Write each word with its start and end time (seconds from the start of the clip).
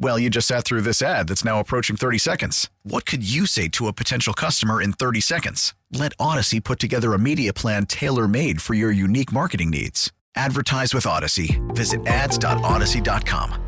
Well, 0.00 0.16
you 0.18 0.30
just 0.30 0.46
sat 0.46 0.64
through 0.64 0.82
this 0.82 1.02
ad 1.02 1.26
that's 1.26 1.44
now 1.44 1.58
approaching 1.58 1.96
30 1.96 2.18
seconds. 2.18 2.70
What 2.84 3.04
could 3.04 3.28
you 3.28 3.46
say 3.46 3.66
to 3.70 3.88
a 3.88 3.92
potential 3.92 4.32
customer 4.32 4.80
in 4.80 4.92
30 4.92 5.20
seconds? 5.20 5.74
Let 5.92 6.16
Audacy 6.18 6.62
put 6.62 6.78
together 6.78 7.14
a 7.14 7.18
media 7.18 7.52
plan 7.52 7.84
tailor 7.86 8.28
made 8.28 8.62
for 8.62 8.74
your 8.74 8.92
unique 8.92 9.32
marketing 9.32 9.70
needs. 9.70 10.12
Advertise 10.36 10.94
with 10.94 11.02
Audacy. 11.04 11.58
Visit 11.74 12.06
ads.audacy.com. 12.06 13.64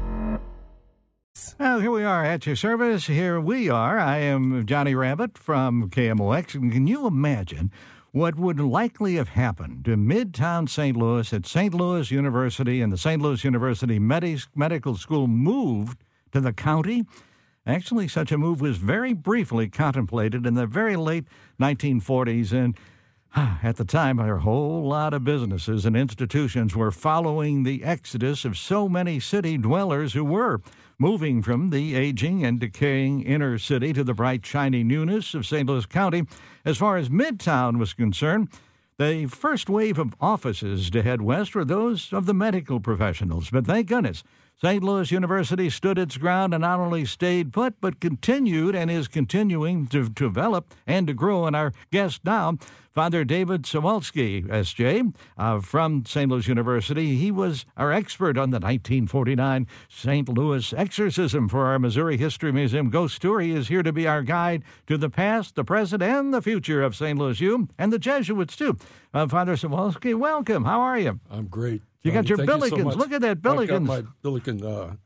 Well, 1.59 1.81
here 1.81 1.91
we 1.91 2.05
are 2.05 2.25
at 2.25 2.47
your 2.47 2.55
service. 2.55 3.07
Here 3.07 3.41
we 3.41 3.69
are. 3.69 3.99
I 3.99 4.19
am 4.19 4.65
Johnny 4.67 4.95
Rabbitt 4.95 5.37
from 5.37 5.91
KMOX. 5.91 6.53
Can 6.53 6.87
you 6.87 7.09
imagine 7.09 7.73
what 8.13 8.37
would 8.37 8.61
likely 8.61 9.17
have 9.17 9.31
happened 9.31 9.85
to 9.87 9.97
Midtown 9.97 10.69
St. 10.69 10.97
Louis 10.97 11.33
at 11.33 11.47
St. 11.47 11.75
Louis 11.75 12.09
University 12.11 12.81
and 12.83 12.93
the 12.93 12.99
St. 12.99 13.21
Louis 13.21 13.43
University 13.43 13.99
Medi- 13.99 14.39
Medical 14.55 14.97
School 14.97 15.27
moved 15.27 16.05
to 16.33 16.41
the 16.41 16.53
county? 16.53 17.05
Actually, 17.67 18.09
such 18.09 18.33
a 18.33 18.39
move 18.39 18.61
was 18.61 18.79
very 18.79 19.13
briefly 19.13 19.69
contemplated 19.69 20.47
in 20.47 20.55
the 20.55 20.67
very 20.67 20.97
late 20.97 21.25
1940s, 21.61 22.53
and 22.53 22.77
at 23.63 23.77
the 23.77 23.85
time, 23.85 24.19
a 24.19 24.39
whole 24.39 24.89
lot 24.89 25.15
of 25.15 25.25
businesses 25.25 25.87
and 25.87 25.97
institutions 25.97 26.75
were 26.75 26.91
following 26.91 27.63
the 27.63 27.85
exodus 27.85 28.45
of 28.45 28.57
so 28.57 28.89
many 28.89 29.21
city 29.21 29.57
dwellers 29.57 30.15
who 30.15 30.25
were 30.25 30.61
moving 30.99 31.43
from 31.43 31.71
the 31.71 31.95
aging 31.95 32.45
and 32.45 32.61
decaying 32.61 33.23
inner 33.23 33.59
city 33.59 33.93
to 33.93 34.05
the 34.05 34.15
bright, 34.15 34.45
shiny 34.45 34.83
newness 34.83 35.35
of 35.35 35.47
St. 35.47 35.69
Louis 35.69 35.87
County. 35.87 36.25
As 36.65 36.77
far 36.77 36.97
as 36.97 37.09
Midtown 37.09 37.79
was 37.79 37.95
concerned, 37.95 38.49
the 38.99 39.27
first 39.27 39.71
wave 39.71 39.99
of 39.99 40.15
offices 40.21 40.91
to 40.91 41.03
head 41.03 41.23
west 41.23 41.55
were 41.55 41.65
those 41.65 42.13
of 42.13 42.27
the 42.27 42.35
medical 42.35 42.81
professionals. 42.81 43.49
But 43.49 43.65
thank 43.65 43.89
goodness, 43.89 44.23
St. 44.63 44.85
Louis 44.85 45.11
University 45.11 45.71
stood 45.71 45.99
its 45.99 46.19
ground 46.19 46.53
and 46.53 46.61
not 46.61 46.81
only 46.81 47.07
stayed 47.07 47.51
put, 47.51 47.81
but 47.81 47.99
continued 47.99 48.75
and 48.75 48.91
is 48.91 49.09
continuing 49.09 49.87
to 49.87 50.11
develop 50.11 50.75
and 50.87 51.07
to 51.07 51.15
grow. 51.15 51.47
And 51.47 51.57
our 51.57 51.73
guest 51.91 52.21
now, 52.25 52.59
Father 52.93 53.25
David 53.25 53.63
Suwalsky, 53.63 54.47
SJ, 54.49 55.15
uh, 55.39 55.61
from 55.61 56.05
St. 56.05 56.29
Louis 56.29 56.49
University. 56.49 57.15
He 57.17 57.31
was 57.31 57.65
our 57.77 57.93
expert 57.93 58.37
on 58.37 58.51
the 58.51 58.57
1949 58.57 59.67
St. 59.89 60.29
Louis 60.29 60.75
exorcism 60.77 61.49
for 61.49 61.67
our 61.67 61.79
Missouri 61.79 62.17
History 62.17 62.51
Museum 62.51 62.91
Ghost 62.91 63.23
Tour. 63.23 63.41
He 63.41 63.53
is 63.53 63.69
here 63.69 63.85
to 63.85 63.93
be 63.93 64.09
our 64.09 64.23
guide 64.23 64.65
to 64.89 64.99
the 64.99 65.09
past, 65.09 65.55
the 65.55 65.65
present, 65.65 66.03
and 66.03 66.35
the 66.35 66.43
future 66.43 66.83
of 66.83 66.97
St. 66.97 67.17
Louis 67.17 67.41
U 67.41 67.69
and 67.79 67.93
the 67.93 67.99
Jesuits, 67.99 68.57
too. 68.57 68.77
Uh, 69.15 69.29
Father 69.29 69.55
Suwalsky, 69.55 70.15
welcome. 70.17 70.65
How 70.65 70.81
are 70.81 70.99
you? 70.99 71.21
I'm 71.31 71.47
great. 71.47 71.83
You 72.03 72.13
got 72.13 72.29
your 72.29 72.39
Thank 72.39 72.49
you 72.51 72.69
so 72.91 72.99
Look 72.99 73.13
at 73.13 73.21
that 73.21 73.39
I've 73.45 73.69
got 73.69 73.83
my 73.83 74.03
Billiken 74.23 74.65
uh, 74.65 74.97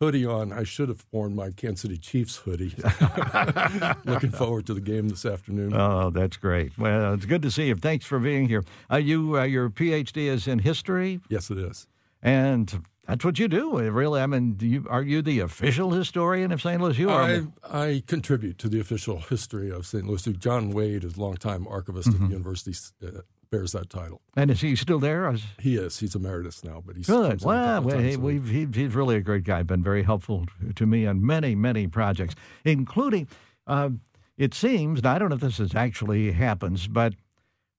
hoodie 0.00 0.24
on. 0.26 0.52
I 0.52 0.64
should 0.64 0.88
have 0.88 1.04
worn 1.12 1.34
my 1.36 1.50
Kansas 1.50 1.82
City 1.82 1.98
Chiefs 1.98 2.36
hoodie. 2.36 2.74
Looking 4.04 4.30
forward 4.30 4.66
to 4.66 4.74
the 4.74 4.80
game 4.80 5.08
this 5.10 5.24
afternoon. 5.26 5.74
Oh, 5.74 6.10
that's 6.10 6.36
great. 6.38 6.76
Well, 6.78 7.14
it's 7.14 7.26
good 7.26 7.42
to 7.42 7.50
see 7.50 7.66
you. 7.68 7.76
Thanks 7.76 8.06
for 8.06 8.18
being 8.18 8.48
here. 8.48 8.64
Uh, 8.90 8.96
you, 8.96 9.38
uh, 9.38 9.44
your 9.44 9.68
PhD 9.70 10.26
is 10.26 10.48
in 10.48 10.58
history, 10.60 11.20
yes, 11.28 11.50
it 11.50 11.58
is. 11.58 11.86
and 12.22 12.82
that's 13.06 13.24
what 13.24 13.38
you 13.38 13.48
do. 13.48 13.76
uh, 13.78 13.82
Really, 13.90 14.20
I 14.20 14.26
mean, 14.26 14.52
do 14.54 14.66
you, 14.66 14.86
are 14.88 15.02
you 15.02 15.20
the 15.20 15.40
official 15.40 15.90
historian 15.90 16.52
of 16.52 16.62
St. 16.62 16.80
Louis? 16.80 16.96
You 16.98 17.10
are. 17.10 17.22
I, 17.22 17.42
I 17.64 18.02
contribute 18.06 18.56
to 18.58 18.68
the 18.68 18.80
official 18.80 19.18
history 19.20 19.70
of 19.70 19.84
St. 19.86 20.06
Louis. 20.06 20.22
John 20.38 20.70
Wade 20.70 21.04
is 21.04 21.18
longtime 21.18 21.66
archivist 21.68 22.08
Mm-hmm. 22.08 22.22
at 22.24 22.28
the 22.30 22.34
university, 22.36 22.74
uh, 23.06 23.20
bears 23.50 23.72
that 23.72 23.90
title. 23.90 24.20
and 24.36 24.50
is 24.50 24.60
he 24.60 24.76
still 24.76 24.98
there? 25.00 25.30
Is- 25.30 25.44
He 25.58 25.76
is. 25.76 25.98
He's 25.98 26.14
emeritus 26.14 26.62
now, 26.64 26.82
but 26.84 26.96
he's 26.96 27.06
Good. 27.06 27.42
Well, 27.44 27.82
well, 27.82 27.98
he, 27.98 28.16
we've, 28.16 28.48
he, 28.48 28.66
he's 28.72 28.94
really 28.94 29.16
a 29.16 29.20
great 29.20 29.44
guy. 29.44 29.62
Been 29.62 29.82
very 29.82 30.02
helpful 30.04 30.46
to 30.76 30.86
me 30.86 31.06
on 31.06 31.24
many, 31.24 31.54
many 31.54 31.86
projects, 31.88 32.34
including. 32.64 33.26
Uh, 33.66 33.90
it 34.38 34.54
seems, 34.54 35.00
and 35.00 35.06
I 35.06 35.18
don't 35.18 35.28
know 35.28 35.34
if 35.34 35.40
this 35.40 35.60
is 35.60 35.74
actually 35.74 36.32
happens, 36.32 36.86
but 36.88 37.14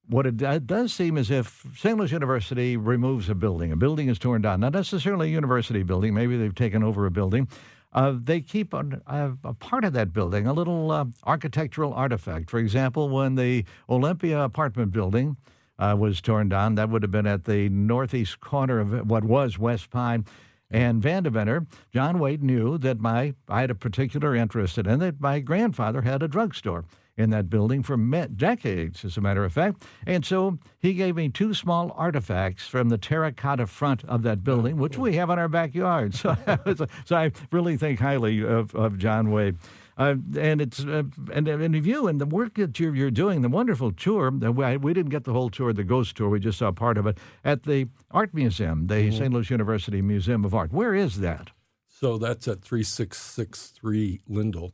what 0.07 0.27
it 0.27 0.37
do- 0.37 0.59
does 0.59 0.93
seem 0.93 1.17
as 1.17 1.31
if 1.31 1.65
St. 1.77 1.97
Louis 1.97 2.11
University 2.11 2.75
removes 2.77 3.29
a 3.29 3.35
building. 3.35 3.71
A 3.71 3.77
building 3.77 4.09
is 4.09 4.19
torn 4.19 4.41
down, 4.41 4.59
not 4.59 4.73
necessarily 4.73 5.29
a 5.29 5.31
university 5.31 5.83
building. 5.83 6.13
Maybe 6.13 6.37
they've 6.37 6.53
taken 6.53 6.83
over 6.83 7.05
a 7.05 7.11
building. 7.11 7.47
Uh, 7.93 8.13
they 8.21 8.39
keep 8.39 8.73
a, 8.73 8.85
a, 9.07 9.33
a 9.43 9.53
part 9.53 9.83
of 9.83 9.91
that 9.93 10.13
building, 10.13 10.47
a 10.47 10.53
little 10.53 10.91
uh, 10.91 11.05
architectural 11.25 11.93
artifact. 11.93 12.49
For 12.49 12.57
example, 12.59 13.09
when 13.09 13.35
the 13.35 13.65
Olympia 13.89 14.39
apartment 14.43 14.91
building 14.91 15.35
uh, 15.81 15.95
was 15.97 16.21
torn 16.21 16.47
down, 16.47 16.75
that 16.75 16.89
would 16.89 17.01
have 17.01 17.11
been 17.11 17.27
at 17.27 17.45
the 17.45 17.67
northeast 17.69 18.39
corner 18.39 18.79
of 18.79 19.09
what 19.09 19.23
was 19.23 19.57
West 19.57 19.89
Pine. 19.89 20.25
And 20.69 21.01
Vandeventer, 21.01 21.67
John 21.91 22.17
Wade 22.19 22.43
knew 22.43 22.77
that 22.77 22.99
my 22.99 23.33
I 23.49 23.61
had 23.61 23.71
a 23.71 23.75
particular 23.75 24.33
interest 24.33 24.77
in 24.77 24.87
it, 24.87 24.97
that 24.99 25.19
my 25.19 25.41
grandfather 25.41 26.03
had 26.03 26.23
a 26.23 26.29
drugstore 26.29 26.85
in 27.17 27.29
that 27.31 27.49
building 27.49 27.83
for 27.83 27.97
decades, 27.97 29.03
as 29.03 29.17
a 29.17 29.21
matter 29.21 29.43
of 29.43 29.51
fact. 29.51 29.83
And 30.07 30.25
so 30.25 30.59
he 30.79 30.93
gave 30.93 31.17
me 31.17 31.27
two 31.27 31.53
small 31.53 31.93
artifacts 31.97 32.67
from 32.67 32.87
the 32.87 32.97
terracotta 32.97 33.67
front 33.67 34.05
of 34.05 34.23
that 34.23 34.45
building, 34.45 34.77
which 34.77 34.97
we 34.97 35.15
have 35.15 35.29
in 35.29 35.39
our 35.39 35.49
backyard. 35.49 36.15
So, 36.21 36.87
so 37.05 37.15
I 37.15 37.31
really 37.51 37.75
think 37.75 37.99
highly 37.99 38.41
of, 38.43 38.73
of 38.75 38.97
John 38.97 39.31
Wade. 39.31 39.57
Uh, 40.01 40.15
and 40.39 40.61
it's 40.61 40.83
uh, 40.83 41.03
and 41.31 41.47
and 41.47 41.75
of 41.75 41.85
you 41.85 42.07
and 42.07 42.19
the 42.19 42.25
work 42.25 42.55
that 42.55 42.79
you're, 42.79 42.95
you're 42.95 43.11
doing, 43.11 43.43
the 43.43 43.49
wonderful 43.49 43.91
tour. 43.91 44.31
We, 44.31 44.77
we 44.77 44.93
didn't 44.95 45.11
get 45.11 45.25
the 45.25 45.31
whole 45.31 45.51
tour, 45.51 45.73
the 45.73 45.83
ghost 45.83 46.15
tour. 46.15 46.27
We 46.27 46.39
just 46.39 46.57
saw 46.57 46.71
part 46.71 46.97
of 46.97 47.05
it 47.05 47.19
at 47.45 47.63
the 47.63 47.87
Art 48.09 48.33
Museum, 48.33 48.87
the 48.87 49.11
St. 49.11 49.31
Louis 49.31 49.51
University 49.51 50.01
Museum 50.01 50.43
of 50.43 50.55
Art. 50.55 50.71
Where 50.73 50.95
is 50.95 51.19
that? 51.19 51.51
So 51.87 52.17
that's 52.17 52.47
at 52.47 52.63
3663 52.63 54.21
Lindell. 54.27 54.73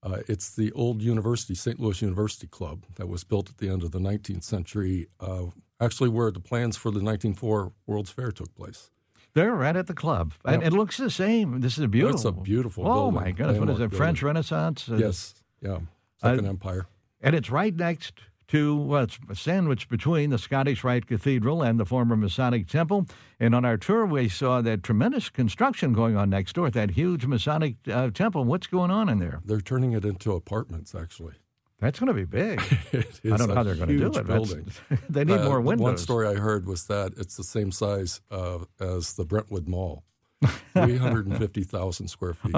Uh, 0.00 0.18
it's 0.28 0.54
the 0.54 0.70
old 0.72 1.02
university, 1.02 1.56
St. 1.56 1.80
Louis 1.80 2.00
University 2.00 2.46
Club, 2.46 2.84
that 2.94 3.08
was 3.08 3.24
built 3.24 3.50
at 3.50 3.58
the 3.58 3.68
end 3.68 3.82
of 3.82 3.90
the 3.90 3.98
19th 3.98 4.44
century, 4.44 5.08
uh, 5.18 5.46
actually, 5.80 6.08
where 6.08 6.30
the 6.30 6.38
plans 6.38 6.76
for 6.76 6.92
the 6.92 7.02
1904 7.02 7.72
World's 7.88 8.10
Fair 8.10 8.30
took 8.30 8.54
place. 8.54 8.92
They're 9.38 9.54
right 9.54 9.76
at 9.76 9.86
the 9.86 9.94
club, 9.94 10.34
and 10.44 10.62
it 10.64 10.72
looks 10.72 10.96
the 10.96 11.10
same. 11.10 11.60
This 11.60 11.78
is 11.78 11.84
a 11.84 11.88
beautiful. 11.88 12.16
It's 12.16 12.24
a 12.24 12.32
beautiful 12.32 12.86
Oh 12.88 13.10
building, 13.10 13.14
my 13.20 13.30
goodness! 13.30 13.58
What 13.58 13.68
is 13.70 13.76
it? 13.76 13.82
landmark 13.82 13.92
French 13.96 14.20
building. 14.20 14.34
Renaissance? 14.34 14.88
Uh, 14.90 14.96
Yes, 14.96 15.34
yeah, 15.62 15.78
Second 16.20 16.46
Empire. 16.46 16.86
And 17.20 17.36
it's 17.36 17.48
right 17.48 17.74
next 17.74 18.14
to, 18.48 18.76
well, 18.76 19.04
it's 19.04 19.18
sandwiched 19.40 19.88
between 19.88 20.30
the 20.30 20.38
Scottish 20.38 20.82
Rite 20.82 21.06
Cathedral 21.06 21.62
and 21.62 21.78
the 21.78 21.84
former 21.84 22.16
Masonic 22.16 22.66
Temple. 22.66 23.06
And 23.38 23.54
on 23.54 23.64
our 23.64 23.76
tour, 23.76 24.06
we 24.06 24.28
saw 24.28 24.60
that 24.62 24.82
tremendous 24.82 25.28
construction 25.28 25.92
going 25.92 26.16
on 26.16 26.30
next 26.30 26.54
door, 26.54 26.70
that 26.70 26.92
huge 26.92 27.26
Masonic 27.26 27.76
uh, 27.92 28.10
temple. 28.10 28.44
What's 28.44 28.66
going 28.66 28.90
on 28.90 29.08
in 29.08 29.18
there? 29.18 29.40
They're 29.44 29.60
turning 29.60 29.92
it 29.92 30.04
into 30.04 30.32
apartments, 30.32 30.94
actually. 30.94 31.34
That's 31.80 32.00
going 32.00 32.08
to 32.08 32.14
be 32.14 32.24
big. 32.24 32.60
I 32.92 33.36
don't 33.36 33.48
know 33.48 33.54
how 33.54 33.62
they're 33.62 33.76
going 33.76 33.88
to 33.88 33.98
do 33.98 34.06
it. 34.06 34.12
That's- 34.14 34.26
Building. 34.26 34.66
they 35.08 35.24
need 35.24 35.38
Uh, 35.40 35.44
more 35.44 35.60
windows. 35.60 35.82
One 35.84 35.96
story 35.98 36.26
I 36.26 36.34
heard 36.34 36.66
was 36.66 36.84
that 36.88 37.12
it's 37.16 37.36
the 37.36 37.44
same 37.44 37.70
size 37.70 38.20
uh, 38.32 38.58
as 38.80 39.14
the 39.14 39.24
Brentwood 39.24 39.68
Mall, 39.68 40.02
350,000 40.72 42.08
square 42.08 42.34
feet. 42.34 42.54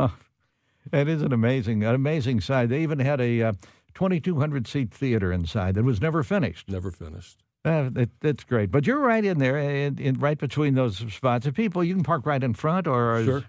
It 0.93 1.09
is 1.09 1.23
an 1.23 1.33
amazing, 1.33 1.85
an 1.85 1.95
amazing 1.95 2.41
side. 2.41 2.71
They 2.71 2.83
even 2.83 2.99
had 2.99 3.21
a 3.21 3.43
uh, 3.43 3.53
2,200 3.95 4.67
seat 4.67 4.93
theater 4.93 5.33
inside 5.33 5.75
that 5.75 5.85
was 5.85 6.01
never 6.01 6.23
finished. 6.23 6.69
Never 6.71 6.91
finished. 6.91 7.43
Uh, 7.63 7.91
it's 8.23 8.43
great, 8.45 8.71
but 8.71 8.87
you're 8.87 9.01
right 9.01 9.23
in 9.25 9.39
there, 9.39 9.59
in, 9.59 9.99
in 9.99 10.19
right 10.19 10.39
between 10.39 10.75
those 10.75 10.97
spots. 11.13 11.45
And 11.45 11.55
people, 11.55 11.85
you 11.85 11.93
can 11.95 12.03
park 12.03 12.25
right 12.25 12.43
in 12.43 12.55
front, 12.55 12.87
or 12.87 13.23
Sure. 13.23 13.45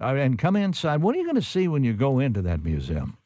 uh, 0.00 0.06
and 0.16 0.36
come 0.40 0.56
inside. 0.56 1.02
What 1.02 1.14
are 1.14 1.18
you 1.18 1.24
going 1.24 1.36
to 1.36 1.42
see 1.42 1.68
when 1.68 1.84
you 1.84 1.92
go 1.92 2.18
into 2.18 2.42
that 2.42 2.64
museum? 2.64 3.16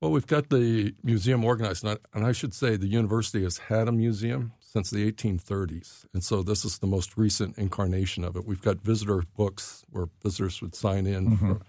Well, 0.00 0.10
we've 0.10 0.26
got 0.26 0.48
the 0.48 0.94
museum 1.02 1.44
organized, 1.44 1.84
and 1.84 1.98
I, 1.98 2.16
and 2.16 2.26
I 2.26 2.32
should 2.32 2.54
say 2.54 2.76
the 2.76 2.86
university 2.86 3.42
has 3.44 3.58
had 3.58 3.86
a 3.86 3.92
museum 3.92 4.52
since 4.58 4.88
the 4.90 5.10
1830s. 5.12 6.06
And 6.14 6.24
so 6.24 6.42
this 6.42 6.64
is 6.64 6.78
the 6.78 6.86
most 6.86 7.18
recent 7.18 7.58
incarnation 7.58 8.24
of 8.24 8.34
it. 8.36 8.46
We've 8.46 8.62
got 8.62 8.80
visitor 8.80 9.22
books 9.36 9.84
where 9.90 10.06
visitors 10.22 10.62
would 10.62 10.74
sign 10.74 11.06
in 11.06 11.36
for, 11.36 11.60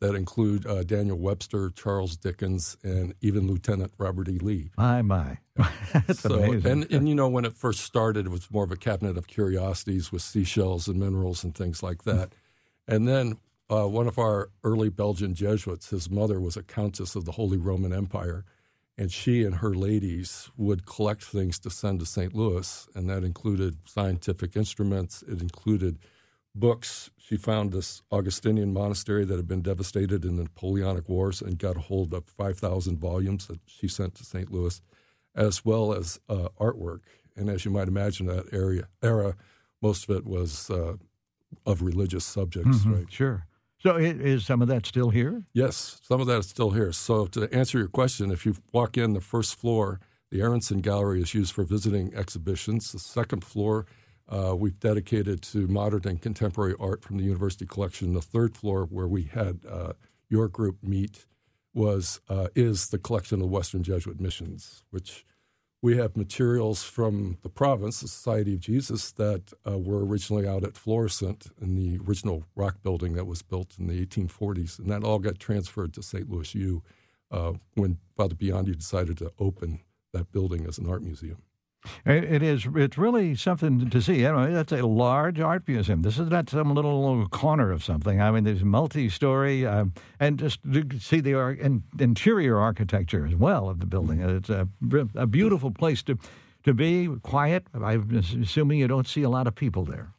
that 0.00 0.14
include 0.14 0.66
uh, 0.66 0.82
Daniel 0.82 1.18
Webster, 1.18 1.70
Charles 1.70 2.16
Dickens, 2.16 2.76
and 2.82 3.14
even 3.20 3.46
Lieutenant 3.46 3.92
Robert 3.98 4.28
E. 4.28 4.38
Lee. 4.38 4.70
My, 4.76 5.00
my. 5.00 5.38
That's 5.92 6.20
so, 6.20 6.34
amazing. 6.34 6.70
And, 6.70 6.92
and, 6.92 7.08
you 7.08 7.14
know, 7.14 7.28
when 7.28 7.44
it 7.44 7.54
first 7.54 7.80
started, 7.80 8.26
it 8.26 8.30
was 8.30 8.50
more 8.50 8.64
of 8.64 8.72
a 8.72 8.76
cabinet 8.76 9.16
of 9.16 9.26
curiosities 9.26 10.10
with 10.10 10.22
seashells 10.22 10.88
and 10.88 10.98
minerals 10.98 11.44
and 11.44 11.54
things 11.54 11.82
like 11.82 12.04
that. 12.04 12.30
and 12.88 13.06
then 13.06 13.38
uh, 13.70 13.86
one 13.86 14.06
of 14.08 14.18
our 14.18 14.50
early 14.64 14.88
Belgian 14.90 15.34
Jesuits, 15.34 15.90
his 15.90 16.10
mother 16.10 16.40
was 16.40 16.56
a 16.56 16.62
countess 16.62 17.14
of 17.14 17.24
the 17.24 17.32
Holy 17.32 17.56
Roman 17.58 17.92
Empire, 17.92 18.44
and 18.98 19.10
she 19.12 19.44
and 19.44 19.56
her 19.56 19.74
ladies 19.74 20.50
would 20.56 20.84
collect 20.86 21.22
things 21.24 21.58
to 21.60 21.70
send 21.70 22.00
to 22.00 22.06
St. 22.06 22.34
Louis, 22.34 22.88
and 22.94 23.08
that 23.08 23.24
included 23.24 23.76
scientific 23.86 24.56
instruments. 24.56 25.22
It 25.26 25.40
included 25.40 25.98
books. 26.54 27.10
She 27.16 27.36
found 27.36 27.72
this 27.72 28.02
Augustinian 28.10 28.72
monastery 28.72 29.24
that 29.24 29.36
had 29.36 29.46
been 29.48 29.62
devastated 29.62 30.24
in 30.24 30.36
the 30.36 30.42
Napoleonic 30.42 31.08
Wars 31.08 31.40
and 31.40 31.58
got 31.58 31.76
a 31.76 31.80
hold 31.80 32.12
of 32.12 32.24
5,000 32.26 32.98
volumes 32.98 33.46
that 33.46 33.60
she 33.66 33.86
sent 33.88 34.16
to 34.16 34.24
St. 34.24 34.50
Louis, 34.50 34.82
as 35.34 35.64
well 35.64 35.94
as 35.94 36.18
uh, 36.28 36.48
artwork. 36.58 37.02
And 37.36 37.48
as 37.48 37.64
you 37.64 37.70
might 37.70 37.88
imagine, 37.88 38.26
that 38.26 38.52
area 38.52 38.88
era, 39.02 39.36
most 39.80 40.08
of 40.10 40.16
it 40.16 40.26
was 40.26 40.68
uh, 40.70 40.94
of 41.64 41.82
religious 41.82 42.24
subjects, 42.24 42.78
Mhm, 42.84 42.94
right? 42.96 43.12
Sure. 43.12 43.46
So 43.82 43.96
is 43.96 44.44
some 44.44 44.60
of 44.60 44.68
that 44.68 44.84
still 44.84 45.08
here? 45.08 45.42
Yes, 45.54 46.00
some 46.02 46.20
of 46.20 46.26
that 46.26 46.38
is 46.38 46.48
still 46.48 46.70
here. 46.70 46.92
So 46.92 47.26
to 47.28 47.52
answer 47.52 47.78
your 47.78 47.88
question, 47.88 48.30
if 48.30 48.44
you 48.44 48.54
walk 48.72 48.98
in 48.98 49.14
the 49.14 49.22
first 49.22 49.54
floor, 49.54 50.00
the 50.30 50.42
Aronson 50.42 50.80
Gallery 50.80 51.22
is 51.22 51.32
used 51.34 51.54
for 51.54 51.64
visiting 51.64 52.14
exhibitions. 52.14 52.92
The 52.92 52.98
second 52.98 53.42
floor 53.42 53.86
uh, 54.28 54.54
we've 54.56 54.78
dedicated 54.78 55.42
to 55.42 55.66
modern 55.66 56.02
and 56.06 56.22
contemporary 56.22 56.74
art 56.78 57.02
from 57.02 57.16
the 57.16 57.24
university 57.24 57.66
collection. 57.66 58.12
The 58.12 58.22
third 58.22 58.56
floor, 58.56 58.84
where 58.84 59.08
we 59.08 59.24
had 59.24 59.60
uh, 59.68 59.94
your 60.28 60.46
group 60.48 60.76
meet, 60.82 61.26
was 61.74 62.20
uh, 62.28 62.48
is 62.54 62.88
the 62.88 62.98
collection 62.98 63.42
of 63.42 63.48
Western 63.48 63.82
Jesuit 63.82 64.20
missions, 64.20 64.84
which 64.90 65.24
we 65.82 65.96
have 65.96 66.16
materials 66.16 66.82
from 66.82 67.38
the 67.42 67.48
province, 67.48 68.00
the 68.00 68.08
Society 68.08 68.54
of 68.54 68.60
Jesus, 68.60 69.12
that 69.12 69.52
uh, 69.66 69.78
were 69.78 70.04
originally 70.04 70.46
out 70.46 70.62
at 70.62 70.76
Florissant 70.76 71.46
in 71.60 71.74
the 71.74 71.98
original 72.06 72.44
rock 72.54 72.82
building 72.82 73.14
that 73.14 73.26
was 73.26 73.42
built 73.42 73.76
in 73.78 73.86
the 73.86 74.06
1840s, 74.06 74.78
and 74.78 74.90
that 74.90 75.04
all 75.04 75.18
got 75.18 75.38
transferred 75.38 75.94
to 75.94 76.02
St. 76.02 76.28
Louis 76.30 76.54
U 76.54 76.82
uh, 77.30 77.52
when 77.74 77.98
Father 78.16 78.34
Biondi 78.34 78.76
decided 78.76 79.16
to 79.18 79.32
open 79.38 79.80
that 80.12 80.32
building 80.32 80.66
as 80.66 80.76
an 80.78 80.88
art 80.88 81.02
museum. 81.02 81.42
It, 82.04 82.24
it 82.24 82.42
is. 82.42 82.66
It's 82.74 82.98
really 82.98 83.34
something 83.34 83.88
to 83.88 84.02
see. 84.02 84.26
I 84.26 84.32
mean, 84.32 84.54
that's 84.54 84.72
a 84.72 84.86
large 84.86 85.40
art 85.40 85.66
museum. 85.66 86.02
This 86.02 86.18
is 86.18 86.28
not 86.28 86.50
some 86.50 86.74
little 86.74 87.26
corner 87.28 87.72
of 87.72 87.82
something. 87.82 88.20
I 88.20 88.30
mean, 88.30 88.44
there's 88.44 88.62
multi-story, 88.62 89.66
um, 89.66 89.94
and 90.18 90.38
just 90.38 90.60
to 90.72 90.84
see 90.98 91.20
the 91.20 91.34
ar- 91.34 91.56
interior 91.98 92.58
architecture 92.58 93.26
as 93.26 93.34
well 93.34 93.68
of 93.68 93.80
the 93.80 93.86
building. 93.86 94.20
It's 94.20 94.50
a, 94.50 94.68
a 95.14 95.26
beautiful 95.26 95.70
place 95.70 96.02
to 96.04 96.18
to 96.64 96.74
be. 96.74 97.08
Quiet. 97.22 97.66
I'm 97.74 98.22
assuming 98.42 98.78
you 98.78 98.88
don't 98.88 99.08
see 99.08 99.22
a 99.22 99.30
lot 99.30 99.46
of 99.46 99.54
people 99.54 99.84
there. 99.84 100.12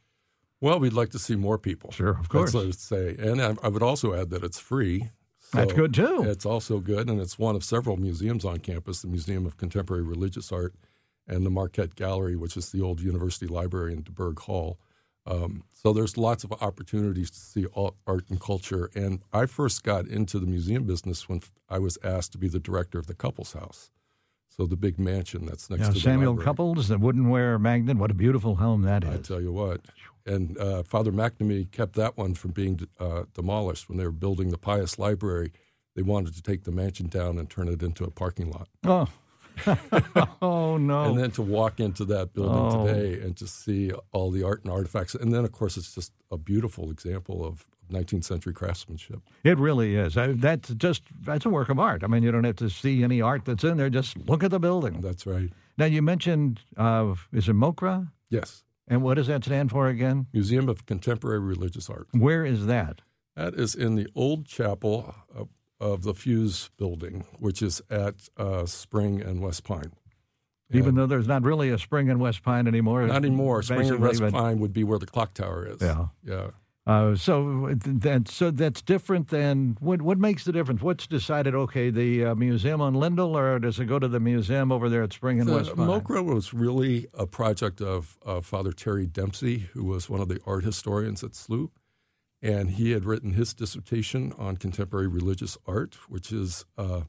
Well, 0.60 0.78
we'd 0.80 0.92
like 0.92 1.10
to 1.10 1.18
see 1.18 1.36
more 1.36 1.58
people. 1.58 1.90
Sure, 1.90 2.18
of 2.18 2.28
course. 2.28 2.52
That's 2.52 2.54
what 2.54 2.62
I 2.62 2.66
would 2.66 3.18
say. 3.18 3.30
And 3.30 3.42
I, 3.42 3.56
I 3.64 3.68
would 3.68 3.82
also 3.82 4.14
add 4.14 4.30
that 4.30 4.44
it's 4.44 4.58
free. 4.60 5.10
That's 5.52 5.72
good, 5.72 5.92
too. 5.92 6.22
It's 6.24 6.46
also 6.46 6.78
good, 6.78 7.10
and 7.10 7.20
it's 7.20 7.38
one 7.38 7.56
of 7.56 7.62
several 7.62 7.96
museums 7.96 8.44
on 8.44 8.58
campus 8.58 9.02
the 9.02 9.08
Museum 9.08 9.44
of 9.44 9.58
Contemporary 9.58 10.02
Religious 10.02 10.50
Art 10.50 10.74
and 11.26 11.46
the 11.46 11.50
Marquette 11.50 11.94
Gallery, 11.94 12.36
which 12.36 12.56
is 12.56 12.70
the 12.70 12.80
old 12.80 13.00
university 13.00 13.46
library 13.46 13.92
in 13.92 14.02
DuBourg 14.02 14.38
Hall. 14.40 14.78
Um, 15.24 15.64
so 15.72 15.92
there's 15.92 16.16
lots 16.16 16.42
of 16.42 16.52
opportunities 16.52 17.30
to 17.30 17.38
see 17.38 17.66
art 17.76 18.24
and 18.28 18.40
culture. 18.40 18.90
And 18.94 19.20
I 19.32 19.46
first 19.46 19.84
got 19.84 20.08
into 20.08 20.38
the 20.38 20.46
museum 20.46 20.84
business 20.84 21.28
when 21.28 21.42
I 21.68 21.78
was 21.78 21.96
asked 22.02 22.32
to 22.32 22.38
be 22.38 22.48
the 22.48 22.58
director 22.58 22.98
of 22.98 23.06
the 23.06 23.14
Cupples 23.14 23.52
House. 23.52 23.90
So 24.48 24.66
the 24.66 24.76
big 24.76 24.98
mansion 24.98 25.46
that's 25.46 25.70
next 25.70 25.80
Now, 25.80 25.88
to 25.88 25.94
the 25.94 26.00
Samuel 26.00 26.32
library. 26.32 26.44
Cupples, 26.44 26.88
the 26.88 26.98
woodenware 26.98 27.58
magnet. 27.60 27.96
What 27.96 28.10
a 28.10 28.14
beautiful 28.14 28.56
home 28.56 28.82
that 28.82 29.02
is! 29.02 29.10
I 29.10 29.16
tell 29.16 29.40
you 29.40 29.52
what. 29.52 29.80
And 30.26 30.58
uh, 30.58 30.82
Father 30.82 31.10
McNamee 31.10 31.70
kept 31.70 31.94
that 31.94 32.18
one 32.18 32.34
from 32.34 32.50
being 32.50 32.86
uh, 33.00 33.24
demolished 33.32 33.88
when 33.88 33.96
they 33.96 34.04
were 34.04 34.12
building 34.12 34.50
the 34.50 34.58
Pius 34.58 34.98
Library. 34.98 35.52
They 35.96 36.02
wanted 36.02 36.34
to 36.34 36.42
take 36.42 36.64
the 36.64 36.70
mansion 36.70 37.06
down 37.06 37.38
and 37.38 37.48
turn 37.48 37.68
it 37.68 37.82
into 37.82 38.04
a 38.04 38.10
parking 38.10 38.50
lot. 38.50 38.68
Oh. 38.84 39.08
oh 40.42 40.76
no! 40.76 41.04
And 41.04 41.18
then 41.18 41.30
to 41.32 41.42
walk 41.42 41.80
into 41.80 42.04
that 42.06 42.32
building 42.34 42.52
Oh. 42.80 42.86
today 42.86 43.20
and 43.22 43.36
to 43.36 43.46
see 43.46 43.92
all 44.12 44.30
the 44.30 44.42
art 44.42 44.62
and 44.64 44.72
artifacts. 44.72 45.14
And 45.14 45.32
then, 45.32 45.44
of 45.44 45.52
course, 45.52 45.76
it's 45.76 45.94
just 45.94 46.12
a 46.30 46.36
beautiful 46.36 46.90
example 46.90 47.44
of 47.44 47.66
19th 47.90 48.24
century 48.24 48.52
craftsmanship. 48.54 49.20
It 49.44 49.58
really 49.58 49.96
is. 49.96 50.16
I, 50.16 50.28
that's 50.32 50.70
just 50.74 51.02
that's 51.22 51.44
a 51.44 51.50
work 51.50 51.68
of 51.68 51.78
art. 51.78 52.02
I 52.04 52.06
mean, 52.06 52.22
you 52.22 52.32
don't 52.32 52.44
have 52.44 52.56
to 52.56 52.70
see 52.70 53.02
any 53.04 53.20
art 53.20 53.44
that's 53.44 53.64
in 53.64 53.76
there. 53.76 53.90
Just 53.90 54.16
look 54.28 54.42
at 54.42 54.50
the 54.50 54.60
building. 54.60 55.00
That's 55.00 55.26
right. 55.26 55.50
Now 55.78 55.86
you 55.86 56.02
mentioned 56.02 56.60
uh, 56.76 57.14
is 57.32 57.48
it 57.48 57.54
MOCRA? 57.54 58.08
Yes. 58.30 58.64
And 58.88 59.02
what 59.02 59.14
does 59.14 59.26
that 59.28 59.44
stand 59.44 59.70
for 59.70 59.88
again? 59.88 60.26
Museum 60.32 60.68
of 60.68 60.86
Contemporary 60.86 61.38
Religious 61.38 61.88
Art. 61.88 62.08
Where 62.12 62.44
is 62.44 62.66
that? 62.66 63.00
That 63.36 63.54
is 63.54 63.74
in 63.74 63.94
the 63.94 64.06
old 64.14 64.44
chapel 64.46 65.14
of, 65.34 65.48
of 65.82 66.02
the 66.02 66.14
Fusz 66.14 66.70
building, 66.78 67.24
which 67.38 67.60
is 67.60 67.82
at 67.90 68.14
uh, 68.38 68.64
Spring 68.66 69.20
and 69.20 69.42
West 69.42 69.64
Pine. 69.64 69.92
Even 70.74 70.94
though 70.94 71.06
there's 71.06 71.26
not 71.28 71.42
really 71.42 71.68
a 71.68 71.78
spring 71.78 72.08
in 72.08 72.18
West 72.18 72.42
Pine 72.42 72.66
anymore. 72.66 73.06
Not 73.06 73.16
anymore. 73.16 73.62
Spring 73.62 73.90
and 73.90 74.00
West 74.00 74.20
but- 74.20 74.32
Pine 74.32 74.58
would 74.60 74.72
be 74.72 74.84
where 74.84 74.98
the 74.98 75.04
clock 75.06 75.34
tower 75.34 75.66
is. 75.66 75.82
Yeah. 75.82 76.06
Yeah. 76.24 76.50
Uh, 76.84 77.14
so 77.14 77.72
that 77.76 78.26
so 78.26 78.50
that's 78.50 78.82
different 78.82 79.28
than 79.28 79.76
what 79.78 80.02
what 80.02 80.18
makes 80.18 80.42
the 80.44 80.50
difference? 80.50 80.82
What's 80.82 81.06
decided? 81.06 81.54
Okay, 81.54 81.90
the 81.90 82.24
uh, 82.24 82.34
museum 82.34 82.80
on 82.80 82.94
Lindell, 82.94 83.36
or 83.36 83.60
does 83.60 83.78
it 83.78 83.84
go 83.84 84.00
to 84.00 84.08
the 84.08 84.18
museum 84.18 84.72
over 84.72 84.88
there 84.88 85.04
at 85.04 85.12
Spring 85.12 85.38
and 85.38 85.48
The 85.48 85.54
West 85.54 85.76
Pine? 85.76 85.86
MOCRA 85.86 86.24
was 86.24 86.52
really 86.52 87.06
a 87.14 87.24
project 87.24 87.80
of 87.80 88.18
uh, 88.26 88.40
Father 88.40 88.72
Terry 88.72 89.06
Dempsey, 89.06 89.68
who 89.74 89.84
was 89.84 90.10
one 90.10 90.20
of 90.20 90.28
the 90.28 90.40
art 90.44 90.64
historians 90.64 91.22
at 91.22 91.32
SLU. 91.32 91.70
And 92.42 92.72
he 92.72 92.90
had 92.90 93.04
written 93.04 93.34
his 93.34 93.54
dissertation 93.54 94.32
on 94.36 94.56
contemporary 94.56 95.06
religious 95.06 95.56
art, 95.66 95.96
which 96.08 96.32
is, 96.32 96.64
uh, 96.76 97.02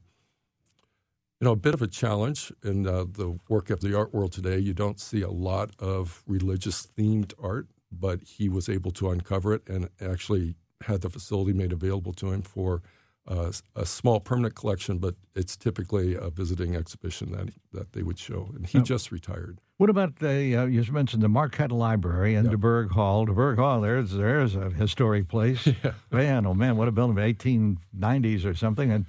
you 1.40 1.44
know, 1.44 1.52
a 1.52 1.56
bit 1.56 1.74
of 1.74 1.82
a 1.82 1.88
challenge 1.88 2.52
in 2.62 2.86
uh, 2.86 3.04
the 3.10 3.36
work 3.48 3.68
of 3.68 3.80
the 3.80 3.96
art 3.96 4.14
world 4.14 4.30
today. 4.32 4.58
You 4.58 4.74
don't 4.74 5.00
see 5.00 5.22
a 5.22 5.30
lot 5.30 5.70
of 5.80 6.22
religious 6.26 6.86
themed 6.96 7.32
art, 7.42 7.66
but 7.90 8.22
he 8.22 8.48
was 8.48 8.68
able 8.68 8.92
to 8.92 9.10
uncover 9.10 9.52
it 9.52 9.68
and 9.68 9.88
actually 10.00 10.54
had 10.82 11.00
the 11.00 11.10
facility 11.10 11.52
made 11.52 11.72
available 11.72 12.12
to 12.12 12.30
him 12.30 12.42
for 12.42 12.82
uh, 13.26 13.50
a 13.74 13.86
small 13.86 14.20
permanent 14.20 14.54
collection, 14.54 14.98
but 14.98 15.14
it's 15.34 15.56
typically 15.56 16.14
a 16.14 16.28
visiting 16.30 16.76
exhibition 16.76 17.32
that 17.32 17.48
that 17.72 17.92
they 17.92 18.02
would 18.02 18.18
show. 18.18 18.50
And 18.54 18.66
he 18.66 18.78
Now- 18.78 18.84
just 18.84 19.10
retired. 19.10 19.60
What 19.76 19.90
about 19.90 20.16
the 20.20 20.56
uh, 20.56 20.64
you 20.66 20.80
just 20.80 20.92
mentioned 20.92 21.22
the 21.22 21.28
Marquette 21.28 21.72
Library 21.72 22.36
and 22.36 22.48
DuBourg 22.48 22.90
Hall? 22.90 23.26
DuBourg 23.26 23.56
Hall, 23.56 23.80
there's 23.80 24.12
there's 24.12 24.54
a 24.54 24.70
historic 24.70 25.26
place. 25.28 25.68
Man, 26.12 26.46
oh 26.46 26.54
man, 26.54 26.76
what 26.76 26.86
a 26.86 26.92
building! 26.92 27.16
1890s 27.16 28.44
or 28.44 28.54
something, 28.54 28.92
and 28.92 29.06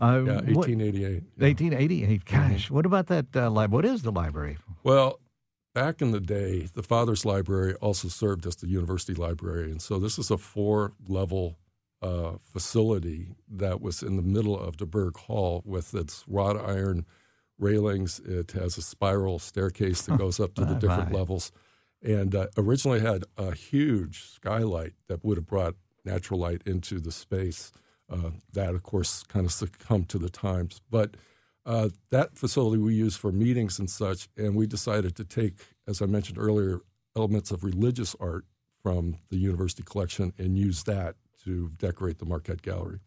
uh, 0.00 0.22
Yeah, 0.26 0.34
what- 0.54 0.66
1888. 0.68 1.22
1888. 1.36 2.24
Gosh, 2.24 2.70
what 2.70 2.86
about 2.86 3.08
that 3.08 3.36
uh? 3.36 3.50
What 3.50 3.84
is 3.84 4.00
the 4.02 4.10
library? 4.10 4.56
Well, 4.82 5.20
back 5.74 6.00
in 6.00 6.12
the 6.12 6.20
day, 6.20 6.68
the 6.72 6.82
Father's 6.82 7.26
Library 7.26 7.74
also 7.74 8.08
served 8.08 8.46
as 8.46 8.56
the 8.56 8.66
university 8.68 9.12
library. 9.12 9.70
And 9.70 9.82
so 9.82 9.98
this 9.98 10.18
is 10.18 10.30
a 10.30 10.38
four 10.38 10.94
level 11.06 11.58
uh, 12.00 12.36
facility 12.42 13.28
that 13.50 13.82
was 13.82 14.02
in 14.02 14.16
the 14.16 14.22
middle 14.22 14.58
of 14.58 14.78
DuBourg 14.78 15.16
Hall 15.18 15.62
with 15.66 15.94
its 15.94 16.24
wrought 16.26 16.56
iron 16.56 17.04
railings. 17.58 18.20
It 18.20 18.52
has 18.52 18.78
a 18.78 18.82
spiral 18.82 19.38
staircase 19.38 20.02
that 20.02 20.18
goes 20.18 20.40
up 20.40 20.54
to 20.54 20.64
the 20.64 20.74
different 20.74 21.12
levels. 21.12 21.52
And 22.02 22.34
uh, 22.34 22.46
originally 22.56 23.00
had 23.00 23.24
a 23.36 23.54
huge 23.54 24.24
skylight 24.24 24.92
that 25.08 25.24
would 25.24 25.36
have 25.36 25.46
brought 25.46 25.74
natural 26.04 26.38
light 26.38 26.62
into 26.64 27.00
the 27.00 27.12
space. 27.12 27.72
Uh, 28.10 28.30
that, 28.52 28.74
of 28.74 28.82
course, 28.82 29.22
kind 29.24 29.44
of 29.44 29.52
succumbed 29.52 30.08
to 30.08 30.18
the 30.18 30.30
times. 30.30 30.80
But 30.90 31.16
uh, 31.66 31.90
that 32.10 32.38
facility 32.38 32.80
we 32.80 32.94
use 32.94 33.16
for 33.16 33.30
meetings 33.30 33.78
and 33.78 33.90
such, 33.90 34.28
and 34.36 34.54
we 34.54 34.66
decided 34.66 35.14
to 35.16 35.24
take, 35.24 35.54
as 35.86 36.00
I 36.00 36.06
mentioned 36.06 36.38
earlier, 36.38 36.80
elements 37.14 37.50
of 37.50 37.64
religious 37.64 38.16
art 38.18 38.46
from 38.82 39.18
the 39.28 39.36
university 39.36 39.82
collection 39.82 40.32
and 40.38 40.56
use 40.56 40.84
that 40.84 41.16
to 41.44 41.70
decorate 41.76 42.18
the 42.18 42.24
Marquette 42.24 42.62
Gallery. 42.62 43.00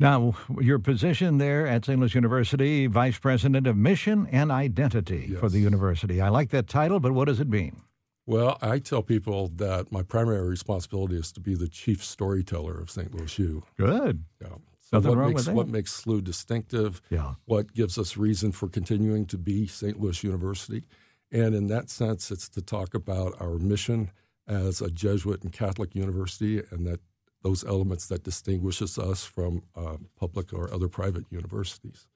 Now, 0.00 0.34
your 0.60 0.78
position 0.80 1.38
there 1.38 1.66
at 1.66 1.84
St. 1.84 1.98
Louis 2.00 2.14
University, 2.14 2.86
Vice 2.88 3.18
President 3.18 3.66
of 3.66 3.76
Mission 3.76 4.26
and 4.32 4.50
Identity 4.50 5.28
for 5.38 5.48
the 5.48 5.60
university. 5.60 6.20
I 6.20 6.30
like 6.30 6.50
that 6.50 6.66
title, 6.66 6.98
but 6.98 7.12
what 7.12 7.26
does 7.26 7.38
it 7.40 7.48
mean? 7.48 7.82
Well, 8.26 8.58
I 8.60 8.78
tell 8.78 9.02
people 9.02 9.48
that 9.56 9.92
my 9.92 10.02
primary 10.02 10.48
responsibility 10.48 11.16
is 11.16 11.30
to 11.32 11.40
be 11.40 11.54
the 11.54 11.68
chief 11.68 12.02
storyteller 12.02 12.80
of 12.80 12.90
St. 12.90 13.14
Louis 13.14 13.38
U. 13.38 13.62
Good. 13.76 14.24
Yeah. 14.40 14.48
So 14.80 14.98
Nothing 14.98 15.10
what 15.10 15.18
wrong 15.18 15.28
makes 15.28 15.38
with 15.40 15.46
that. 15.46 15.54
what 15.54 15.68
makes 15.68 16.02
SLU 16.04 16.24
distinctive? 16.24 17.00
Yeah. 17.10 17.34
What 17.44 17.72
gives 17.74 17.96
us 17.98 18.16
reason 18.16 18.50
for 18.52 18.68
continuing 18.68 19.26
to 19.26 19.38
be 19.38 19.66
St. 19.66 20.00
Louis 20.00 20.24
University? 20.24 20.84
And 21.30 21.54
in 21.54 21.66
that 21.68 21.90
sense, 21.90 22.30
it's 22.30 22.48
to 22.50 22.62
talk 22.62 22.94
about 22.94 23.34
our 23.40 23.58
mission 23.58 24.10
as 24.48 24.80
a 24.80 24.90
Jesuit 24.90 25.42
and 25.42 25.52
Catholic 25.52 25.94
university, 25.94 26.62
and 26.70 26.86
that 26.86 27.00
those 27.44 27.62
elements 27.62 28.06
that 28.08 28.24
distinguishes 28.24 28.98
us 28.98 29.24
from 29.24 29.62
uh, 29.76 29.98
public 30.18 30.52
or 30.52 30.72
other 30.72 30.88
private 30.88 31.26
universities. 31.30 32.08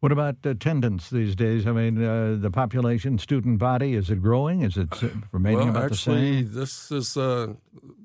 What 0.00 0.12
about 0.12 0.44
attendance 0.44 1.08
these 1.08 1.34
days? 1.34 1.66
I 1.66 1.72
mean, 1.72 2.04
uh, 2.04 2.36
the 2.38 2.50
population, 2.50 3.16
student 3.16 3.58
body, 3.58 3.94
is 3.94 4.10
it 4.10 4.20
growing? 4.20 4.60
Is 4.60 4.76
it 4.76 4.88
remaining 5.32 5.60
well, 5.60 5.68
about 5.70 5.92
actually, 5.92 6.42
the 6.42 6.48
same? 6.48 6.60
this 6.60 6.92
is 6.92 7.16
uh, 7.16 7.54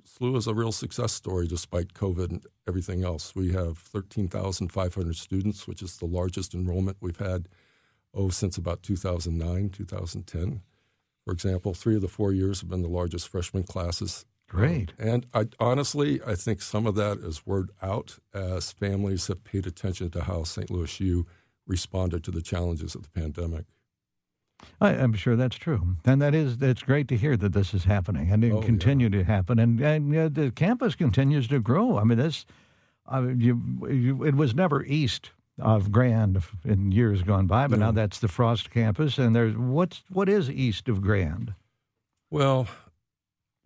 SLU 0.08 0.38
is 0.38 0.48
a 0.48 0.54
real 0.54 0.72
success 0.72 1.12
story 1.12 1.48
despite 1.48 1.94
COVID 1.94 2.30
and 2.30 2.46
everything 2.68 3.04
else. 3.04 3.36
We 3.36 3.52
have 3.52 3.78
13,500 3.80 5.16
students, 5.18 5.68
which 5.68 5.82
is 5.82 5.98
the 5.98 6.06
largest 6.06 6.54
enrollment 6.54 6.98
we've 7.02 7.18
had 7.18 7.50
oh 8.14 8.30
since 8.30 8.58
about 8.58 8.82
2009, 8.84 9.70
2010. 9.70 10.62
For 11.26 11.34
example, 11.34 11.74
three 11.74 11.96
of 11.96 12.02
the 12.02 12.08
four 12.08 12.32
years 12.32 12.62
have 12.62 12.70
been 12.70 12.82
the 12.82 12.88
largest 12.88 13.28
freshman 13.28 13.64
classes. 13.64 14.26
Great. 14.50 14.94
Um, 15.00 15.08
and 15.08 15.25
I, 15.34 15.48
honestly, 15.60 16.20
I 16.25 16.36
think 16.36 16.62
some 16.62 16.86
of 16.86 16.96
that 16.96 17.20
is 17.20 17.46
word 17.46 17.70
out 17.82 18.18
as 18.34 18.72
families 18.72 19.27
have 19.27 19.44
paid 19.44 19.65
attention 19.65 20.10
to 20.12 20.24
how 20.24 20.44
St. 20.44 20.70
Louis 20.70 21.00
U 21.00 21.25
responded 21.65 22.24
to 22.25 22.32
the 22.32 22.41
challenges 22.41 22.96
of 22.96 23.03
the 23.03 23.10
pandemic. 23.10 23.65
I, 24.82 24.91
am 24.91 25.13
sure 25.13 25.38
that's 25.38 25.56
true, 25.56 25.96
and 26.03 26.22
that 26.22 26.36
is 26.36 26.62
it's 26.62 26.82
great 26.82 27.08
to 27.10 27.15
hear 27.15 27.38
that 27.38 27.53
this 27.53 27.74
is 27.74 27.86
happening 27.86 28.29
and 28.29 28.44
it 28.44 28.51
oh, 28.51 28.62
continue 28.62 29.08
yeah. 29.08 29.20
to 29.20 29.24
happen, 29.24 29.58
and 29.58 29.79
and 29.79 30.18
uh, 30.18 30.27
the 30.27 30.51
campus 30.51 30.96
continues 30.96 31.48
to 31.48 31.62
grow. 31.62 31.98
I 31.98 32.03
mean, 32.03 32.18
this 32.18 32.46
uh, 33.10 33.27
you, 33.38 33.62
you, 33.89 34.25
it 34.25 34.36
was 34.36 34.53
never 34.53 34.84
east 34.84 35.29
of 35.60 35.94
Grand 35.94 36.44
in 36.65 36.91
years 36.91 37.24
gone 37.24 37.48
by, 37.48 37.68
but 37.68 37.79
now 37.79 37.91
that's 37.91 38.20
the 38.20 38.27
Frost 38.27 38.70
campus, 38.70 39.18
and 39.18 39.34
there's 39.34 39.56
what's 39.56 40.03
what 40.10 40.27
is 40.27 40.50
east 40.50 40.89
of 40.89 41.01
Grand? 41.01 41.53
Well, 42.29 42.68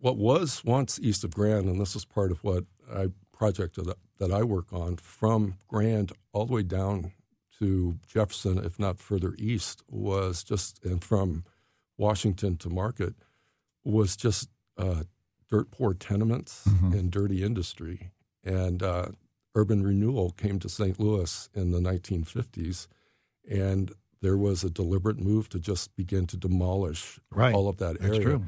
what 0.04 0.18
was 0.18 0.62
once 0.66 1.00
east 1.00 1.24
of 1.24 1.32
Grand, 1.34 1.64
and 1.64 1.80
this 1.80 1.96
is 1.96 2.04
part 2.04 2.30
of 2.30 2.44
what 2.44 2.64
I 2.92 3.06
project 3.32 3.76
that, 3.76 3.96
that 4.18 4.30
I 4.30 4.42
work 4.42 4.70
on 4.70 4.96
from 4.96 5.54
Grand 5.66 6.12
all 6.34 6.44
the 6.44 6.52
way 6.52 6.62
down 6.62 7.12
to 7.58 7.96
Jefferson, 8.06 8.62
if 8.62 8.78
not 8.78 8.98
further 8.98 9.34
east, 9.38 9.82
was 9.88 10.44
just, 10.44 10.84
and 10.84 11.02
from 11.02 11.44
Washington 11.96 12.58
to 12.58 12.68
Market, 12.68 13.14
was 13.82 14.14
just 14.14 14.50
uh, 14.76 15.04
dirt 15.48 15.70
poor 15.70 15.94
tenements 15.94 16.64
mm-hmm. 16.68 16.92
and 16.92 17.10
dirty 17.10 17.42
industry. 17.42 18.10
And 18.44 18.82
uh, 18.82 19.06
urban 19.54 19.82
renewal 19.82 20.32
came 20.32 20.58
to 20.58 20.68
St. 20.68 21.00
Louis 21.00 21.48
in 21.54 21.70
the 21.70 21.80
1950s, 21.80 22.88
and 23.50 23.90
there 24.20 24.36
was 24.36 24.64
a 24.64 24.70
deliberate 24.70 25.18
move 25.18 25.48
to 25.48 25.58
just 25.58 25.96
begin 25.96 26.26
to 26.26 26.36
demolish 26.36 27.18
right. 27.30 27.54
all 27.54 27.70
of 27.70 27.78
that 27.78 27.98
That's 27.98 28.18
area. 28.18 28.42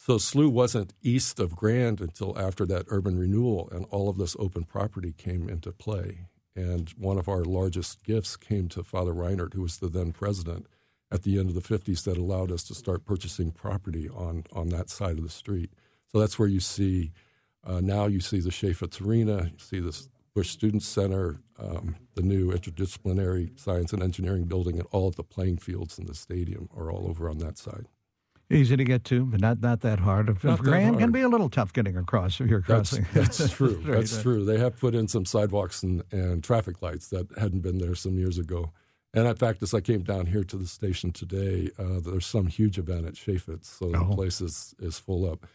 So 0.00 0.14
SLU 0.14 0.48
wasn't 0.50 0.94
east 1.02 1.40
of 1.40 1.56
Grand 1.56 2.00
until 2.00 2.38
after 2.38 2.64
that 2.66 2.86
urban 2.86 3.18
renewal, 3.18 3.68
and 3.72 3.84
all 3.90 4.08
of 4.08 4.16
this 4.16 4.36
open 4.38 4.62
property 4.62 5.12
came 5.12 5.48
into 5.48 5.72
play. 5.72 6.28
And 6.54 6.88
one 6.90 7.18
of 7.18 7.28
our 7.28 7.44
largest 7.44 8.04
gifts 8.04 8.36
came 8.36 8.68
to 8.68 8.84
Father 8.84 9.12
Reinert, 9.12 9.54
who 9.54 9.62
was 9.62 9.78
the 9.78 9.88
then 9.88 10.12
president 10.12 10.66
at 11.10 11.24
the 11.24 11.38
end 11.38 11.50
of 11.50 11.56
the 11.56 11.60
50s, 11.60 12.04
that 12.04 12.16
allowed 12.16 12.52
us 12.52 12.62
to 12.64 12.74
start 12.74 13.04
purchasing 13.04 13.50
property 13.50 14.08
on, 14.08 14.44
on 14.52 14.68
that 14.68 14.88
side 14.88 15.18
of 15.18 15.24
the 15.24 15.28
street. 15.28 15.72
So 16.06 16.20
that's 16.20 16.38
where 16.38 16.48
you 16.48 16.60
see 16.60 17.10
uh, 17.66 17.80
now 17.80 18.06
you 18.06 18.20
see 18.20 18.38
the 18.38 18.50
Chaifetz 18.50 19.04
Arena, 19.04 19.50
you 19.52 19.58
see 19.58 19.80
the 19.80 20.00
Busch 20.32 20.50
Student 20.50 20.84
Center, 20.84 21.40
um, 21.58 21.96
the 22.14 22.22
new 22.22 22.52
interdisciplinary 22.52 23.58
science 23.58 23.92
and 23.92 24.02
engineering 24.02 24.44
building, 24.44 24.78
and 24.78 24.86
all 24.92 25.08
of 25.08 25.16
the 25.16 25.24
playing 25.24 25.58
fields 25.58 25.98
in 25.98 26.06
the 26.06 26.14
stadium 26.14 26.70
are 26.74 26.90
all 26.90 27.08
over 27.08 27.28
on 27.28 27.38
that 27.38 27.58
side. 27.58 27.88
Easy 28.50 28.76
to 28.76 28.84
get 28.84 29.04
to, 29.04 29.26
but 29.26 29.40
not 29.40 29.60
not 29.60 29.80
that 29.80 30.00
hard. 30.00 30.42
Not 30.42 30.60
Grand 30.60 30.94
that 30.94 31.00
can 31.00 31.12
be 31.12 31.20
a 31.20 31.28
little 31.28 31.50
tough 31.50 31.72
getting 31.74 31.98
across 31.98 32.40
if 32.40 32.48
you're 32.48 32.62
crossing. 32.62 33.06
That's, 33.12 33.36
that's 33.38 33.52
true. 33.52 33.82
right. 33.84 33.98
That's 33.98 34.22
true. 34.22 34.44
They 34.44 34.56
have 34.58 34.78
put 34.78 34.94
in 34.94 35.06
some 35.06 35.26
sidewalks 35.26 35.82
and, 35.82 36.02
and 36.12 36.42
traffic 36.42 36.80
lights 36.80 37.08
that 37.08 37.26
hadn't 37.36 37.60
been 37.60 37.76
there 37.76 37.94
some 37.94 38.18
years 38.18 38.38
ago. 38.38 38.72
And 39.12 39.26
in 39.26 39.36
fact, 39.36 39.62
as 39.62 39.74
I 39.74 39.80
came 39.80 40.02
down 40.02 40.26
here 40.26 40.44
to 40.44 40.56
the 40.56 40.66
station 40.66 41.12
today, 41.12 41.70
uh, 41.78 42.00
there's 42.00 42.26
some 42.26 42.46
huge 42.46 42.78
event 42.78 43.06
at 43.06 43.14
Chaifetz, 43.14 43.64
so 43.64 43.92
oh. 43.94 44.08
the 44.08 44.14
place 44.14 44.40
is, 44.40 44.74
is 44.78 44.98
full 44.98 45.30
up. 45.30 45.46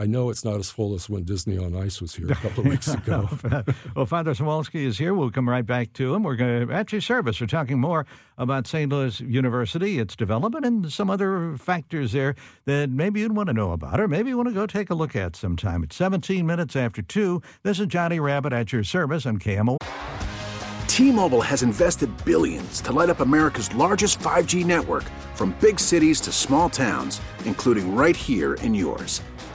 I 0.00 0.06
know 0.06 0.30
it's 0.30 0.44
not 0.44 0.60
as 0.60 0.70
full 0.70 0.94
as 0.94 1.10
when 1.10 1.24
Disney 1.24 1.58
on 1.58 1.74
Ice 1.74 2.00
was 2.00 2.14
here 2.14 2.30
a 2.30 2.34
couple 2.36 2.60
of 2.60 2.66
weeks 2.70 2.86
ago. 2.86 3.28
well, 3.96 4.06
Father 4.06 4.32
Suwalsky 4.32 4.84
is 4.86 4.96
here. 4.96 5.12
We'll 5.12 5.32
come 5.32 5.48
right 5.48 5.66
back 5.66 5.92
to 5.94 6.14
him. 6.14 6.22
We're 6.22 6.36
going 6.36 6.68
to, 6.68 6.72
at 6.72 6.92
your 6.92 7.00
service, 7.00 7.40
we're 7.40 7.48
talking 7.48 7.80
more 7.80 8.06
about 8.38 8.68
St. 8.68 8.92
Louis 8.92 9.20
University, 9.20 9.98
its 9.98 10.14
development, 10.14 10.64
and 10.64 10.92
some 10.92 11.10
other 11.10 11.56
factors 11.56 12.12
there 12.12 12.36
that 12.66 12.90
maybe 12.90 13.18
you'd 13.18 13.34
want 13.34 13.48
to 13.48 13.52
know 13.52 13.72
about, 13.72 13.98
or 13.98 14.06
maybe 14.06 14.28
you 14.28 14.36
want 14.36 14.48
to 14.48 14.54
go 14.54 14.66
take 14.66 14.88
a 14.90 14.94
look 14.94 15.16
at 15.16 15.34
sometime. 15.34 15.82
It's 15.82 15.96
17 15.96 16.46
minutes 16.46 16.76
after 16.76 17.02
2. 17.02 17.42
This 17.64 17.80
is 17.80 17.88
Johnny 17.88 18.20
Rabbitt 18.20 18.52
at 18.52 18.72
your 18.72 18.84
service 18.84 19.26
on 19.26 19.40
KMO. 19.40 19.78
T-Mobile 20.86 21.42
has 21.42 21.64
invested 21.64 22.10
billions 22.24 22.80
to 22.82 22.92
light 22.92 23.10
up 23.10 23.18
America's 23.18 23.74
largest 23.74 24.20
5G 24.20 24.64
network 24.64 25.04
from 25.34 25.56
big 25.60 25.80
cities 25.80 26.20
to 26.20 26.30
small 26.30 26.70
towns, 26.70 27.20
including 27.44 27.96
right 27.96 28.16
here 28.16 28.54
in 28.54 28.74
yours. 28.74 29.22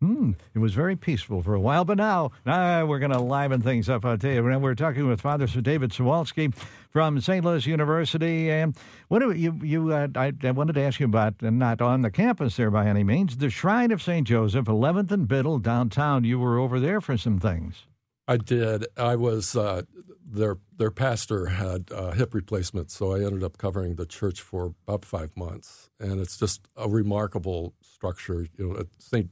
Hmm, 0.00 0.32
it 0.54 0.60
was 0.60 0.74
very 0.74 0.94
peaceful 0.94 1.42
for 1.42 1.54
a 1.54 1.60
while, 1.60 1.84
but 1.84 1.96
now, 1.96 2.30
we're 2.46 3.00
going 3.00 3.10
to 3.10 3.18
liven 3.18 3.62
things 3.62 3.88
up. 3.88 4.04
I'll 4.04 4.16
tell 4.16 4.30
you. 4.30 4.42
We're 4.44 4.76
talking 4.76 5.08
with 5.08 5.20
Father 5.20 5.48
Sir 5.48 5.60
David 5.60 5.90
Suwalsky 5.90 6.54
from 6.90 7.20
St. 7.20 7.44
Louis 7.44 7.66
University. 7.66 8.48
And 8.48 8.76
what 9.08 9.18
do 9.20 9.32
you 9.32 9.58
you? 9.60 9.92
Uh, 9.92 10.06
I, 10.14 10.32
I, 10.44 10.52
wanted 10.52 10.74
to 10.74 10.82
ask 10.82 11.00
you 11.00 11.06
about, 11.06 11.34
uh, 11.42 11.50
not 11.50 11.82
on 11.82 12.02
the 12.02 12.12
campus 12.12 12.56
there 12.56 12.70
by 12.70 12.86
any 12.86 13.02
means, 13.02 13.38
the 13.38 13.50
Shrine 13.50 13.90
of 13.90 14.00
St. 14.00 14.24
Joseph, 14.24 14.66
11th 14.66 15.10
and 15.10 15.26
Biddle 15.26 15.58
downtown. 15.58 16.22
You 16.22 16.38
were 16.38 16.60
over 16.60 16.78
there 16.78 17.00
for 17.00 17.16
some 17.16 17.40
things. 17.40 17.86
I 18.28 18.36
did. 18.36 18.86
I 18.96 19.16
was 19.16 19.56
uh, 19.56 19.82
their 20.24 20.58
their 20.76 20.92
pastor 20.92 21.46
had 21.46 21.90
hip 22.14 22.34
replacement, 22.34 22.92
so 22.92 23.14
I 23.14 23.24
ended 23.24 23.42
up 23.42 23.58
covering 23.58 23.96
the 23.96 24.06
church 24.06 24.40
for 24.40 24.74
about 24.86 25.04
five 25.04 25.36
months, 25.36 25.90
and 25.98 26.20
it's 26.20 26.38
just 26.38 26.68
a 26.76 26.88
remarkable 26.88 27.74
structure. 27.80 28.46
You 28.56 28.74
know, 28.74 28.84
St 28.98 29.30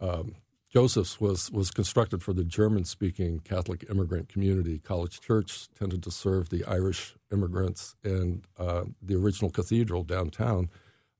um, 0.00 0.36
Joseph's 0.68 1.20
was 1.20 1.50
was 1.50 1.70
constructed 1.70 2.22
for 2.22 2.32
the 2.32 2.44
German 2.44 2.84
speaking 2.84 3.40
Catholic 3.40 3.84
immigrant 3.88 4.28
community. 4.28 4.78
College 4.78 5.20
Church 5.20 5.68
tended 5.78 6.02
to 6.02 6.10
serve 6.10 6.50
the 6.50 6.64
Irish 6.64 7.14
immigrants, 7.32 7.94
and 8.04 8.44
uh, 8.58 8.84
the 9.00 9.14
original 9.14 9.50
cathedral 9.50 10.02
downtown 10.02 10.68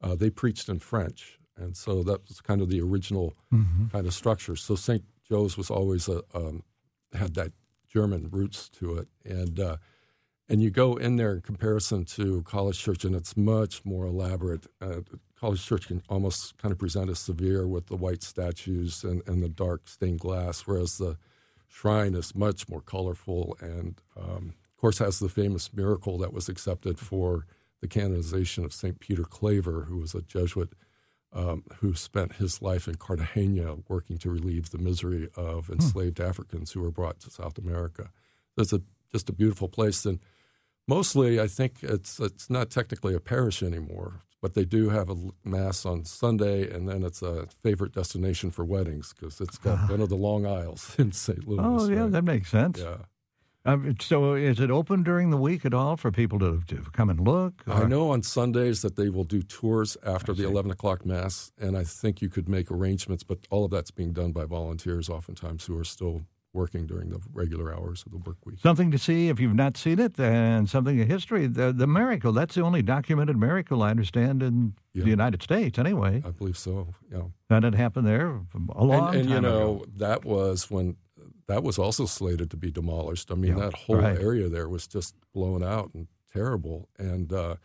uh, 0.02 0.14
they 0.14 0.30
preached 0.30 0.68
in 0.68 0.78
French, 0.78 1.38
and 1.56 1.76
so 1.76 2.02
that 2.02 2.28
was 2.28 2.40
kind 2.40 2.60
of 2.60 2.68
the 2.68 2.80
original 2.80 3.34
mm-hmm. 3.52 3.86
kind 3.86 4.06
of 4.06 4.14
structure. 4.14 4.56
So 4.56 4.74
St. 4.74 5.04
Joe's 5.28 5.56
was 5.56 5.70
always 5.70 6.08
a 6.08 6.22
um, 6.34 6.62
had 7.12 7.34
that 7.34 7.52
German 7.88 8.28
roots 8.30 8.68
to 8.70 8.98
it, 8.98 9.08
and 9.24 9.58
uh, 9.58 9.76
and 10.48 10.62
you 10.62 10.70
go 10.70 10.96
in 10.96 11.16
there 11.16 11.32
in 11.32 11.40
comparison 11.40 12.04
to 12.04 12.42
College 12.42 12.78
Church, 12.78 13.04
and 13.04 13.14
it's 13.14 13.36
much 13.36 13.84
more 13.84 14.06
elaborate. 14.06 14.66
Uh, 14.80 15.00
College 15.38 15.64
Church 15.64 15.88
can 15.88 16.02
almost 16.08 16.56
kind 16.58 16.72
of 16.72 16.78
present 16.78 17.10
as 17.10 17.18
severe 17.18 17.66
with 17.66 17.86
the 17.86 17.96
white 17.96 18.22
statues 18.22 19.04
and, 19.04 19.22
and 19.26 19.42
the 19.42 19.48
dark 19.48 19.88
stained 19.88 20.20
glass, 20.20 20.62
whereas 20.62 20.98
the 20.98 21.16
shrine 21.68 22.14
is 22.14 22.34
much 22.34 22.68
more 22.68 22.80
colorful 22.80 23.56
and, 23.60 24.00
um, 24.16 24.54
of 24.70 24.80
course, 24.80 24.98
has 24.98 25.18
the 25.18 25.28
famous 25.28 25.72
miracle 25.74 26.18
that 26.18 26.32
was 26.32 26.48
accepted 26.48 26.98
for 26.98 27.46
the 27.80 27.88
canonization 27.88 28.64
of 28.64 28.72
St. 28.72 28.98
Peter 28.98 29.24
Claver, 29.24 29.82
who 29.82 29.98
was 29.98 30.14
a 30.14 30.22
Jesuit 30.22 30.72
um, 31.32 31.64
who 31.80 31.94
spent 31.94 32.36
his 32.36 32.62
life 32.62 32.88
in 32.88 32.94
Cartagena 32.94 33.76
working 33.88 34.16
to 34.18 34.30
relieve 34.30 34.70
the 34.70 34.78
misery 34.78 35.28
of 35.36 35.68
enslaved 35.68 36.18
hmm. 36.18 36.24
Africans 36.24 36.72
who 36.72 36.80
were 36.80 36.90
brought 36.90 37.20
to 37.20 37.30
South 37.30 37.58
America. 37.58 38.10
It's 38.56 38.72
a, 38.72 38.80
just 39.12 39.28
a 39.28 39.34
beautiful 39.34 39.68
place. 39.68 40.06
And 40.06 40.18
Mostly, 40.88 41.40
I 41.40 41.48
think 41.48 41.82
it's 41.82 42.20
it's 42.20 42.48
not 42.48 42.70
technically 42.70 43.14
a 43.14 43.20
parish 43.20 43.62
anymore, 43.62 44.22
but 44.46 44.54
they 44.54 44.64
do 44.64 44.90
have 44.90 45.10
a 45.10 45.16
mass 45.42 45.84
on 45.84 46.04
Sunday, 46.04 46.72
and 46.72 46.88
then 46.88 47.02
it's 47.02 47.20
a 47.20 47.48
favorite 47.64 47.90
destination 47.90 48.52
for 48.52 48.64
weddings 48.64 49.12
because 49.12 49.40
it's 49.40 49.58
got 49.58 49.90
one 49.90 50.00
of 50.00 50.08
the 50.08 50.14
long 50.14 50.46
aisles 50.46 50.94
in 50.98 51.10
St. 51.10 51.48
Louis. 51.48 51.58
Oh, 51.60 51.88
yeah, 51.88 52.02
right? 52.02 52.12
that 52.12 52.22
makes 52.22 52.48
sense. 52.48 52.78
yeah. 52.78 52.98
Um, 53.64 53.96
so, 54.00 54.34
is 54.34 54.60
it 54.60 54.70
open 54.70 55.02
during 55.02 55.30
the 55.30 55.36
week 55.36 55.66
at 55.66 55.74
all 55.74 55.96
for 55.96 56.12
people 56.12 56.38
to, 56.38 56.62
to 56.68 56.76
come 56.92 57.10
and 57.10 57.18
look? 57.18 57.64
I 57.66 57.86
know 57.86 58.12
on 58.12 58.22
Sundays 58.22 58.82
that 58.82 58.94
they 58.94 59.08
will 59.08 59.24
do 59.24 59.42
tours 59.42 59.96
after 60.06 60.32
the 60.32 60.44
see. 60.44 60.48
11 60.48 60.70
o'clock 60.70 61.04
mass, 61.04 61.50
and 61.60 61.76
I 61.76 61.82
think 61.82 62.22
you 62.22 62.28
could 62.28 62.48
make 62.48 62.70
arrangements, 62.70 63.24
but 63.24 63.38
all 63.50 63.64
of 63.64 63.72
that's 63.72 63.90
being 63.90 64.12
done 64.12 64.30
by 64.30 64.44
volunteers 64.44 65.08
oftentimes 65.08 65.66
who 65.66 65.76
are 65.76 65.84
still 65.84 66.22
working 66.56 66.86
during 66.86 67.10
the 67.10 67.20
regular 67.32 67.72
hours 67.74 68.02
of 68.06 68.10
the 68.12 68.18
work 68.18 68.38
week. 68.44 68.58
Something 68.60 68.90
to 68.90 68.98
see 68.98 69.28
if 69.28 69.38
you've 69.38 69.54
not 69.54 69.76
seen 69.76 69.98
it, 70.00 70.18
and 70.18 70.68
something 70.68 70.98
in 70.98 71.06
history. 71.06 71.46
The, 71.46 71.72
the 71.72 71.86
miracle, 71.86 72.32
that's 72.32 72.54
the 72.56 72.62
only 72.62 72.82
documented 72.82 73.36
miracle 73.36 73.82
I 73.82 73.90
understand 73.90 74.42
in 74.42 74.74
Yeah. 74.94 75.04
the 75.04 75.10
United 75.10 75.42
States, 75.42 75.78
anyway. 75.78 76.22
I 76.26 76.30
believe 76.30 76.58
so, 76.58 76.94
yeah. 77.12 77.22
That 77.50 77.62
had 77.62 77.74
happened 77.74 78.06
there 78.08 78.40
a 78.74 78.82
long 78.84 79.08
and, 79.08 79.16
and 79.20 79.28
time 79.28 79.34
you 79.34 79.40
know 79.40 79.76
ago. 79.82 79.86
that 79.98 80.24
was 80.24 80.68
when 80.70 80.96
that 81.46 81.62
was 81.62 81.78
also 81.78 82.06
slated 82.06 82.50
to 82.50 82.56
be 82.56 82.70
demolished. 82.72 83.30
I 83.30 83.34
mean, 83.36 83.56
Yeah, 83.56 83.64
that 83.66 83.74
whole 83.74 83.96
right. 83.96 84.18
area 84.18 84.48
there 84.48 84.68
was 84.68 84.88
just 84.88 85.14
blown 85.32 85.62
out 85.62 85.90
and 85.94 86.08
terrible. 86.32 86.88
And 86.98 87.32
uh, 87.32 87.56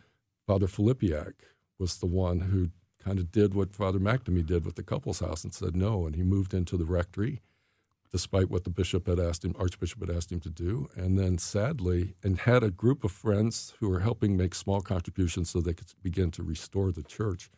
Father 0.46 0.68
Filipiak 0.68 1.34
was 1.80 1.98
the 1.98 2.06
one 2.06 2.40
who 2.40 2.70
kind 3.02 3.18
of 3.18 3.32
did 3.32 3.54
what 3.54 3.74
Father 3.74 3.98
McNamee 3.98 4.46
did 4.46 4.64
with 4.64 4.76
the 4.76 4.82
Cupples 4.84 5.18
house 5.18 5.42
and 5.42 5.52
said 5.52 5.74
no, 5.74 6.06
and 6.06 6.14
he 6.14 6.22
moved 6.22 6.54
into 6.54 6.76
the 6.76 6.84
rectory, 6.84 7.40
despite 8.12 8.50
what 8.50 8.64
the 8.64 8.70
bishop 8.70 9.06
had 9.06 9.18
asked 9.18 9.44
him, 9.44 9.54
Archbishop 9.58 10.00
had 10.06 10.14
asked 10.14 10.30
him 10.30 10.40
to 10.40 10.50
do. 10.50 10.88
And 10.94 11.18
then, 11.18 11.38
sadly, 11.38 12.14
and 12.22 12.38
had 12.38 12.62
a 12.62 12.70
group 12.70 13.04
of 13.04 13.10
friends 13.12 13.74
who 13.80 13.88
were 13.88 14.00
helping 14.00 14.36
make 14.36 14.54
small 14.54 14.80
contributions 14.82 15.50
so 15.50 15.60
they 15.60 15.72
could 15.72 15.88
begin 16.02 16.30
to 16.32 16.42
restore 16.42 16.92
the 16.92 17.02
church. 17.02 17.50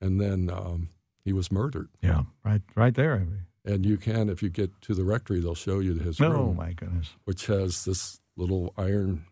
And 0.00 0.20
then 0.20 0.50
um, 0.50 0.88
he 1.24 1.32
was 1.32 1.52
murdered. 1.52 1.90
Yeah, 2.00 2.22
right, 2.44 2.62
right 2.74 2.94
there. 2.94 3.26
And 3.64 3.86
you 3.86 3.96
can, 3.96 4.28
if 4.28 4.42
you 4.42 4.48
get 4.48 4.70
to 4.82 4.94
the 4.94 5.04
rectory, 5.04 5.40
they'll 5.40 5.54
show 5.54 5.78
you 5.78 5.94
his 5.94 6.20
Oh 6.20 6.30
room, 6.30 6.56
my 6.56 6.72
goodness! 6.72 7.10
which 7.24 7.46
has 7.46 7.84
this 7.84 8.20
little 8.36 8.72
iron 8.76 9.26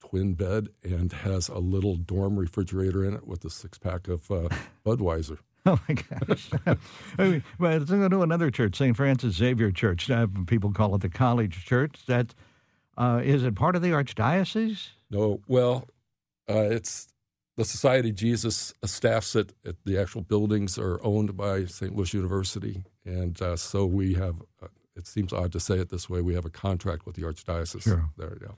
twin 0.00 0.34
bed 0.34 0.68
and 0.84 1.12
has 1.12 1.48
a 1.48 1.58
little 1.58 1.96
dorm 1.96 2.38
refrigerator 2.38 3.04
in 3.04 3.14
it 3.14 3.26
with 3.26 3.44
a 3.44 3.50
six 3.50 3.78
pack 3.78 4.06
of 4.06 4.30
uh, 4.30 4.48
Budweiser. 4.86 5.38
Oh 5.66 5.80
my 5.88 5.94
gosh! 5.94 6.50
I 7.18 7.24
mean, 7.24 7.44
well, 7.58 7.78
let's 7.78 7.90
go 7.90 8.06
to 8.06 8.22
another 8.22 8.50
church, 8.50 8.76
St. 8.76 8.94
Francis 8.94 9.34
Xavier 9.36 9.70
Church. 9.70 10.10
Uh, 10.10 10.26
people 10.46 10.72
call 10.72 10.94
it 10.94 11.00
the 11.00 11.08
College 11.08 11.64
Church. 11.64 12.00
That 12.06 12.34
uh, 12.98 13.22
is 13.24 13.44
it 13.44 13.54
part 13.54 13.74
of 13.74 13.80
the 13.80 13.88
archdiocese? 13.88 14.90
No, 15.10 15.40
well, 15.48 15.88
uh, 16.50 16.68
it's 16.70 17.08
the 17.56 17.64
Society 17.64 18.10
of 18.10 18.16
Jesus 18.16 18.74
staffs 18.84 19.34
it. 19.34 19.54
The 19.84 19.98
actual 19.98 20.20
buildings 20.20 20.78
are 20.78 21.02
owned 21.02 21.34
by 21.34 21.64
St. 21.64 21.96
Louis 21.96 22.12
University, 22.12 22.84
and 23.06 23.40
uh, 23.40 23.56
so 23.56 23.86
we 23.86 24.14
have. 24.14 24.42
Uh, 24.62 24.66
it 24.96 25.06
seems 25.08 25.32
odd 25.32 25.50
to 25.52 25.60
say 25.60 25.76
it 25.76 25.88
this 25.88 26.08
way. 26.10 26.20
We 26.20 26.34
have 26.34 26.44
a 26.44 26.50
contract 26.50 27.06
with 27.06 27.16
the 27.16 27.22
archdiocese. 27.22 27.82
Sure. 27.82 28.10
There, 28.16 28.36
yeah. 28.40 28.48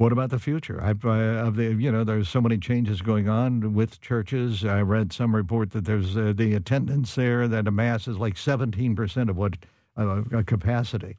What 0.00 0.12
about 0.12 0.30
the 0.30 0.38
future? 0.38 0.82
I've, 0.82 1.04
uh, 1.04 1.10
of 1.44 1.56
the, 1.56 1.74
you 1.74 1.92
know, 1.92 2.04
there's 2.04 2.30
so 2.30 2.40
many 2.40 2.56
changes 2.56 3.02
going 3.02 3.28
on 3.28 3.74
with 3.74 4.00
churches. 4.00 4.64
I 4.64 4.80
read 4.80 5.12
some 5.12 5.36
report 5.36 5.72
that 5.72 5.84
there's 5.84 6.16
uh, 6.16 6.32
the 6.34 6.54
attendance 6.54 7.14
there 7.16 7.46
that 7.46 7.68
a 7.68 7.70
mass 7.70 8.08
is 8.08 8.16
like 8.16 8.38
17 8.38 8.96
percent 8.96 9.28
of 9.28 9.36
what 9.36 9.58
uh, 9.98 10.22
a 10.32 10.42
capacity. 10.42 11.18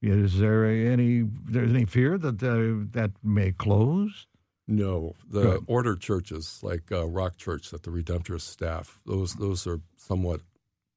Is 0.00 0.38
there 0.38 0.64
any 0.64 1.28
there's 1.46 1.72
any 1.72 1.84
fear 1.84 2.16
that 2.16 2.42
uh, 2.42 2.88
that 2.92 3.10
may 3.22 3.52
close? 3.52 4.26
No, 4.66 5.14
the 5.28 5.42
Good. 5.42 5.64
order 5.66 5.94
churches 5.94 6.60
like 6.62 6.90
uh, 6.90 7.06
Rock 7.06 7.36
Church 7.36 7.68
that 7.68 7.82
the 7.82 7.90
Redemptorist 7.90 8.48
staff, 8.48 8.98
those 9.04 9.34
those 9.34 9.66
are 9.66 9.82
somewhat 9.98 10.40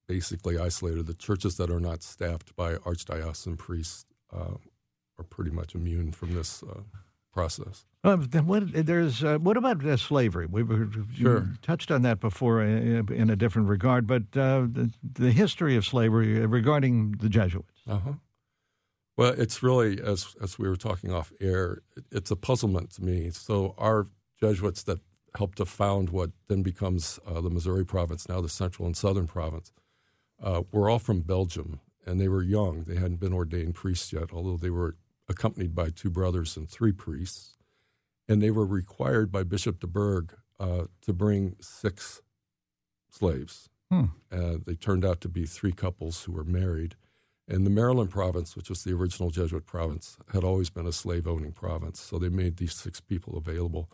basically 0.08 0.58
isolated. 0.58 1.06
The 1.06 1.14
churches 1.14 1.58
that 1.58 1.70
are 1.70 1.82
not 1.82 2.02
staffed 2.02 2.56
by 2.56 2.76
archdiocesan 2.76 3.58
priests 3.58 4.06
uh, 4.32 4.54
are 5.20 5.26
pretty 5.30 5.52
much 5.52 5.76
immune 5.76 6.14
from 6.14 6.34
this 6.34 6.64
uh, 6.64 6.80
process. 7.36 7.86
Uh, 8.04 8.18
then 8.18 8.48
what, 8.48 8.64
there's 8.86 9.24
uh, 9.24 9.38
what 9.38 9.58
about 9.58 9.86
uh, 9.86 9.98
slavery? 9.98 10.48
We 10.48 10.64
were 10.64 10.88
Sure. 11.14 11.48
touched 11.62 11.92
on 11.92 12.02
that 12.04 12.20
before 12.20 12.64
in, 12.64 13.12
in 13.14 13.30
a 13.30 13.36
different 13.36 13.68
regard, 13.68 14.08
but 14.08 14.24
uh, 14.36 14.66
the, 14.72 14.92
the 15.04 15.32
history 15.32 15.76
of 15.76 15.86
slavery 15.86 16.42
uh, 16.42 16.48
regarding 16.48 17.12
the 17.20 17.30
Jesuits. 17.30 17.82
Uh-huh. 17.88 18.14
Well, 19.18 19.34
it's 19.38 19.62
really 19.62 20.02
as 20.02 20.36
as 20.42 20.58
we 20.58 20.68
were 20.70 20.78
talking 20.78 21.12
off 21.12 21.32
air, 21.42 21.82
it, 21.98 22.06
it's 22.12 22.32
a 22.32 22.36
puzzlement 22.36 22.92
to 22.96 23.04
me. 23.04 23.32
So 23.32 23.76
our 23.78 24.08
Jesuits 24.40 24.84
that 24.84 25.00
helped 25.38 25.58
to 25.58 25.66
found 25.66 26.10
what 26.10 26.32
then 26.48 26.64
becomes 26.64 27.20
uh, 27.28 27.42
the 27.42 27.50
Missouri 27.50 27.86
province, 27.86 28.30
now 28.30 28.40
the 28.42 28.50
Central 28.50 28.86
and 28.86 28.96
Southern 28.96 29.28
province, 29.28 29.74
uh, 30.42 30.62
were 30.72 30.90
all 30.90 31.00
from 31.00 31.22
Belgium, 31.22 31.80
and 32.06 32.20
they 32.20 32.30
were 32.30 32.44
young. 32.44 32.84
They 32.84 32.96
hadn't 32.96 33.20
been 33.20 33.34
ordained 33.34 33.76
priests 33.76 34.14
yet, 34.14 34.32
although 34.32 34.58
they 34.58 34.70
were 34.70 34.96
accompanied 35.28 35.74
by 35.74 35.90
two 35.90 36.10
brothers 36.10 36.58
and 36.58 36.70
three 36.70 36.92
priests, 36.92 37.58
and 38.28 38.42
they 38.42 38.52
were 38.52 38.66
required 38.66 39.32
by 39.32 39.44
Bishop 39.44 39.80
DuBourg 39.80 40.34
uh, 40.60 40.86
to 41.02 41.14
bring 41.14 41.56
six 41.60 42.22
slaves. 43.10 43.70
Hmm. 43.90 44.06
Uh, 44.32 44.58
they 44.66 44.76
turned 44.76 45.06
out 45.06 45.22
to 45.22 45.30
be 45.30 45.46
three 45.46 45.72
couples 45.72 46.24
who 46.24 46.32
were 46.32 46.44
married. 46.44 46.96
And 47.48 47.66
the 47.66 47.70
Maryland 47.70 48.10
province, 48.10 48.56
which 48.56 48.70
was 48.70 48.84
the 48.84 48.94
original 48.94 49.30
Jesuit 49.30 49.68
province, 49.68 50.18
had 50.34 50.44
always 50.44 50.72
been 50.72 50.88
a 50.88 50.92
slave 50.92 51.28
owning 51.28 51.52
province. 51.52 52.00
So 52.00 52.18
they 52.18 52.30
made 52.30 52.58
these 52.58 52.74
six 52.74 53.00
people 53.00 53.38
available. 53.38 53.92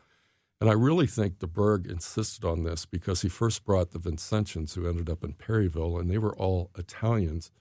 And 0.61 0.69
I 0.69 0.73
really 0.73 1.07
think 1.07 1.39
DuBourg 1.39 1.89
insisted 1.89 2.45
on 2.45 2.63
this 2.63 2.85
because 2.85 3.23
he 3.23 3.29
first 3.29 3.65
brought 3.65 3.91
the 3.91 3.99
Vincentians, 3.99 4.75
who 4.75 4.87
ended 4.87 5.09
up 5.09 5.23
in 5.23 5.33
Perryville, 5.33 5.97
and 5.97 6.09
they 6.09 6.19
were 6.19 6.35
all 6.35 6.71
Italians 6.77 7.51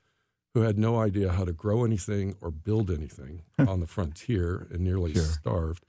who 0.55 0.63
had 0.63 0.79
no 0.79 0.99
idea 0.99 1.33
how 1.33 1.45
to 1.45 1.53
grow 1.53 1.85
anything 1.85 2.37
or 2.41 2.51
build 2.51 2.91
anything 2.91 3.43
on 3.59 3.81
the 3.81 3.87
frontier 3.87 4.67
and 4.71 4.81
nearly 4.81 5.15
Sure. 5.15 5.23
starved. 5.23 5.85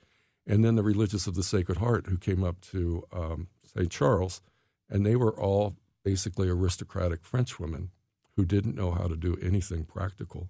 And 0.46 0.64
then 0.64 0.76
the 0.76 0.84
religious 0.84 1.28
of 1.28 1.36
the 1.36 1.44
Sacred 1.44 1.78
Heart, 1.80 2.08
who 2.08 2.18
came 2.18 2.44
up 2.44 2.62
to 2.72 3.04
um, 3.12 3.48
St. 3.66 3.90
Charles, 3.92 4.42
and 4.90 5.06
they 5.06 5.16
were 5.16 5.34
all 5.40 5.76
basically 6.04 6.50
aristocratic 6.50 7.24
French 7.24 7.60
women 7.60 7.92
who 8.36 8.46
didn't 8.46 8.76
know 8.76 8.92
how 8.92 9.08
to 9.08 9.16
do 9.16 9.38
anything 9.42 9.84
practical. 9.84 10.50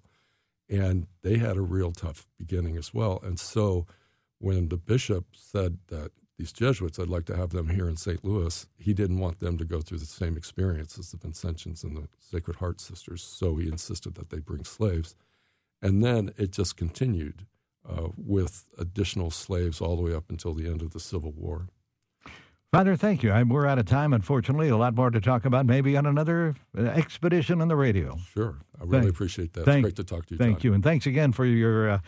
And 0.68 1.06
they 1.22 1.36
had 1.38 1.56
a 1.56 1.62
real 1.62 1.92
tough 1.92 2.26
beginning 2.38 2.76
as 2.76 2.94
well. 2.94 3.20
And 3.22 3.38
so 3.38 3.86
when 4.38 4.68
the 4.68 4.76
bishop 4.76 5.26
said 5.32 5.78
that 5.88 6.12
these 6.38 6.52
Jesuits, 6.52 6.98
I'd 6.98 7.08
like 7.08 7.26
to 7.26 7.36
have 7.36 7.50
them 7.50 7.68
here 7.68 7.88
in 7.88 7.96
St. 7.96 8.24
Louis, 8.24 8.66
he 8.78 8.94
didn't 8.94 9.18
want 9.18 9.38
them 9.40 9.58
to 9.58 9.64
go 9.64 9.80
through 9.80 9.98
the 9.98 10.06
same 10.06 10.36
experience 10.36 10.98
as 10.98 11.10
the 11.10 11.18
Vincentians 11.18 11.84
and 11.84 11.96
the 11.96 12.08
Sacred 12.18 12.56
Heart 12.56 12.80
sisters. 12.80 13.22
So 13.22 13.56
he 13.56 13.68
insisted 13.68 14.14
that 14.14 14.30
they 14.30 14.38
bring 14.38 14.64
slaves. 14.64 15.14
And 15.82 16.02
then 16.02 16.32
it 16.38 16.50
just 16.52 16.76
continued 16.76 17.46
uh, 17.88 18.08
with 18.16 18.64
additional 18.78 19.30
slaves 19.30 19.80
all 19.80 19.96
the 19.96 20.02
way 20.02 20.14
up 20.14 20.30
until 20.30 20.54
the 20.54 20.66
end 20.66 20.80
of 20.82 20.92
the 20.92 21.00
Civil 21.00 21.32
War. 21.32 21.66
Father, 22.72 22.96
thank 22.96 23.22
you. 23.22 23.30
I, 23.30 23.42
we're 23.42 23.66
out 23.66 23.78
of 23.78 23.84
time, 23.84 24.14
unfortunately. 24.14 24.70
A 24.70 24.76
lot 24.78 24.94
more 24.94 25.10
to 25.10 25.20
talk 25.20 25.44
about, 25.44 25.66
maybe 25.66 25.94
on 25.96 26.06
another 26.06 26.54
uh, 26.78 26.82
expedition 26.84 27.60
on 27.60 27.68
the 27.68 27.76
radio. 27.76 28.16
Sure. 28.32 28.56
I 28.80 28.84
really 28.84 29.00
Thank- 29.02 29.10
appreciate 29.10 29.52
that. 29.52 29.66
thank- 29.66 29.84
it's 29.86 29.94
great 29.94 30.06
to 30.08 30.14
talk 30.14 30.26
to 30.26 30.34
you, 30.34 30.38
Thank 30.38 30.60
John. 30.60 30.70
you, 30.70 30.74
and 30.74 30.82
thanks 30.82 31.04
again 31.06 31.32
for 31.32 31.44
your 31.44 31.90
uh, 31.90 31.98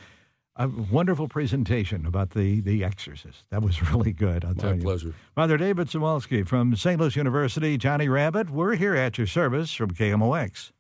uh, 0.56 0.68
wonderful 0.90 1.28
presentation 1.28 2.06
about 2.06 2.30
the 2.30 2.60
the 2.60 2.84
Exorcist. 2.84 3.44
That 3.50 3.62
was 3.62 3.82
really 3.92 4.12
good. 4.12 4.44
I'll 4.44 4.54
tell 4.54 4.70
My 4.70 4.76
you. 4.76 4.82
pleasure. 4.82 5.14
Father 5.34 5.56
David 5.56 5.88
Suwalsky 5.88 6.46
from 6.46 6.76
St. 6.76 7.00
Louis 7.00 7.16
University, 7.16 7.76
Johnny 7.76 8.08
Rabbitt. 8.08 8.50
We're 8.50 8.74
here 8.76 8.94
at 8.94 9.18
your 9.18 9.26
service 9.26 9.72
from 9.74 9.90
KMOX. 9.92 10.70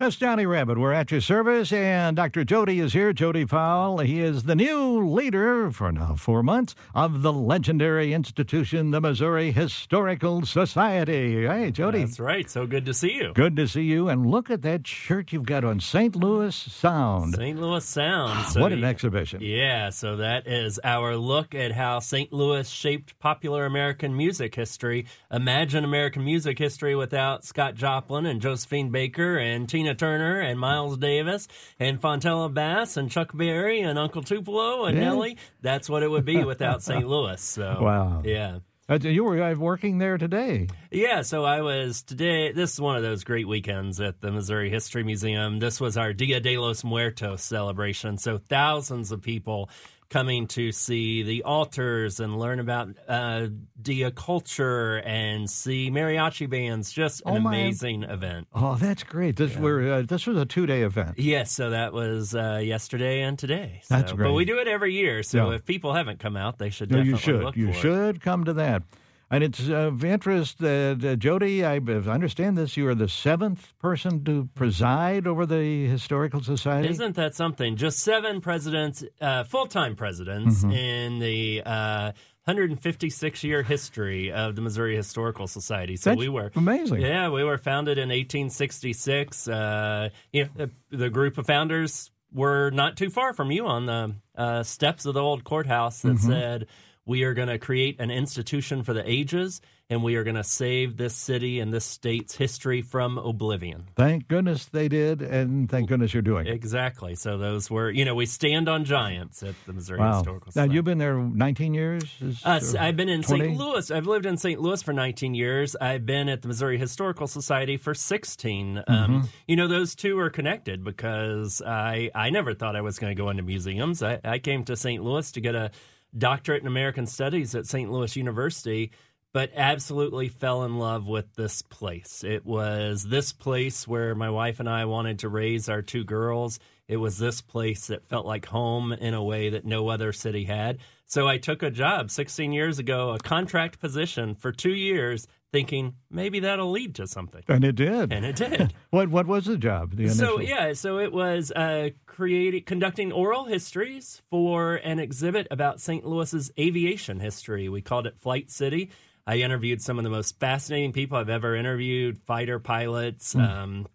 That's 0.00 0.14
Johnny 0.14 0.46
Rabbitt. 0.46 0.78
We're 0.78 0.92
at 0.92 1.10
your 1.10 1.20
service, 1.20 1.72
and 1.72 2.14
Dr. 2.14 2.44
Jody 2.44 2.78
is 2.78 2.92
here. 2.92 3.12
Jody 3.12 3.44
Sowell. 3.44 3.98
He 3.98 4.20
is 4.20 4.44
the 4.44 4.54
new 4.54 5.04
leader 5.04 5.72
for 5.72 5.90
now 5.90 6.14
four 6.14 6.44
months 6.44 6.76
of 6.94 7.22
the 7.22 7.32
legendary 7.32 8.12
institution, 8.12 8.92
the 8.92 9.00
Missouri 9.00 9.50
Historical 9.50 10.46
Society. 10.46 11.44
Hey, 11.48 11.72
Jody. 11.72 12.04
That's 12.04 12.20
right. 12.20 12.48
So 12.48 12.64
good 12.64 12.86
to 12.86 12.94
see 12.94 13.14
you. 13.14 13.32
Good 13.34 13.56
to 13.56 13.66
see 13.66 13.82
you. 13.82 14.08
And 14.08 14.24
look 14.24 14.50
at 14.50 14.62
that 14.62 14.86
shirt 14.86 15.32
you've 15.32 15.46
got 15.46 15.64
on 15.64 15.80
St. 15.80 16.14
Louis 16.14 16.54
Sound. 16.54 17.34
St. 17.34 17.60
Louis 17.60 17.84
Sound. 17.84 18.32
Ah, 18.36 18.50
so 18.52 18.60
what 18.60 18.70
an 18.72 18.84
exhibition. 18.84 19.40
Yeah, 19.42 19.90
so 19.90 20.14
that 20.18 20.46
is 20.46 20.78
our 20.84 21.16
look 21.16 21.56
at 21.56 21.72
how 21.72 21.98
St. 21.98 22.32
Louis 22.32 22.70
shaped 22.70 23.18
popular 23.18 23.66
American 23.66 24.16
music 24.16 24.54
history. 24.54 25.06
Imagine 25.32 25.82
American 25.82 26.24
music 26.24 26.56
history 26.56 26.94
without 26.94 27.44
Scott 27.44 27.74
Joplin 27.74 28.26
and 28.26 28.40
Josephine 28.40 28.90
Baker 28.90 29.36
and 29.38 29.68
Tina 29.68 29.87
Turner 29.94 30.40
and 30.40 30.58
Miles 30.58 30.96
Davis 30.98 31.48
and 31.78 32.00
Fontella 32.00 32.52
Bass 32.52 32.96
and 32.96 33.10
Chuck 33.10 33.30
Berry 33.36 33.80
and 33.80 33.98
Uncle 33.98 34.22
Tupelo 34.22 34.84
and 34.86 34.96
Yeah. 34.96 35.04
Nelly. 35.04 35.36
That's 35.62 35.88
what 35.90 36.02
it 36.02 36.10
would 36.10 36.24
be 36.24 36.44
without 36.44 36.82
St. 36.82 37.06
Louis. 37.08 37.40
So 37.40 37.78
Wow. 37.80 38.22
yeah. 38.24 38.58
Uh, 38.90 38.98
you 39.02 39.22
were 39.22 39.42
uh, 39.42 39.54
working 39.54 39.98
there 39.98 40.16
today. 40.16 40.66
Yeah, 40.90 41.20
so 41.20 41.44
I 41.44 41.60
was 41.60 42.02
today. 42.02 42.52
This 42.52 42.72
is 42.72 42.80
one 42.80 42.96
of 42.96 43.02
those 43.02 43.22
great 43.22 43.46
weekends 43.46 44.00
at 44.00 44.22
the 44.22 44.32
Missouri 44.32 44.70
History 44.70 45.04
Museum. 45.04 45.58
This 45.58 45.78
was 45.78 45.98
our 45.98 46.14
Dia 46.14 46.40
de 46.40 46.56
los 46.56 46.82
Muertos 46.84 47.42
celebration. 47.42 48.16
So 48.16 48.38
thousands 48.38 49.12
of 49.12 49.20
people 49.20 49.68
coming 50.10 50.46
to 50.48 50.72
see 50.72 51.22
the 51.22 51.42
altars 51.44 52.18
and 52.20 52.38
learn 52.38 52.60
about 52.60 52.88
uh, 53.08 53.48
Dia 53.80 54.10
culture 54.10 54.96
and 55.04 55.48
see 55.50 55.90
mariachi 55.90 56.48
bands. 56.48 56.90
Just 56.92 57.20
an 57.26 57.32
Oh, 57.34 57.36
amazing 57.48 58.04
event. 58.04 58.48
Oh, 58.54 58.76
that's 58.76 59.02
great. 59.02 59.36
This 59.36 59.56
were 59.56 59.92
uh, 59.92 60.02
this 60.02 60.26
was 60.26 60.36
a 60.38 60.46
two 60.46 60.66
day 60.66 60.82
event. 60.82 61.18
Yes, 61.18 61.52
so 61.52 61.70
that 61.70 61.92
was 61.92 62.34
uh, 62.34 62.60
yesterday 62.62 63.20
and 63.22 63.38
today. 63.38 63.80
So, 63.84 63.96
That's 63.96 64.12
But 64.12 64.32
we 64.32 64.44
do 64.44 64.58
it 64.58 64.68
every 64.68 64.94
year, 64.94 65.22
so 65.22 65.50
Yeah. 65.50 65.56
if 65.56 65.64
people 65.64 65.92
haven't 65.94 66.20
come 66.20 66.36
out, 66.36 66.58
they 66.58 66.70
should 66.70 66.90
No, 66.90 67.00
you 67.00 67.16
should. 67.16 67.42
look 67.42 67.56
You 67.56 67.66
for 67.66 67.78
it. 67.78 67.80
should 67.80 68.20
come 68.22 68.44
to 68.44 68.54
that. 68.54 68.82
And 69.30 69.44
it's 69.44 69.68
of 69.68 70.02
interest 70.04 70.58
that 70.60 71.04
uh, 71.04 71.16
Jody, 71.16 71.62
I 71.64 71.76
understand 71.76 72.56
this. 72.56 72.78
You 72.78 72.88
are 72.88 72.94
the 72.94 73.08
seventh 73.10 73.74
person 73.78 74.24
to 74.24 74.48
preside 74.54 75.26
over 75.26 75.44
the 75.44 75.86
Historical 75.86 76.42
Society. 76.42 76.88
Isn't 76.88 77.14
that 77.16 77.34
something? 77.34 77.76
Just 77.76 77.98
seven 77.98 78.40
presidents, 78.40 79.04
uh, 79.20 79.44
full 79.44 79.66
time 79.66 79.96
presidents 79.96 80.64
Mm-hmm. 80.64 80.72
in 80.72 81.18
the 81.18 81.62
uh, 81.66 82.12
156 82.44 83.44
year 83.44 83.62
history 83.62 84.32
of 84.32 84.56
the 84.56 84.62
Missouri 84.62 84.96
Historical 84.96 85.46
Society. 85.46 85.96
So 85.96 86.10
That's 86.10 86.18
we 86.20 86.30
were 86.30 86.50
amazing. 86.56 87.02
Yeah, 87.02 87.28
we 87.28 87.44
were 87.44 87.58
founded 87.58 87.98
in 87.98 88.08
1866. 88.08 89.48
Uh, 89.48 90.08
you 90.32 90.44
know, 90.44 90.50
the, 90.90 90.96
the 90.96 91.10
group 91.10 91.36
of 91.36 91.46
founders 91.46 92.10
were 92.32 92.70
not 92.70 92.96
too 92.96 93.10
far 93.10 93.32
from 93.34 93.50
you 93.50 93.66
on 93.66 93.86
the 93.86 94.14
uh, 94.36 94.62
steps 94.62 95.04
of 95.06 95.14
the 95.14 95.22
old 95.22 95.44
courthouse 95.44 96.00
that 96.02 96.16
Mm-hmm. 96.16 96.30
said, 96.30 96.66
We 97.08 97.22
are 97.24 97.32
going 97.32 97.48
to 97.48 97.58
create 97.58 97.98
an 98.00 98.10
institution 98.10 98.82
for 98.82 98.92
the 98.92 99.02
ages, 99.10 99.62
and 99.88 100.02
we 100.04 100.16
are 100.16 100.24
going 100.24 100.36
to 100.36 100.44
save 100.44 100.98
this 100.98 101.14
city 101.14 101.58
and 101.58 101.72
this 101.72 101.86
state's 101.86 102.36
history 102.36 102.82
from 102.82 103.16
oblivion. 103.16 103.86
Thank 103.96 104.28
goodness 104.28 104.66
they 104.66 104.88
did, 104.88 105.22
and 105.22 105.70
thank 105.70 105.88
goodness 105.88 106.12
you're 106.12 106.20
doing 106.22 106.46
it. 106.46 106.52
Exactly. 106.52 107.14
So 107.14 107.38
those 107.38 107.70
were, 107.70 107.90
you 107.90 108.04
know, 108.04 108.14
we 108.14 108.26
stand 108.26 108.68
on 108.68 108.84
giants 108.84 109.42
at 109.42 109.54
the 109.64 109.72
Missouri 109.72 110.00
Wow. 110.00 110.18
Historical 110.18 110.52
Society. 110.52 110.68
Now 110.68 110.74
you've 110.74 110.84
been 110.84 110.98
there 110.98 111.16
19 111.16 111.72
years. 111.72 112.04
Is- 112.20 112.44
Uh, 112.44 112.60
I've 112.78 112.96
been 112.98 113.08
in 113.08 113.22
20? 113.22 113.44
St. 113.46 113.56
Louis. 113.58 113.90
I've 113.90 114.06
lived 114.06 114.26
in 114.26 114.36
St. 114.36 114.60
Louis 114.60 114.82
for 114.82 114.92
19 114.92 115.34
years. 115.34 115.74
I've 115.80 116.04
been 116.04 116.28
at 116.28 116.42
the 116.42 116.48
Missouri 116.48 116.76
Historical 116.76 117.26
Society 117.26 117.78
for 117.78 117.94
16. 117.94 118.82
Mm-hmm. 118.86 118.92
Um, 118.92 119.28
you 119.46 119.56
know, 119.56 119.66
those 119.66 119.94
two 119.94 120.18
are 120.18 120.28
connected 120.28 120.84
because 120.84 121.62
I 121.62 122.10
I 122.14 122.28
never 122.28 122.52
thought 122.52 122.76
I 122.76 122.82
was 122.82 122.98
going 122.98 123.16
to 123.16 123.20
go 123.22 123.30
into 123.30 123.42
museums. 123.42 124.02
I, 124.02 124.20
I 124.22 124.38
came 124.40 124.62
to 124.64 124.76
St. 124.76 125.02
Louis 125.02 125.32
to 125.32 125.40
get 125.40 125.54
a 125.54 125.70
doctorate 126.16 126.62
in 126.62 126.66
American 126.66 127.06
Studies 127.06 127.54
at 127.54 127.66
St. 127.66 127.90
Louis 127.90 128.16
University. 128.16 128.90
But 129.32 129.50
absolutely 129.54 130.28
fell 130.28 130.64
in 130.64 130.78
love 130.78 131.06
with 131.06 131.34
this 131.34 131.62
place. 131.62 132.24
It 132.24 132.46
was 132.46 133.04
this 133.04 133.32
place 133.32 133.86
where 133.86 134.14
my 134.14 134.30
wife 134.30 134.58
and 134.58 134.68
I 134.68 134.86
wanted 134.86 135.18
to 135.20 135.28
raise 135.28 135.68
our 135.68 135.82
two 135.82 136.02
girls. 136.02 136.58
It 136.88 136.96
was 136.96 137.18
this 137.18 137.42
place 137.42 137.88
that 137.88 138.08
felt 138.08 138.24
like 138.24 138.46
home 138.46 138.92
in 138.92 139.12
a 139.12 139.22
way 139.22 139.50
that 139.50 139.66
no 139.66 139.88
other 139.88 140.12
city 140.12 140.44
had. 140.44 140.78
So 141.04 141.28
I 141.28 141.36
took 141.38 141.62
a 141.62 141.70
job 141.70 142.10
16 142.10 142.52
years 142.52 142.78
ago, 142.78 143.10
a 143.10 143.18
contract 143.18 143.80
position 143.80 144.34
for 144.34 144.52
two 144.52 144.74
years, 144.74 145.26
thinking 145.52 145.94
maybe 146.10 146.40
that'll 146.40 146.70
lead 146.70 146.94
to 146.96 147.06
something. 147.06 147.42
And 147.48 147.64
it 147.64 147.76
did. 147.76 148.12
And 148.12 148.24
it 148.24 148.36
did. 148.36 148.74
What 148.90 149.10
what 149.10 149.26
was 149.26 149.44
the 149.44 149.58
job? 149.58 149.96
The 149.96 150.08
so 150.08 150.40
yeah, 150.40 150.72
so 150.72 150.98
it 150.98 151.12
was 151.12 151.52
uh, 151.52 151.90
creating, 152.06 152.64
conducting 152.64 153.12
oral 153.12 153.44
histories 153.44 154.22
for 154.30 154.76
an 154.76 154.98
exhibit 154.98 155.46
about 155.50 155.78
St. 155.78 156.06
Louis's 156.06 156.50
aviation 156.58 157.20
history. 157.20 157.68
We 157.68 157.82
called 157.82 158.06
it 158.06 158.18
Flight 158.18 158.50
City. 158.50 158.90
I 159.28 159.36
interviewed 159.36 159.82
some 159.82 159.98
of 159.98 160.04
the 160.04 160.10
most 160.10 160.40
fascinating 160.40 160.92
people 160.92 161.18
I've 161.18 161.28
ever 161.28 161.54
interviewed: 161.54 162.18
fighter 162.26 162.58
pilots. 162.58 163.34
Hmm. 163.34 163.40
Um, 163.40 163.86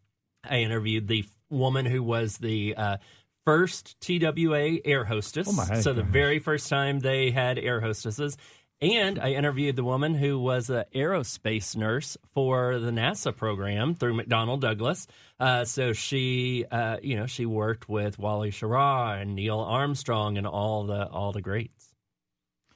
I 0.48 0.60
interviewed 0.60 1.08
the 1.08 1.26
woman 1.50 1.86
who 1.86 2.04
was 2.04 2.38
the 2.38 2.76
uh, 2.78 2.98
first 3.44 4.00
TWA 4.00 4.78
air 4.86 5.06
hostess. 5.06 5.48
Oh, 5.50 5.82
so 5.82 5.94
the 5.94 6.04
very 6.04 6.38
first 6.38 6.70
time 6.70 7.00
they 7.00 7.32
had 7.32 7.58
air 7.58 7.82
hostesses. 7.82 8.38
And 8.80 9.18
I 9.18 9.32
interviewed 9.32 9.78
the 9.78 9.84
woman 9.84 10.14
who 10.14 10.38
was 10.38 10.70
an 10.70 10.84
aerospace 10.94 11.76
nurse 11.76 12.18
for 12.34 12.80
the 12.80 12.92
NASA 12.92 13.36
program 13.36 13.96
through 13.96 14.22
McDonnell 14.22 14.60
Douglas. 14.60 15.08
Uh, 15.40 15.64
so 15.64 15.94
she, 15.94 16.66
uh, 16.70 16.98
you 17.02 17.16
know, 17.16 17.26
she 17.26 17.46
worked 17.46 17.88
with 17.88 18.20
Wally 18.20 18.52
Schirra 18.52 19.22
and 19.22 19.36
Neil 19.36 19.60
Armstrong 19.60 20.38
and 20.38 20.46
all 20.46 20.84
the 20.84 21.08
all 21.08 21.32
the 21.32 21.42
greats. 21.42 21.83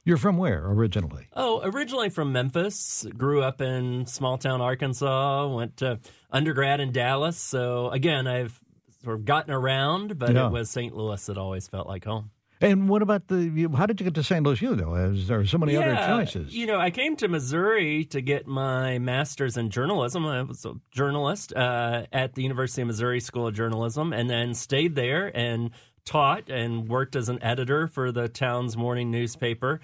You're 0.08 0.16
from 0.16 0.38
where 0.38 0.64
originally? 0.64 1.26
Oh, 1.34 1.60
originally 1.62 2.08
from 2.08 2.32
Memphis, 2.32 3.06
grew 3.14 3.42
up 3.42 3.60
in 3.60 4.06
small 4.06 4.38
town 4.38 4.62
Arkansas, 4.62 5.46
went 5.54 5.76
to 5.76 6.00
undergrad 6.30 6.80
in 6.80 6.92
Dallas. 6.92 7.36
So 7.36 7.90
again, 7.90 8.26
I've 8.26 8.58
sort 9.04 9.16
of 9.16 9.26
gotten 9.26 9.52
around, 9.52 10.18
but 10.18 10.32
Yeah. 10.32 10.46
it 10.46 10.50
was 10.52 10.70
St. 10.70 10.96
Louis 10.96 11.26
that 11.26 11.36
always 11.36 11.68
felt 11.68 11.86
like 11.86 12.06
home. 12.06 12.30
And 12.62 12.88
what 12.88 13.02
about 13.02 13.28
the? 13.28 13.36
You, 13.54 13.68
how 13.76 13.84
did 13.84 14.00
you 14.00 14.04
get 14.04 14.14
to 14.14 14.22
St. 14.22 14.42
Louis 14.44 14.62
U 14.62 14.74
though? 14.74 14.94
Is 14.94 15.28
there 15.28 15.40
are 15.40 15.46
so 15.46 15.58
many 15.58 15.76
other 15.76 15.94
choices? 15.94 16.54
You 16.54 16.66
know, 16.66 16.80
I 16.80 16.90
came 16.90 17.14
to 17.16 17.28
Missouri 17.28 18.06
to 18.06 18.22
get 18.22 18.46
my 18.46 18.98
master's 18.98 19.58
in 19.58 19.68
journalism. 19.68 20.24
I 20.24 20.40
was 20.40 20.64
a 20.64 20.72
journalist 20.90 21.52
uh, 21.54 22.06
at 22.14 22.34
the 22.34 22.42
University 22.42 22.80
of 22.80 22.88
Missouri 22.88 23.20
School 23.20 23.46
of 23.46 23.54
Journalism, 23.54 24.14
and 24.14 24.28
then 24.30 24.54
stayed 24.54 24.94
there 24.94 25.30
and 25.36 25.70
taught 26.08 26.48
and 26.48 26.88
worked 26.88 27.14
as 27.16 27.28
an 27.28 27.42
editor 27.42 27.86
for 27.86 28.10
the 28.10 28.28
town's 28.28 28.76
morning 28.76 29.10
newspaper. 29.10 29.80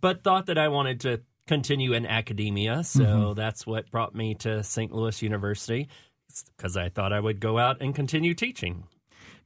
But 0.00 0.22
thought 0.22 0.46
that 0.46 0.58
I 0.58 0.68
wanted 0.68 1.00
to 1.00 1.20
continue 1.46 1.92
in 1.92 2.06
academia, 2.06 2.82
so 2.84 3.00
Mm-hmm. 3.04 3.34
that's 3.34 3.66
what 3.66 3.90
brought 3.90 4.14
me 4.14 4.34
to 4.36 4.62
St. 4.62 4.92
Louis 4.92 5.20
University 5.22 5.88
because 6.56 6.76
I 6.76 6.88
thought 6.88 7.12
I 7.12 7.20
would 7.20 7.38
go 7.40 7.58
out 7.58 7.80
and 7.80 7.94
continue 7.94 8.34
teaching. 8.34 8.84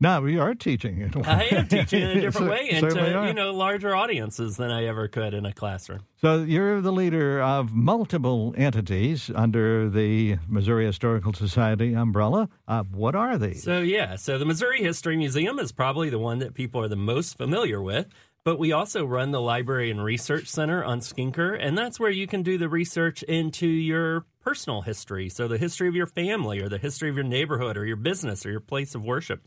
Now 0.00 0.22
we 0.22 0.38
are 0.38 0.54
teaching. 0.54 1.12
I 1.24 1.44
am 1.50 1.68
teaching 1.68 2.02
in 2.02 2.08
a 2.16 2.20
different 2.20 2.50
way 2.50 2.70
and 2.72 2.90
to 2.90 3.24
you 3.28 3.34
know 3.34 3.52
larger 3.52 3.94
audiences 3.94 4.56
than 4.56 4.70
I 4.70 4.86
ever 4.86 5.08
could 5.08 5.34
in 5.34 5.44
a 5.44 5.52
classroom. 5.52 6.00
So 6.22 6.42
you're 6.42 6.80
the 6.80 6.92
leader 6.92 7.42
of 7.42 7.74
multiple 7.74 8.54
entities 8.56 9.30
under 9.34 9.90
the 9.90 10.38
Missouri 10.48 10.86
Historical 10.86 11.34
Society 11.34 11.92
umbrella. 11.92 12.48
Uh, 12.66 12.84
what 12.84 13.14
are 13.14 13.36
these? 13.36 13.62
So 13.62 13.80
yeah, 13.80 14.16
so 14.16 14.38
the 14.38 14.46
Missouri 14.46 14.82
History 14.82 15.16
Museum 15.16 15.58
is 15.58 15.70
probably 15.70 16.08
the 16.08 16.18
one 16.18 16.38
that 16.38 16.54
people 16.54 16.80
are 16.80 16.88
the 16.88 16.96
most 16.96 17.36
familiar 17.36 17.82
with. 17.82 18.06
But 18.42 18.58
we 18.58 18.72
also 18.72 19.04
run 19.04 19.32
the 19.32 19.40
Library 19.40 19.90
and 19.90 20.02
Research 20.02 20.48
Center 20.48 20.82
on 20.82 21.00
Skinker, 21.00 21.54
and 21.60 21.76
that's 21.76 22.00
where 22.00 22.10
you 22.10 22.26
can 22.26 22.42
do 22.42 22.56
the 22.56 22.70
research 22.70 23.22
into 23.24 23.66
your 23.66 24.24
personal 24.40 24.80
history. 24.80 25.28
So 25.28 25.46
the 25.46 25.58
history 25.58 25.88
of 25.88 25.94
your 25.94 26.06
family, 26.06 26.58
or 26.62 26.70
the 26.70 26.78
history 26.78 27.10
of 27.10 27.16
your 27.16 27.24
neighborhood, 27.24 27.76
or 27.76 27.84
your 27.84 27.96
business, 27.96 28.46
or 28.46 28.50
your 28.50 28.60
place 28.60 28.94
of 28.94 29.04
worship. 29.04 29.46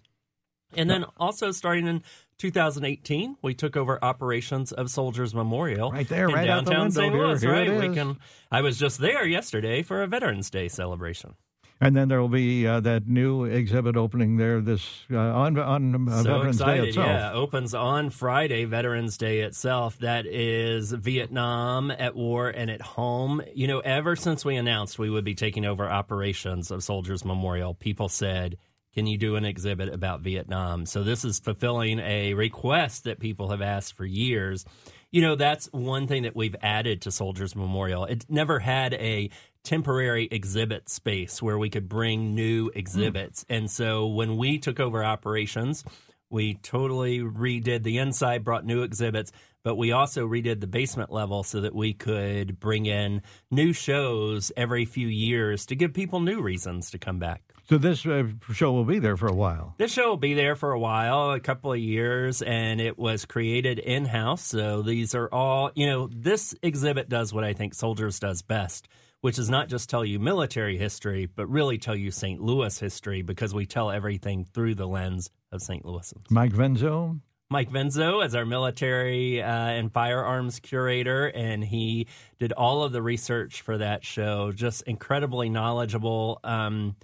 And 0.77 0.89
then 0.89 1.05
also 1.17 1.51
starting 1.51 1.87
in 1.87 2.03
2018, 2.37 3.37
we 3.41 3.53
took 3.53 3.77
over 3.77 4.03
operations 4.03 4.71
of 4.71 4.89
Soldiers 4.89 5.33
Memorial 5.33 5.91
Right 5.91 6.07
there, 6.07 6.27
in 6.27 6.33
right 6.35 6.41
the 6.41 6.47
downtown 6.47 6.79
window 6.87 7.01
St. 7.01 7.13
Louis. 7.13 7.41
Here 7.41 7.51
right, 7.51 7.67
it 7.67 7.89
we 7.89 7.95
can. 7.95 8.17
I 8.51 8.61
was 8.61 8.77
just 8.77 8.99
there 8.99 9.25
yesterday 9.25 9.81
for 9.81 10.01
a 10.03 10.07
Veterans 10.07 10.49
Day 10.49 10.67
celebration. 10.67 11.35
and 11.81 11.95
then 11.95 12.07
there 12.07 12.21
will 12.21 12.29
be 12.29 12.65
uh, 12.67 12.79
that 12.81 13.07
new 13.07 13.45
exhibit 13.45 13.97
opening 13.97 14.37
there 14.37 14.61
this 14.61 15.05
uh, 15.11 15.17
on 15.17 15.57
on 15.59 16.09
uh, 16.09 16.23
so 16.23 16.33
Veterans 16.33 16.55
excited, 16.57 16.81
Day 16.81 16.87
itself. 16.89 17.07
Yeah, 17.07 17.31
opens 17.33 17.73
on 17.73 18.09
Friday, 18.09 18.65
Veterans 18.65 19.17
Day 19.17 19.39
itself. 19.41 19.97
That 19.99 20.25
is 20.25 20.91
Vietnam 20.91 21.91
at 21.91 22.15
war 22.15 22.49
and 22.49 22.69
at 22.69 22.81
home. 22.81 23.41
You 23.53 23.67
know, 23.67 23.79
ever 23.79 24.15
since 24.15 24.43
we 24.43 24.55
announced 24.55 24.99
we 24.99 25.09
would 25.09 25.25
be 25.25 25.35
taking 25.35 25.65
over 25.65 25.89
operations 25.89 26.71
of 26.71 26.83
Soldiers 26.83 27.23
Memorial, 27.25 27.73
people 27.73 28.09
said, 28.09 28.57
"Can 28.93 29.07
you 29.07 29.17
do 29.17 29.35
an 29.35 29.45
exhibit 29.45 29.93
about 29.93 30.21
Vietnam?" 30.21 30.85
So 30.85 31.03
this 31.03 31.25
is 31.25 31.39
fulfilling 31.39 31.99
a 31.99 32.33
request 32.33 33.03
that 33.03 33.19
people 33.19 33.49
have 33.49 33.61
asked 33.61 33.95
for 33.95 34.05
years. 34.05 34.65
You 35.11 35.21
know, 35.21 35.35
that's 35.35 35.67
one 35.71 36.07
thing 36.07 36.23
that 36.23 36.35
we've 36.35 36.55
added 36.61 37.01
to 37.01 37.11
Soldiers 37.11 37.55
Memorial. 37.55 38.05
It 38.05 38.25
never 38.29 38.59
had 38.59 38.95
a 38.95 39.29
temporary 39.63 40.27
exhibit 40.29 40.89
space 40.89 41.41
where 41.41 41.57
we 41.57 41.69
could 41.69 41.87
bring 41.87 42.35
new 42.35 42.69
hmm. 42.69 42.77
exhibits. 42.77 43.45
And 43.49 43.69
so 43.69 44.07
when 44.07 44.37
we 44.37 44.57
took 44.57 44.79
over 44.79 45.03
operations, 45.03 45.83
we 46.29 46.55
totally 46.55 47.19
redid 47.19 47.83
the 47.83 47.99
inside, 47.99 48.43
brought 48.43 48.65
new 48.65 48.81
exhibits, 48.81 49.31
but 49.63 49.75
we 49.75 49.91
also 49.91 50.27
redid 50.27 50.61
the 50.61 50.67
basement 50.67 51.11
level 51.11 51.43
so 51.43 51.61
that 51.61 51.75
we 51.75 51.93
could 51.93 52.59
bring 52.59 52.87
in 52.87 53.21
new 53.51 53.71
shows 53.71 54.51
every 54.57 54.83
few 54.83 55.07
years 55.07 55.65
to 55.67 55.75
give 55.75 55.93
people 55.93 56.19
new 56.19 56.41
reasons 56.41 56.89
to 56.89 56.97
come 56.97 57.19
back. 57.19 57.52
So 57.69 57.77
this 57.77 58.05
uh, 58.05 58.27
show 58.51 58.73
will 58.73 58.83
be 58.83 58.99
there 58.99 59.15
for 59.15 59.27
a 59.27 59.33
while. 59.33 59.75
This 59.77 59.91
show 59.91 60.09
will 60.09 60.17
be 60.17 60.33
there 60.33 60.55
for 60.55 60.71
a 60.71 60.79
while, 60.79 61.31
a 61.31 61.39
couple 61.39 61.71
of 61.71 61.79
years, 61.79 62.41
and 62.41 62.81
it 62.81 62.97
was 62.97 63.25
created 63.25 63.79
in 63.79 64.05
house. 64.05 64.43
So 64.43 64.81
these 64.81 65.15
are 65.15 65.29
all, 65.31 65.71
you 65.73 65.87
know, 65.87 66.09
this 66.11 66.53
exhibit 66.61 67.07
does 67.07 67.33
what 67.33 67.43
I 67.45 67.53
think 67.53 67.73
Soldiers 67.73 68.19
does 68.19 68.41
best, 68.41 68.89
which 69.21 69.39
is 69.39 69.49
not 69.49 69.69
just 69.69 69.89
tell 69.89 70.03
you 70.03 70.19
military 70.19 70.77
history, 70.77 71.25
but 71.25 71.47
really 71.47 71.77
tell 71.77 71.95
you 71.95 72.11
St. 72.11 72.41
Louis 72.41 72.77
history 72.77 73.21
because 73.21 73.53
we 73.53 73.65
tell 73.65 73.89
everything 73.89 74.43
through 74.43 74.75
the 74.75 74.87
lens 74.87 75.29
of 75.51 75.61
St. 75.61 75.85
Louisans. 75.85 76.29
Mike 76.29 76.51
Venzo. 76.51 77.21
Mike 77.49 77.69
Venzo 77.69 78.25
as 78.25 78.35
our 78.35 78.45
military 78.45 79.41
uh, 79.41 79.45
and 79.45 79.93
firearms 79.93 80.59
curator, 80.59 81.27
and 81.27 81.63
he 81.63 82.07
did 82.39 82.51
all 82.51 82.83
of 82.83 82.91
the 82.91 83.01
research 83.01 83.61
for 83.61 83.77
that 83.77 84.03
show. 84.03 84.51
Just 84.51 84.81
incredibly 84.83 85.49
knowledgeable. 85.49 86.39
Um, 86.43 86.95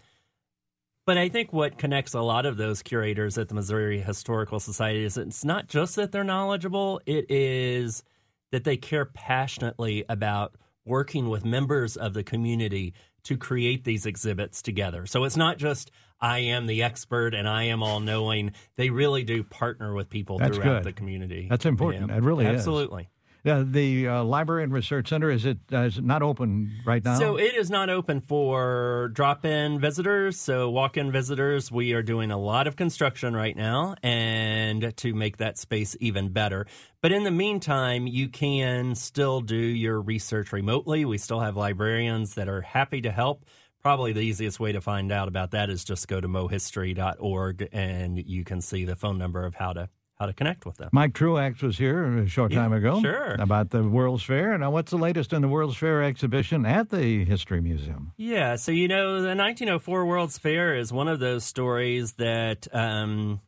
But 1.09 1.17
I 1.17 1.27
think 1.27 1.51
what 1.51 1.79
connects 1.79 2.13
a 2.13 2.21
lot 2.21 2.45
of 2.45 2.57
those 2.57 2.83
curators 2.83 3.39
at 3.39 3.47
the 3.47 3.55
Missouri 3.55 3.99
Historical 3.99 4.59
Society 4.59 5.03
is 5.03 5.17
it's 5.17 5.43
not 5.43 5.67
just 5.67 5.95
that 5.95 6.11
they're 6.11 6.23
knowledgeable, 6.23 7.01
it 7.07 7.31
is 7.31 8.03
that 8.51 8.63
they 8.63 8.77
care 8.77 9.05
passionately 9.05 10.05
about 10.07 10.53
working 10.85 11.27
with 11.27 11.43
members 11.43 11.97
of 11.97 12.13
the 12.13 12.21
community 12.21 12.93
to 13.23 13.37
create 13.37 13.85
these 13.85 14.05
exhibits 14.05 14.61
together. 14.61 15.07
So 15.07 15.23
it's 15.23 15.35
not 15.35 15.57
just 15.57 15.89
I 16.21 16.41
am 16.41 16.67
the 16.67 16.83
expert 16.83 17.33
and 17.33 17.49
I 17.49 17.63
am 17.63 17.81
all 17.81 17.99
knowing. 17.99 18.51
They 18.75 18.91
really 18.91 19.23
do 19.23 19.43
partner 19.43 19.95
with 19.95 20.11
people 20.11 20.37
That's 20.37 20.57
throughout 20.57 20.83
good. 20.83 20.93
the 20.93 20.93
community. 20.93 21.47
That's 21.49 21.65
important. 21.65 22.09
Yeah. 22.11 22.17
It 22.17 22.21
really 22.21 22.45
is. 22.45 22.57
Absolutely. 22.57 23.09
Uh, 23.45 23.63
the 23.65 24.07
uh, 24.07 24.23
Library 24.23 24.63
and 24.63 24.73
Research 24.73 25.09
Center 25.09 25.29
is 25.29 25.45
it 25.45 25.59
uh, 25.71 25.83
is 25.83 25.97
it 25.97 26.03
not 26.03 26.21
open 26.21 26.71
right 26.85 27.03
now? 27.03 27.17
So 27.17 27.37
it 27.37 27.55
is 27.55 27.69
not 27.69 27.89
open 27.89 28.19
for 28.19 29.11
drop-in 29.13 29.79
visitors. 29.79 30.37
So 30.37 30.69
walk-in 30.69 31.11
visitors, 31.11 31.71
we 31.71 31.93
are 31.93 32.01
doing 32.01 32.31
a 32.31 32.37
lot 32.37 32.67
of 32.67 32.75
construction 32.75 33.33
right 33.33 33.55
now, 33.55 33.95
and 34.03 34.95
to 34.97 35.13
make 35.13 35.37
that 35.37 35.57
space 35.57 35.95
even 36.01 36.29
better. 36.29 36.67
But 37.01 37.13
in 37.13 37.23
the 37.23 37.31
meantime, 37.31 38.07
you 38.07 38.27
can 38.27 38.93
still 38.95 39.39
do 39.39 39.55
your 39.55 40.01
research 40.01 40.51
remotely. 40.51 41.05
We 41.05 41.17
still 41.17 41.39
have 41.39 41.55
librarians 41.55 42.35
that 42.35 42.49
are 42.49 42.61
happy 42.61 43.01
to 43.01 43.11
help. 43.11 43.45
Probably 43.81 44.11
the 44.11 44.19
easiest 44.19 44.59
way 44.59 44.73
to 44.73 44.81
find 44.81 45.09
out 45.09 45.29
about 45.29 45.51
that 45.51 45.69
is 45.69 45.85
just 45.85 46.09
go 46.09 46.19
to 46.19 46.27
mohistory.org 46.27 47.69
and 47.71 48.17
you 48.17 48.43
can 48.43 48.59
see 48.59 48.83
the 48.83 48.97
phone 48.97 49.17
number 49.17 49.45
of 49.45 49.55
how 49.55 49.71
to 49.71 49.87
how 50.19 50.25
to 50.25 50.33
connect 50.33 50.65
with 50.65 50.75
them. 50.77 50.89
Mike 50.91 51.13
Truax 51.13 51.61
was 51.61 51.77
here 51.77 52.03
a 52.17 52.27
short 52.27 52.51
Yeah, 52.51 52.59
time 52.59 52.73
ago. 52.73 52.99
sure. 53.01 53.35
About 53.39 53.69
the 53.69 53.83
World's 53.87 54.23
Fair. 54.23 54.57
Now, 54.57 54.69
what's 54.69 54.91
the 54.91 54.97
latest 54.97 55.31
in 55.31 55.41
the 55.41 55.47
World's 55.47 55.77
Fair 55.77 56.03
exhibition 56.03 56.65
at 56.65 56.89
the 56.89 57.23
History 57.23 57.61
Museum? 57.61 58.11
Yeah, 58.17 58.57
so 58.57 58.73
you 58.73 58.89
know, 58.89 59.21
the 59.21 59.29
1904 59.35 60.05
World's 60.05 60.37
Fair 60.37 60.75
is 60.75 60.91
one 60.91 61.07
of 61.07 61.19
those 61.19 61.45
stories 61.45 62.13
that 62.13 62.67
um, 62.73 63.39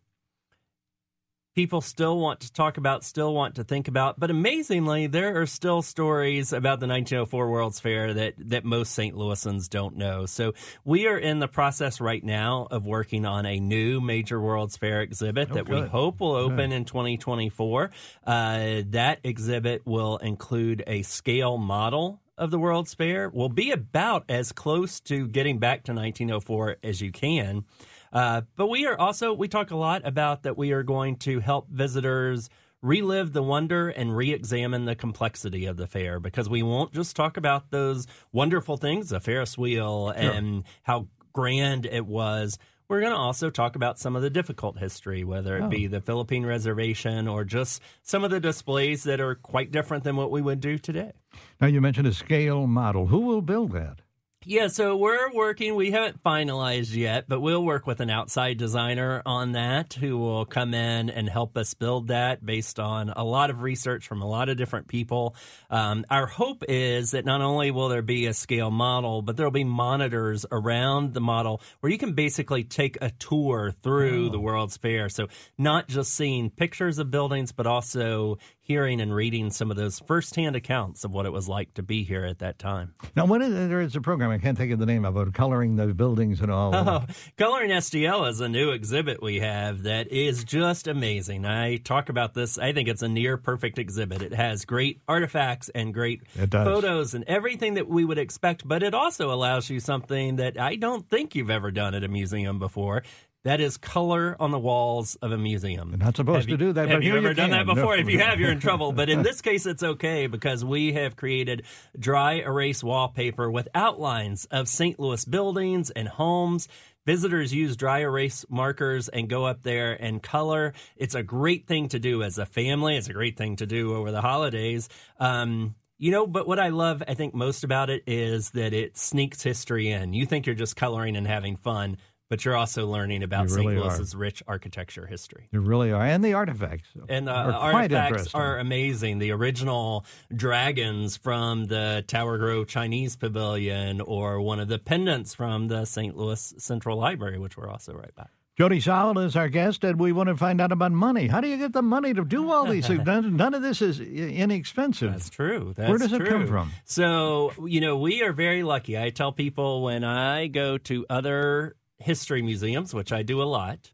people 1.56 1.82
still 1.82 2.18
want 2.18 2.42
to 2.42 2.54
talk 2.54 2.78
about, 2.78 3.04
still 3.04 3.34
want 3.34 3.56
to 3.56 3.64
think 3.64 3.88
about. 3.88 4.20
But 4.20 4.30
amazingly, 4.30 5.08
there 5.08 5.42
are 5.42 5.46
still 5.46 5.82
stories 5.82 6.54
about 6.54 6.80
the 6.80 6.88
1904 6.88 7.50
World's 7.50 7.80
Fair 7.80 8.14
that, 8.14 8.34
that 8.38 8.66
most 8.66 8.94
St. 8.94 9.16
Louisans 9.16 9.70
don't 9.70 9.98
know. 9.98 10.26
So 10.26 10.54
we 10.86 11.08
are 11.08 11.18
in 11.18 11.40
the 11.40 11.48
process 11.48 12.00
right 12.00 12.24
now 12.24 12.68
of 12.72 12.86
working 12.86 13.26
on 13.26 13.46
a 13.46 13.60
new 13.60 14.00
major 14.02 14.40
World's 14.40 14.78
Fair 14.78 15.02
exhibit 15.02 15.50
Oh, 15.52 15.56
that 15.56 15.70
we 15.70 15.82
hope 15.82 16.20
will 16.20 16.36
open 16.36 16.72
in 16.72 16.86
2024. 16.86 17.92
Uh, 18.26 18.82
that 18.88 19.20
exhibit 19.24 19.86
will 19.86 20.18
include 20.18 20.84
a 20.88 21.02
scale 21.02 21.58
model 21.58 22.22
of 22.38 22.50
the 22.50 22.58
World's 22.58 22.94
Fair 22.96 23.30
will 23.30 23.50
be 23.50 23.72
about 23.72 24.26
as 24.28 24.52
close 24.52 25.00
to 25.02 25.28
getting 25.28 25.60
back 25.60 25.84
to 25.84 25.94
1904 25.94 26.78
as 26.84 27.00
you 27.00 27.12
can. 27.12 27.66
Uh, 28.12 28.42
but 28.56 28.68
we 28.68 28.86
are 28.86 28.98
also, 28.98 29.34
we 29.34 29.48
talk 29.48 29.72
a 29.72 29.76
lot 29.76 30.06
about 30.06 30.44
that 30.44 30.58
we 30.58 30.72
are 30.72 30.84
going 30.84 31.16
to 31.18 31.40
help 31.40 31.70
visitors 31.70 32.50
relive 32.82 33.32
the 33.32 33.44
wonder 33.44 33.90
and 33.90 34.16
re 34.18 34.34
examine 34.34 34.86
the 34.86 34.96
complexity 34.96 35.66
of 35.66 35.78
the 35.78 35.88
fair 35.88 36.20
because 36.20 36.50
we 36.50 36.64
won't 36.64 36.92
just 36.94 37.16
talk 37.16 37.38
about 37.38 37.72
those 37.72 38.08
wonderful 38.32 38.76
things, 38.76 39.10
the 39.10 39.20
Ferris 39.20 39.58
wheel 39.58 40.10
and 40.10 40.64
how 40.84 41.08
grand 41.32 41.86
it 41.86 42.06
was. 42.06 42.58
We're 42.88 43.00
going 43.00 43.14
to 43.14 43.18
also 43.18 43.50
talk 43.50 43.78
about 43.78 44.00
some 44.00 44.18
of 44.18 44.22
the 44.22 44.30
difficult 44.30 44.78
history, 44.78 45.24
whether 45.24 45.58
it 45.58 45.70
be 45.70 45.88
the 45.88 46.02
Philippine 46.02 46.46
reservation 46.46 47.26
or 47.26 47.46
just 47.46 47.82
some 48.04 48.26
of 48.26 48.32
the 48.32 48.40
displays 48.42 49.04
that 49.04 49.22
are 49.22 49.36
quite 49.36 49.72
different 49.72 50.04
than 50.04 50.18
what 50.18 50.30
we 50.30 50.42
would 50.42 50.60
do 50.60 50.78
today. 50.78 51.14
Now, 51.62 51.68
you 51.68 51.80
mentioned 51.80 52.08
a 52.08 52.14
scale 52.14 52.68
model. 52.68 53.08
Who 53.08 53.20
will 53.22 53.42
build 53.42 53.72
that? 53.72 54.02
Yeah, 54.44 54.70
so 54.70 54.98
we're 54.98 55.32
working. 55.32 55.76
We 55.76 55.92
haven't 55.92 56.24
finalized 56.24 56.96
yet, 56.96 57.26
but 57.28 57.42
we'll 57.42 57.64
work 57.64 57.86
with 57.86 58.00
an 58.00 58.10
outside 58.10 58.58
designer 58.58 59.22
on 59.24 59.52
that 59.52 59.94
who 59.94 60.18
will 60.18 60.46
come 60.46 60.74
in 60.74 61.12
and 61.12 61.30
help 61.30 61.56
us 61.56 61.76
build 61.76 62.08
that 62.08 62.44
based 62.44 62.80
on 62.80 63.12
a 63.12 63.24
lot 63.24 63.52
of 63.52 63.62
research 63.62 64.08
from 64.08 64.24
a 64.24 64.28
lot 64.28 64.50
of 64.50 64.58
different 64.58 64.88
people. 64.88 65.36
Um, 65.70 66.08
our 66.10 66.26
hope 66.26 66.64
is 66.68 67.12
that 67.12 67.24
not 67.24 67.42
only 67.42 67.70
will 67.70 67.88
there 67.88 68.02
be 68.02 68.26
a 68.26 68.34
scale 68.34 68.72
model, 68.72 69.22
but 69.22 69.38
there'll 69.38 69.52
be 69.52 69.64
monitors 69.64 70.44
around 70.52 71.14
the 71.14 71.22
model 71.22 71.62
where 71.82 71.92
you 71.92 72.00
can 72.00 72.14
basically 72.14 72.64
take 72.64 72.98
a 73.00 73.12
tour 73.12 73.72
through 73.84 74.32
the 74.32 74.40
World's 74.40 74.76
Fair. 74.76 75.08
So 75.10 75.28
not 75.60 75.88
just 75.88 76.16
seeing 76.16 76.50
pictures 76.50 76.98
of 76.98 77.12
buildings, 77.12 77.52
but 77.52 77.68
also 77.68 78.40
hearing 78.72 79.02
and 79.02 79.14
reading 79.14 79.52
some 79.52 79.70
of 79.70 79.76
those 79.76 80.00
firsthand 80.00 80.56
accounts 80.56 81.04
of 81.04 81.12
what 81.12 81.26
it 81.26 81.34
was 81.34 81.50
like 81.50 81.74
to 81.74 81.84
be 81.84 82.04
here 82.04 82.24
at 82.24 82.40
that 82.40 82.58
time. 82.58 82.94
Now, 83.18 83.26
what 83.26 83.42
is, 83.42 83.54
there 83.54 83.82
is 83.82 83.98
a 83.98 84.00
program, 84.00 84.32
I 84.32 84.38
can't 84.38 84.58
think 84.58 84.72
of 84.72 84.80
the 84.80 84.86
name 84.86 85.04
of 85.04 85.18
it, 85.18 85.34
coloring 85.34 85.76
the 85.76 85.88
buildings 85.88 86.40
and 86.40 86.50
all. 86.50 86.74
Oh, 86.74 87.06
Coloring 87.38 87.72
STL 87.72 88.30
is 88.30 88.40
a 88.40 88.48
new 88.48 88.72
exhibit 88.72 89.22
we 89.22 89.42
have 89.42 89.84
that 89.84 90.10
is 90.10 90.46
just 90.46 90.88
amazing. 90.88 91.46
I 91.46 91.76
talk 91.76 92.08
about 92.08 92.34
this. 92.34 92.58
I 92.58 92.72
think 92.72 92.88
it's 92.88 93.02
a 93.02 93.10
near 93.10 93.36
perfect 93.36 93.78
exhibit. 93.78 94.22
It 94.22 94.34
has 94.34 94.64
great 94.64 95.02
artifacts 95.06 95.68
and 95.68 95.94
great 95.94 96.26
photos 96.50 97.14
and 97.14 97.26
everything 97.26 97.74
that 97.74 97.90
we 97.90 98.06
would 98.06 98.18
expect, 98.18 98.66
but 98.66 98.84
it 98.84 98.94
also 98.94 99.34
allows 99.34 99.70
you 99.70 99.82
something 99.82 100.38
that 100.38 100.58
I 100.58 100.78
don't 100.78 101.10
think 101.10 101.36
you've 101.36 101.50
ever 101.50 101.72
done 101.72 101.94
at 101.94 102.06
a 102.06 102.08
museum 102.08 102.58
before. 102.58 103.04
That 103.44 103.60
is 103.60 103.76
color 103.78 104.36
on 104.40 104.52
the 104.52 104.60
walls 104.60 105.16
of 105.16 105.32
a 105.32 105.38
museum. 105.38 105.90
You're 105.90 105.98
not 105.98 106.16
supposed 106.16 106.36
Have 106.38 106.46
to 106.46 106.52
you- 106.52 106.58
do 106.58 106.74
that, 106.74 106.90
Have 106.90 106.98
but 107.00 107.04
you 107.04 107.18
ever 107.18 107.30
you 107.30 107.34
done 107.34 107.50
that 107.52 107.66
before? 107.66 107.96
No. 107.96 108.02
If 108.04 108.10
you 108.10 108.20
have, 108.20 108.40
you're 108.40 108.52
in 108.52 108.60
trouble. 108.60 108.92
But 108.92 109.10
in 109.10 109.24
this 109.24 109.42
case, 109.42 109.66
it's 109.66 109.82
okay 109.82 110.28
because 110.28 110.64
we 110.64 110.94
have 110.94 111.16
created 111.16 111.64
dry 111.98 112.34
erase 112.36 112.84
wallpaper 112.84 113.50
with 113.50 113.68
outlines 113.74 114.46
of 114.52 114.68
St. 114.68 115.00
Louis 115.00 115.26
buildings 115.26 115.90
and 115.90 116.08
homes. 116.08 116.68
Visitors 117.08 117.52
use 117.52 117.76
dry 117.76 118.02
erase 118.02 118.46
markers 118.48 119.10
and 119.10 119.28
go 119.28 119.46
up 119.46 119.64
there 119.64 119.94
and 119.94 120.22
color. 120.22 120.74
It's 120.96 121.16
a 121.16 121.24
great 121.24 121.66
thing 121.66 121.88
to 121.90 122.00
do 122.00 122.22
as 122.22 122.38
a 122.38 122.46
family. 122.46 122.96
It's 122.96 123.10
a 123.10 123.14
great 123.14 123.38
thing 123.38 123.56
to 123.56 123.66
do 123.66 123.96
over 123.96 124.12
the 124.12 124.22
holidays. 124.22 124.88
Um, 125.20 125.74
you 125.98 126.12
know, 126.12 126.28
but 126.28 126.48
what 126.48 126.60
I 126.60 126.70
love, 126.70 127.02
I 127.08 127.16
think, 127.16 127.34
most 127.34 127.64
about 127.64 127.90
it 127.90 128.04
is 128.06 128.52
that 128.52 128.74
it 128.74 128.98
sneaks 128.98 129.42
history 129.42 129.90
in. 129.90 130.14
You 130.14 130.28
think 130.28 130.46
you're 130.46 130.56
just 130.56 130.76
coloring 130.76 131.16
and 131.16 131.26
having 131.28 131.56
fun, 131.58 131.98
but 132.32 132.46
you're 132.46 132.56
also 132.56 132.88
learning 132.88 133.24
about 133.24 133.44
You 133.44 133.50
St. 133.50 133.66
really 133.66 133.78
are. 133.78 133.90
Louis's 133.90 134.16
rich 134.16 134.42
architecture 134.48 135.06
history. 135.06 135.50
You 135.52 135.60
really 135.60 135.92
are. 135.92 136.02
And 136.02 136.24
the 136.24 136.32
artifacts. 136.32 136.88
And 137.10 137.28
the 137.28 137.32
are 137.34 137.52
uh, 137.52 137.58
artifacts 137.58 138.34
are 138.34 138.58
amazing. 138.58 139.20
The 139.20 139.32
original 139.32 140.06
dragons 140.34 141.18
from 141.18 141.66
the 141.66 142.06
Tower 142.08 142.38
Grove 142.38 142.70
Chinese 142.70 143.18
Pavilion, 143.18 144.00
or 144.00 144.40
one 144.40 144.62
of 144.62 144.70
the 144.70 144.80
pendants 144.80 145.36
from 145.36 145.68
the 145.68 145.84
St. 145.84 146.16
Louis 146.16 146.54
Central 146.58 146.98
Library, 146.98 147.38
which 147.38 147.58
we're 147.58 147.68
also 147.68 147.94
right 147.94 148.16
back. 148.16 148.30
Jody 148.58 148.80
Sowell 148.80 149.20
is 149.20 149.36
our 149.36 149.50
guest, 149.50 149.84
and 149.84 150.00
we 150.00 150.14
want 150.14 150.30
to 150.30 150.38
find 150.38 150.62
out 150.62 150.72
about 150.72 150.94
money. 150.94 151.28
How 151.28 151.42
do 151.42 151.50
you 151.50 151.58
get 151.58 151.74
the 151.74 151.82
money 151.82 152.14
to 152.14 152.24
do 152.24 152.50
all 152.50 152.66
these 152.66 152.88
things? 152.88 153.02
None, 153.06 153.36
none 153.36 153.54
of 153.54 153.62
this 153.62 153.82
is 153.82 154.00
inexpensive. 154.00 155.12
That's 155.12 155.30
true. 155.30 155.74
That's 155.76 155.90
Where 155.90 155.98
does 155.98 156.14
it 156.14 156.26
come 156.26 156.48
from? 156.48 156.72
So, 156.86 157.54
you 157.66 157.82
know, 157.82 157.98
we 157.98 158.22
are 158.22 158.32
very 158.32 158.64
lucky. 158.64 158.98
I 158.98 159.10
tell 159.10 159.32
people 159.34 159.82
when 159.84 160.04
I 160.06 160.48
go 160.48 160.78
to 160.78 161.06
other 161.10 161.76
history 162.02 162.42
museums, 162.42 162.94
which 162.94 163.12
I 163.12 163.24
do 163.24 163.42
a 163.42 163.44
lot, 163.44 163.92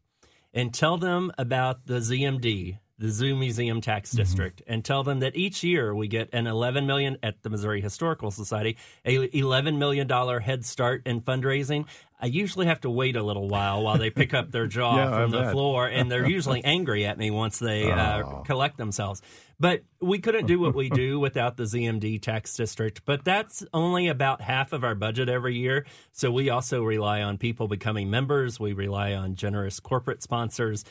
and 0.52 0.72
tell 0.72 0.96
them 0.96 1.32
about 1.38 1.86
the 1.86 2.00
ZMD, 2.00 2.78
the 2.98 3.08
Zoo 3.10 3.36
Museum 3.36 3.80
Tax 3.80 4.10
Mm-hmm. 4.10 4.16
District, 4.18 4.62
and 4.66 4.84
tell 4.84 5.02
them 5.04 5.20
that 5.20 5.36
each 5.36 5.62
year 5.62 5.94
we 5.94 6.08
get 6.08 6.28
an 6.32 6.46
11 6.46 6.86
million 6.86 7.16
at 7.22 7.42
the 7.42 7.50
Missouri 7.50 7.80
Historical 7.80 8.30
Society, 8.30 8.76
a 9.04 9.36
11 9.36 9.78
million 9.78 10.06
dollar 10.06 10.40
head 10.40 10.64
start 10.64 11.02
in 11.06 11.20
fundraising. 11.20 11.86
I 12.20 12.26
usually 12.26 12.66
have 12.66 12.80
to 12.80 12.90
wait 12.90 13.14
a 13.14 13.22
little 13.22 13.48
while 13.48 13.82
while 13.84 13.96
they 13.96 14.10
pick 14.10 14.34
up 14.34 14.50
their 14.50 14.66
jaw 14.76 14.96
Yeah, 14.96 15.14
I 15.14 15.22
from 15.22 15.30
the 15.30 15.42
bet. 15.42 15.52
floor, 15.52 15.86
and 15.86 16.10
they're 16.10 16.28
usually 16.38 16.64
angry 16.64 17.06
at 17.06 17.16
me 17.18 17.30
once 17.30 17.58
they 17.60 17.90
uh, 17.90 18.22
Oh. 18.24 18.42
collect 18.44 18.76
themselves. 18.78 19.22
But 19.60 19.82
we 20.00 20.18
couldn't 20.18 20.46
do 20.46 20.58
what 20.60 20.74
we 20.74 20.88
do 21.04 21.20
without 21.20 21.56
the 21.56 21.64
ZMD 21.64 22.20
tax 22.22 22.56
district. 22.56 23.02
But 23.04 23.24
that's 23.24 23.64
only 23.72 24.08
about 24.08 24.40
half 24.40 24.72
of 24.72 24.82
our 24.84 24.94
budget 24.96 25.28
every 25.28 25.56
year. 25.56 25.86
So 26.12 26.30
we 26.32 26.50
also 26.50 26.82
rely 26.82 27.22
on 27.22 27.38
people 27.38 27.68
becoming 27.68 28.10
members. 28.10 28.58
We 28.58 28.72
rely 28.72 29.14
on 29.14 29.34
generous 29.36 29.78
corporate 29.80 30.22
sponsors. 30.22 30.84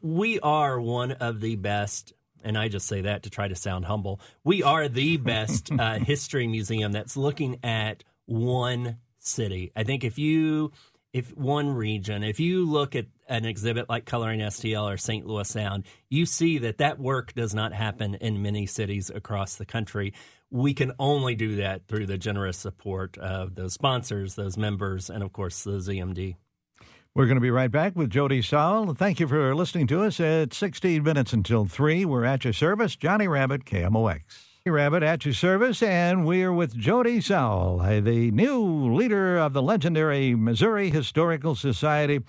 We 0.00 0.40
are 0.40 0.80
one 0.80 1.12
of 1.12 1.40
the 1.40 1.56
best. 1.56 2.12
And 2.42 2.58
I 2.58 2.68
just 2.68 2.86
say 2.86 3.02
that 3.02 3.22
to 3.22 3.30
try 3.30 3.48
to 3.48 3.54
sound 3.54 3.86
humble. 3.86 4.20
We 4.44 4.62
are 4.62 4.88
the 4.88 5.16
best 5.18 5.70
uh, 5.72 5.98
history 5.98 6.46
museum 6.46 6.92
that's 6.92 7.16
looking 7.16 7.58
at 7.62 8.04
one 8.26 8.98
city. 9.18 9.72
I 9.74 9.84
think 9.84 10.04
if 10.04 10.18
you 10.18 10.72
if 11.14 11.34
one 11.36 11.70
region, 11.70 12.24
if 12.24 12.40
you 12.40 12.68
look 12.68 12.96
at 12.96 13.06
an 13.28 13.44
exhibit 13.44 13.88
like 13.88 14.04
Coloring 14.04 14.40
STL 14.40 14.92
or 14.92 14.96
St. 14.96 15.24
Louis 15.24 15.48
Sound, 15.48 15.84
you 16.10 16.26
see 16.26 16.58
that 16.58 16.78
that 16.78 16.98
work 16.98 17.32
does 17.34 17.54
not 17.54 17.72
happen 17.72 18.16
in 18.16 18.42
many 18.42 18.66
cities 18.66 19.10
across 19.14 19.54
the 19.54 19.64
country. 19.64 20.12
We 20.50 20.74
can 20.74 20.90
only 20.98 21.36
do 21.36 21.56
that 21.56 21.86
through 21.86 22.06
the 22.06 22.18
generous 22.18 22.58
support 22.58 23.16
of 23.16 23.54
those 23.54 23.74
sponsors, 23.74 24.34
those 24.34 24.56
members, 24.56 25.08
and 25.08 25.22
of 25.22 25.32
course 25.32 25.62
the 25.62 25.78
ZMD. 25.78 26.34
We're 27.16 27.26
going 27.26 27.36
to 27.36 27.40
be 27.40 27.52
right 27.52 27.70
back 27.70 27.94
with 27.94 28.10
Jody 28.10 28.42
Sowell. 28.42 28.92
Thank 28.92 29.20
you 29.20 29.28
for 29.28 29.54
listening 29.54 29.86
to 29.86 30.02
us 30.02 30.18
at 30.18 30.52
16 30.52 31.00
minutes 31.00 31.32
until 31.32 31.64
3. 31.64 32.04
We're 32.04 32.24
at 32.24 32.42
your 32.42 32.52
service. 32.52 32.96
Johnny 32.96 33.28
Rabbitt, 33.28 33.64
KMOX. 33.64 34.22
Rabbitt 34.66 35.04
at 35.04 35.24
your 35.24 35.32
service, 35.32 35.80
and 35.80 36.26
we're 36.26 36.52
with 36.52 36.76
Jody 36.76 37.20
uh, 37.30 38.00
the 38.00 38.32
new 38.32 38.92
leader 38.92 39.36
of 39.36 39.52
the 39.52 39.62
legendary 39.62 40.34
Missouri 40.34 40.90
Historical 40.90 41.54
Society. 41.54 42.20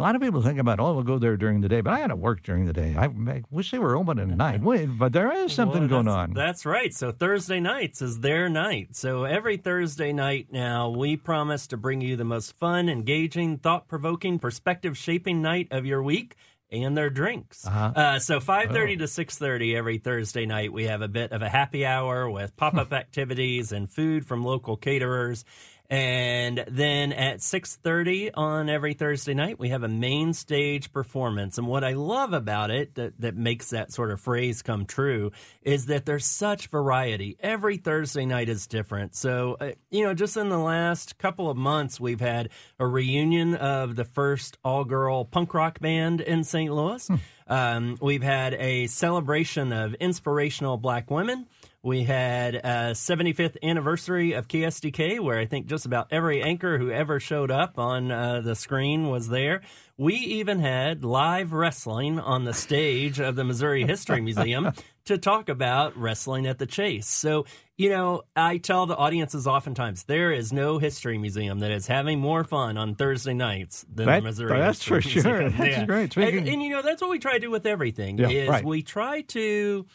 A 0.00 0.02
lot 0.02 0.14
of 0.16 0.22
people 0.22 0.40
think 0.40 0.58
about, 0.58 0.80
oh, 0.80 0.94
we'll 0.94 1.02
go 1.04 1.18
there 1.18 1.36
during 1.36 1.60
the 1.60 1.68
day, 1.68 1.82
but 1.82 1.92
I 1.92 1.98
had 1.98 2.06
to 2.06 2.16
work 2.16 2.42
during 2.42 2.64
the 2.64 2.72
day. 2.72 2.94
I, 2.96 3.04
I 3.04 3.42
wish 3.50 3.70
they 3.70 3.78
were 3.78 3.94
open 3.96 4.18
at 4.18 4.28
night, 4.34 4.62
but 4.98 5.12
there 5.12 5.30
is 5.30 5.52
something 5.52 5.80
Well, 5.80 5.88
going 5.88 6.08
on. 6.08 6.32
That's 6.32 6.64
right. 6.64 6.94
So 6.94 7.12
Thursday 7.12 7.60
nights 7.60 8.00
is 8.00 8.20
their 8.20 8.48
night. 8.48 8.96
So 8.96 9.24
every 9.24 9.58
Thursday 9.58 10.14
night 10.14 10.46
now, 10.50 10.88
we 10.88 11.18
promise 11.18 11.66
to 11.66 11.76
bring 11.76 12.00
you 12.00 12.16
the 12.16 12.24
most 12.24 12.56
fun, 12.58 12.88
engaging, 12.88 13.58
thought 13.58 13.88
provoking, 13.88 14.38
perspective 14.38 14.96
shaping 14.96 15.42
night 15.42 15.68
of 15.70 15.84
your 15.84 16.02
week. 16.02 16.34
And 16.72 16.96
their 16.96 17.10
drinks. 17.10 17.66
Uh-huh. 17.66 17.92
Uh, 17.96 18.18
so 18.20 18.38
5.30 18.38 18.94
Oh. 18.94 18.98
to 18.98 19.04
6.30 19.06 19.74
every 19.76 19.98
Thursday 19.98 20.46
night, 20.46 20.72
we 20.72 20.84
have 20.84 21.02
a 21.02 21.08
bit 21.08 21.32
of 21.32 21.42
a 21.42 21.48
happy 21.48 21.84
hour 21.84 22.30
with 22.30 22.56
pop-up 22.56 22.92
activities 22.92 23.72
and 23.72 23.90
food 23.90 24.24
from 24.24 24.44
local 24.44 24.76
caterers. 24.76 25.44
And 25.90 26.64
then 26.68 27.12
at 27.12 27.42
6:30 27.42 28.30
on 28.34 28.68
every 28.68 28.94
Thursday 28.94 29.34
night, 29.34 29.58
we 29.58 29.70
have 29.70 29.82
a 29.82 29.88
main 29.88 30.32
stage 30.32 30.92
performance. 30.92 31.58
And 31.58 31.66
what 31.66 31.82
I 31.82 31.94
love 31.94 32.32
about 32.32 32.70
it 32.70 32.94
that, 32.94 33.20
that 33.20 33.34
makes 33.34 33.70
that 33.70 33.92
sort 33.92 34.12
of 34.12 34.20
phrase 34.20 34.62
come 34.62 34.86
true 34.86 35.32
is 35.62 35.86
that 35.86 36.06
there's 36.06 36.24
such 36.24 36.68
variety. 36.68 37.36
Every 37.40 37.76
Thursday 37.76 38.24
night 38.24 38.48
is 38.48 38.68
different. 38.68 39.16
So, 39.16 39.56
uh, 39.60 39.72
you 39.90 40.04
know, 40.04 40.14
just 40.14 40.36
in 40.36 40.48
the 40.48 40.58
last 40.58 41.18
couple 41.18 41.50
of 41.50 41.56
months, 41.56 41.98
we've 41.98 42.20
had 42.20 42.50
a 42.78 42.86
reunion 42.86 43.56
of 43.56 43.96
the 43.96 44.04
first 44.04 44.58
all-girl 44.62 45.24
punk 45.24 45.52
rock 45.54 45.80
band 45.80 46.20
in 46.20 46.44
St. 46.44 46.72
Louis. 46.72 47.10
Um, 47.48 47.98
we've 48.00 48.22
had 48.22 48.54
a 48.54 48.86
celebration 48.86 49.72
of 49.72 49.94
inspirational 49.94 50.76
black 50.76 51.10
women. 51.10 51.48
We 51.82 52.04
had 52.04 52.56
a 52.56 52.92
75th 52.92 53.56
anniversary 53.62 54.32
of 54.34 54.48
KSDK, 54.48 55.18
where 55.18 55.38
I 55.38 55.46
think 55.46 55.66
just 55.66 55.86
about 55.86 56.08
every 56.10 56.42
anchor 56.42 56.76
who 56.76 56.90
ever 56.90 57.18
showed 57.18 57.50
up 57.50 57.78
on 57.78 58.10
uh, 58.12 58.42
the 58.42 58.54
screen 58.54 59.08
was 59.08 59.28
there. 59.30 59.62
We 59.96 60.14
even 60.14 60.58
had 60.58 61.04
live 61.06 61.54
wrestling 61.54 62.20
on 62.20 62.44
the 62.44 62.52
stage 62.52 63.18
of 63.18 63.34
the 63.34 63.44
Missouri 63.44 63.86
History 63.86 64.20
Museum 64.20 64.72
to 65.06 65.16
talk 65.16 65.48
about 65.48 65.96
wrestling 65.96 66.46
at 66.46 66.58
the 66.58 66.66
Chase. 66.66 67.06
So, 67.08 67.46
you 67.78 67.88
know, 67.88 68.22
I 68.36 68.58
tell 68.58 68.84
the 68.84 68.96
audiences 68.96 69.46
oftentimes 69.46 70.04
there 70.04 70.32
is 70.32 70.52
no 70.52 70.76
history 70.76 71.16
museum 71.16 71.60
that 71.60 71.70
is 71.70 71.86
having 71.86 72.20
more 72.20 72.44
fun 72.44 72.76
on 72.76 72.94
Thursday 72.94 73.32
nights 73.32 73.86
than 73.90 74.04
That- 74.04 74.16
the 74.16 74.24
Missouri 74.28 74.58
that's 74.58 74.78
History 74.86 75.00
for 75.00 75.08
sure. 75.22 75.40
Museum. 75.48 75.56
That's 75.86 75.86
great. 76.14 76.16
And, 76.18 76.46
and, 76.46 76.62
you 76.62 76.68
know, 76.68 76.82
that's 76.82 77.00
what 77.00 77.10
we 77.10 77.18
try 77.18 77.32
to 77.34 77.40
do 77.40 77.50
with 77.50 77.64
everything 77.64 78.18
Yeah, 78.18 78.28
is 78.28 78.48
right. 78.50 78.62
we 78.64 78.82
try 78.82 79.22
to 79.22 79.86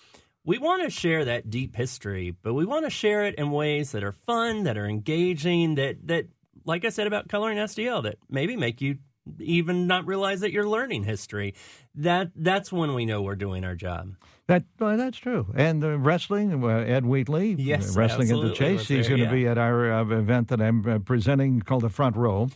we 0.45 0.57
want 0.59 0.83
to 0.83 0.89
share 0.89 1.25
that 1.25 1.49
deep 1.49 1.75
history, 1.75 2.35
but 2.41 2.53
we 2.53 2.65
want 2.65 2.85
to 2.85 2.89
share 2.91 3.25
it 3.25 3.35
in 3.35 3.51
ways 3.51 3.91
that 3.91 4.03
are 4.03 4.11
fun, 4.11 4.63
that 4.63 4.77
are 4.77 4.85
engaging, 4.85 5.75
that 5.75 6.07
that 6.07 6.27
like 6.65 6.85
I 6.85 6.89
said 6.89 7.07
about 7.07 7.27
coloring 7.27 7.57
STL, 7.57 8.03
that 8.03 8.17
maybe 8.29 8.55
make 8.55 8.81
you 8.81 8.99
even 9.39 9.87
not 9.87 10.05
realize 10.05 10.41
that 10.41 10.51
you're 10.51 10.67
learning 10.67 11.03
history. 11.03 11.55
That 11.95 12.31
that's 12.35 12.71
when 12.71 12.93
we 12.93 13.05
know 13.05 13.21
we're 13.21 13.35
doing 13.35 13.63
our 13.63 13.75
job. 13.75 14.15
That 14.47 14.63
well, 14.79 14.95
that's 14.95 15.17
true. 15.17 15.47
And 15.55 15.81
the 15.81 15.97
wrestling, 15.97 16.63
uh, 16.63 16.67
Ed 16.67 17.05
Wheatley, 17.05 17.55
Yes, 17.57 17.95
uh, 17.95 17.99
wrestling 17.99 18.31
at 18.31 18.41
the 18.41 18.53
Chase. 18.53 18.87
He's 18.87 19.07
going 19.07 19.19
to 19.19 19.25
yeah. 19.25 19.31
be 19.31 19.47
at 19.47 19.57
our 19.57 19.91
uh, 19.91 20.05
event 20.05 20.49
that 20.49 20.61
I'm 20.61 20.87
uh, 20.87 20.99
presenting 20.99 21.61
called 21.61 21.81
the 21.81 21.89
Front 21.89 22.15
Row, 22.15 22.49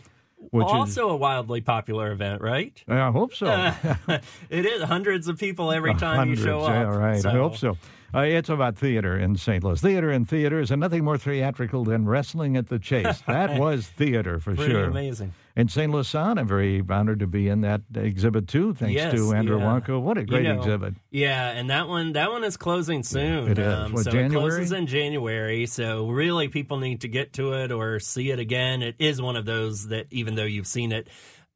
which 0.50 0.66
also 0.66 1.10
a 1.10 1.16
wildly 1.16 1.60
popular 1.60 2.12
event, 2.12 2.40
right? 2.40 2.82
I 2.88 3.10
hope 3.10 3.34
so. 3.34 3.46
it 4.50 4.66
is 4.66 4.82
hundreds 4.82 5.28
of 5.28 5.38
people 5.38 5.70
every 5.70 5.94
time 5.94 6.16
Hundreds, 6.16 6.40
you 6.40 6.46
show 6.46 6.60
up. 6.60 6.70
Yeah, 6.70 6.96
right. 6.96 7.24
I 7.24 7.32
hope 7.32 7.56
so. 7.56 7.76
Uh, 8.12 8.20
it's 8.20 8.48
about 8.48 8.76
theater 8.76 9.16
in 9.16 9.36
St. 9.36 9.62
Louis. 9.62 9.80
Theater 9.80 10.10
and 10.10 10.28
theaters, 10.28 10.70
and 10.72 10.80
nothing 10.80 11.04
more 11.04 11.16
theatrical 11.18 11.84
than 11.84 12.06
wrestling 12.08 12.56
at 12.56 12.68
the 12.68 12.78
Chase. 12.78 13.22
That 13.26 13.58
was 13.60 13.86
theater 13.86 14.40
for 14.40 14.54
Pretty 14.56 14.72
sure. 14.72 14.84
amazing. 14.84 15.32
And 15.56 15.70
St. 15.70 15.90
Louis 15.92 16.06
Sound, 16.06 16.38
I'm 16.38 16.46
very 16.46 16.82
honored 16.88 17.20
to 17.20 17.26
be 17.26 17.48
in 17.48 17.62
that 17.62 17.82
exhibit 17.94 18.46
too, 18.48 18.72
thanks 18.74 18.94
Yes, 18.94 19.12
to 19.14 19.32
Andrew 19.34 19.58
yeah. 19.58 19.64
Wonko. 19.64 20.00
What 20.00 20.16
a 20.16 20.20
You 20.20 20.26
great 20.26 20.42
know, 20.44 20.58
exhibit. 20.58 20.94
Yeah, 21.10 21.50
and 21.50 21.70
that 21.70 21.88
one 21.88 22.12
that 22.12 22.30
one 22.30 22.44
is 22.44 22.56
closing 22.56 23.02
soon. 23.02 23.44
Um, 23.44 23.48
it 23.50 23.58
is. 23.58 23.92
What, 23.92 24.04
so 24.04 24.10
January? 24.12 24.26
it 24.26 24.38
closes 24.50 24.72
in 24.72 24.86
January. 24.86 25.66
So 25.66 26.08
really, 26.08 26.48
people 26.48 26.78
need 26.78 27.00
to 27.02 27.08
get 27.08 27.32
to 27.34 27.52
it 27.54 27.72
or 27.72 27.98
see 28.00 28.30
it 28.30 28.38
again. 28.38 28.82
It 28.82 28.96
is 28.98 29.20
one 29.20 29.36
of 29.36 29.44
those 29.44 29.88
that 29.88 30.06
even 30.10 30.34
though 30.36 30.44
you've 30.44 30.66
seen 30.68 30.92
it 30.92 31.08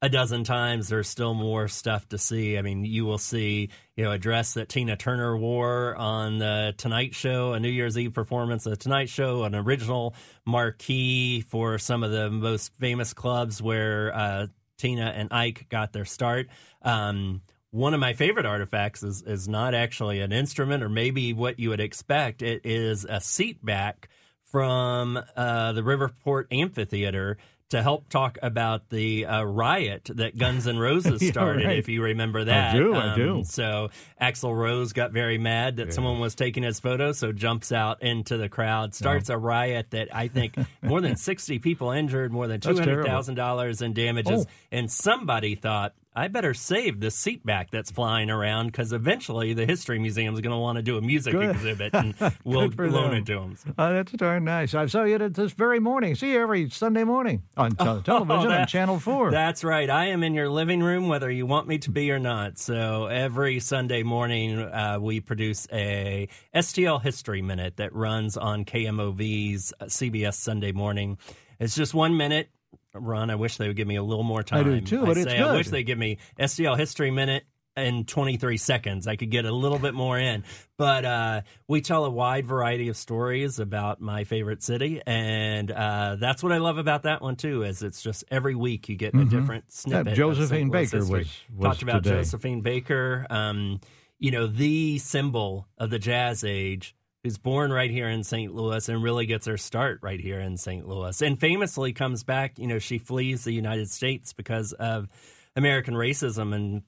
a 0.02 0.08
dozen 0.08 0.44
times, 0.44 0.88
there's 0.88 1.08
still 1.08 1.34
more 1.34 1.66
stuff 1.68 2.08
to 2.10 2.18
see. 2.18 2.58
I 2.58 2.62
mean, 2.62 2.84
you 2.84 3.04
will 3.04 3.18
see 3.18 3.70
you 3.96 4.04
know 4.04 4.12
a 4.12 4.18
dress 4.18 4.54
that 4.54 4.68
Tina 4.68 4.96
Turner 4.96 5.36
wore 5.36 5.96
on 5.96 6.38
the 6.38 6.74
Tonight 6.76 7.14
Show, 7.14 7.52
a 7.54 7.60
New 7.60 7.70
Year's 7.70 7.96
Eve 7.96 8.12
performance 8.12 8.66
of 8.66 8.70
the 8.70 8.76
Tonight 8.76 9.08
Show, 9.08 9.44
an 9.44 9.54
original 9.54 10.14
marquee 10.44 11.40
for 11.40 11.78
some 11.78 12.02
of 12.02 12.10
the 12.10 12.30
most 12.30 12.74
famous 12.74 13.14
clubs 13.14 13.62
where. 13.62 14.14
Uh, 14.14 14.46
Tina 14.76 15.12
and 15.16 15.32
Ike 15.32 15.68
got 15.68 15.92
their 15.92 16.04
start. 16.04 16.48
Um, 16.82 17.42
one 17.70 17.92
of 17.92 18.00
my 18.00 18.12
favorite 18.12 18.46
artifacts 18.46 19.02
is 19.02 19.22
is 19.22 19.48
not 19.48 19.74
actually 19.74 20.20
an 20.20 20.32
instrument 20.32 20.82
or 20.82 20.88
maybe 20.88 21.32
what 21.32 21.58
you 21.58 21.70
would 21.70 21.80
expect. 21.80 22.42
It 22.42 22.60
is 22.64 23.04
a 23.04 23.20
seat 23.20 23.64
back 23.64 24.08
from 24.44 25.20
uh, 25.36 25.72
the 25.72 25.82
Riverport 25.82 26.44
Amphitheater 26.52 27.36
to 27.74 27.82
help 27.82 28.08
talk 28.08 28.38
about 28.40 28.88
the 28.88 29.26
uh, 29.26 29.42
riot 29.42 30.08
that 30.14 30.38
Guns 30.38 30.68
N' 30.68 30.78
Roses 30.88 31.20
Yeah, 31.20 31.30
started, 31.32 31.66
right. 31.66 31.78
if 31.78 31.88
you 31.88 32.02
remember 32.02 32.44
that. 32.44 32.76
Um, 32.76 32.80
do, 32.80 32.94
I 32.94 33.14
do. 33.16 33.42
So 33.44 33.90
Axl 34.20 34.56
Rose 34.56 34.92
got 34.92 35.10
very 35.10 35.38
mad 35.38 35.76
that 35.78 35.92
someone 35.92 36.20
was 36.20 36.34
taking 36.36 36.62
his 36.62 36.78
photo, 36.78 37.10
so 37.12 37.32
jumps 37.32 37.72
out 37.72 38.00
into 38.02 38.36
the 38.36 38.48
crowd, 38.48 38.94
starts 38.94 39.28
a 39.28 39.36
riot 39.36 39.90
that 39.90 40.14
I 40.14 40.28
think 40.28 40.56
more 40.82 41.00
than 41.00 41.16
60 41.24 41.58
people 41.58 41.90
injured, 41.90 42.32
more 42.32 42.46
than 42.46 42.60
$200,000 42.60 43.82
in 43.82 43.92
damages. 43.92 44.46
Oh. 44.46 44.50
And 44.70 44.90
somebody 44.90 45.56
thought, 45.56 45.94
I 46.16 46.28
better 46.28 46.54
save 46.54 47.00
the 47.00 47.10
seat 47.10 47.44
back 47.44 47.70
that's 47.72 47.90
flying 47.90 48.30
around 48.30 48.66
because 48.66 48.92
eventually 48.92 49.52
the 49.52 49.66
History 49.66 49.98
Museum 49.98 50.32
is 50.34 50.40
going 50.40 50.52
to 50.52 50.58
want 50.58 50.76
to 50.76 50.82
do 50.82 50.96
a 50.96 51.00
music 51.00 51.32
Good. 51.32 51.50
exhibit 51.50 51.90
and 51.94 52.14
we'll 52.44 52.68
loan 52.68 53.10
them. 53.10 53.14
it 53.14 53.26
to 53.26 53.34
them. 53.34 53.56
Oh, 53.76 53.92
that's 53.92 54.12
darn 54.12 54.44
nice. 54.44 54.74
I 54.74 54.86
saw 54.86 55.02
you 55.02 55.16
at 55.16 55.34
this 55.34 55.52
very 55.52 55.80
morning. 55.80 56.14
See 56.14 56.30
you 56.32 56.40
every 56.40 56.70
Sunday 56.70 57.02
morning 57.02 57.42
on 57.56 57.70
te- 57.76 57.76
television 58.02 58.30
on 58.30 58.46
Oh, 58.46 58.48
that- 58.48 58.68
Channel 58.68 59.00
4. 59.00 59.32
That's 59.32 59.64
right. 59.64 59.90
I 59.90 60.06
am 60.06 60.22
in 60.22 60.34
your 60.34 60.48
living 60.48 60.82
room, 60.84 61.08
whether 61.08 61.28
you 61.30 61.46
want 61.46 61.66
me 61.66 61.78
to 61.78 61.90
be 61.90 62.12
or 62.12 62.20
not. 62.20 62.58
So 62.58 63.06
every 63.06 63.58
Sunday 63.58 64.04
morning, 64.04 64.58
uh, 64.60 64.98
we 65.00 65.18
produce 65.18 65.66
a 65.72 66.28
STL 66.54 67.02
History 67.02 67.42
Minute 67.42 67.78
that 67.78 67.92
runs 67.92 68.36
on 68.36 68.64
KMOV's 68.64 69.72
uh, 69.80 69.86
CBS 69.86 70.34
Sunday 70.34 70.70
morning. 70.70 71.18
It's 71.58 71.74
just 71.74 71.92
one 71.92 72.16
minute. 72.16 72.50
Ron, 72.94 73.30
I 73.30 73.34
wish 73.34 73.56
they 73.56 73.66
would 73.68 73.76
give 73.76 73.88
me 73.88 73.96
a 73.96 74.02
little 74.02 74.24
more 74.24 74.42
time. 74.42 74.60
I 74.60 74.62
do 74.62 74.80
too, 74.80 75.04
but 75.04 75.16
it's 75.16 75.30
say 75.30 75.38
I 75.38 75.54
wish 75.54 75.68
they 75.68 75.82
give 75.82 75.98
me 75.98 76.18
STL 76.38 76.76
History 76.78 77.10
Minute 77.10 77.44
in 77.76 78.04
23 78.04 78.56
seconds. 78.56 79.08
I 79.08 79.16
could 79.16 79.30
get 79.30 79.44
a 79.44 79.52
little 79.52 79.78
bit 79.80 79.94
more 79.94 80.18
in. 80.18 80.44
But 80.76 81.04
uh, 81.04 81.40
we 81.66 81.80
tell 81.80 82.04
a 82.04 82.10
wide 82.10 82.46
variety 82.46 82.88
of 82.88 82.96
stories 82.96 83.58
about 83.58 84.00
my 84.00 84.24
favorite 84.24 84.62
city, 84.62 85.02
and 85.06 85.70
uh, 85.70 86.16
that's 86.18 86.42
what 86.42 86.52
I 86.52 86.58
love 86.58 86.78
about 86.78 87.02
that 87.02 87.20
one 87.22 87.36
too. 87.36 87.62
Is 87.62 87.82
it's 87.82 88.02
just 88.02 88.24
every 88.30 88.54
week 88.54 88.88
you 88.88 88.96
get 88.96 89.14
a 89.14 89.24
different 89.24 89.72
snippet. 89.72 90.06
Mm-hmm. 90.06 90.14
Josephine 90.14 90.70
Baker 90.70 90.98
was- 90.98 91.10
was 91.10 91.28
talked 91.60 91.82
about 91.82 92.04
today. 92.04 92.16
Josephine 92.16 92.60
Baker. 92.60 93.26
Um, 93.30 93.80
you 94.18 94.30
know, 94.30 94.46
the 94.46 94.98
symbol 94.98 95.66
of 95.76 95.90
the 95.90 95.98
jazz 95.98 96.44
age. 96.44 96.94
Who's 97.24 97.38
born 97.38 97.72
right 97.72 97.90
here 97.90 98.08
in 98.08 98.22
St. 98.22 98.54
Louis 98.54 98.86
and 98.88 99.02
really 99.02 99.24
gets 99.24 99.46
her 99.46 99.56
start 99.56 100.00
right 100.02 100.20
here 100.20 100.38
in 100.38 100.58
St. 100.58 100.86
Louis, 100.86 101.22
and 101.22 101.40
famously 101.40 101.94
comes 101.94 102.22
back. 102.22 102.58
You 102.58 102.66
know, 102.66 102.78
she 102.78 102.98
flees 102.98 103.44
the 103.44 103.52
United 103.52 103.90
States 103.90 104.34
because 104.34 104.74
of 104.74 105.08
American 105.56 105.94
racism 105.94 106.54
and 106.54 106.82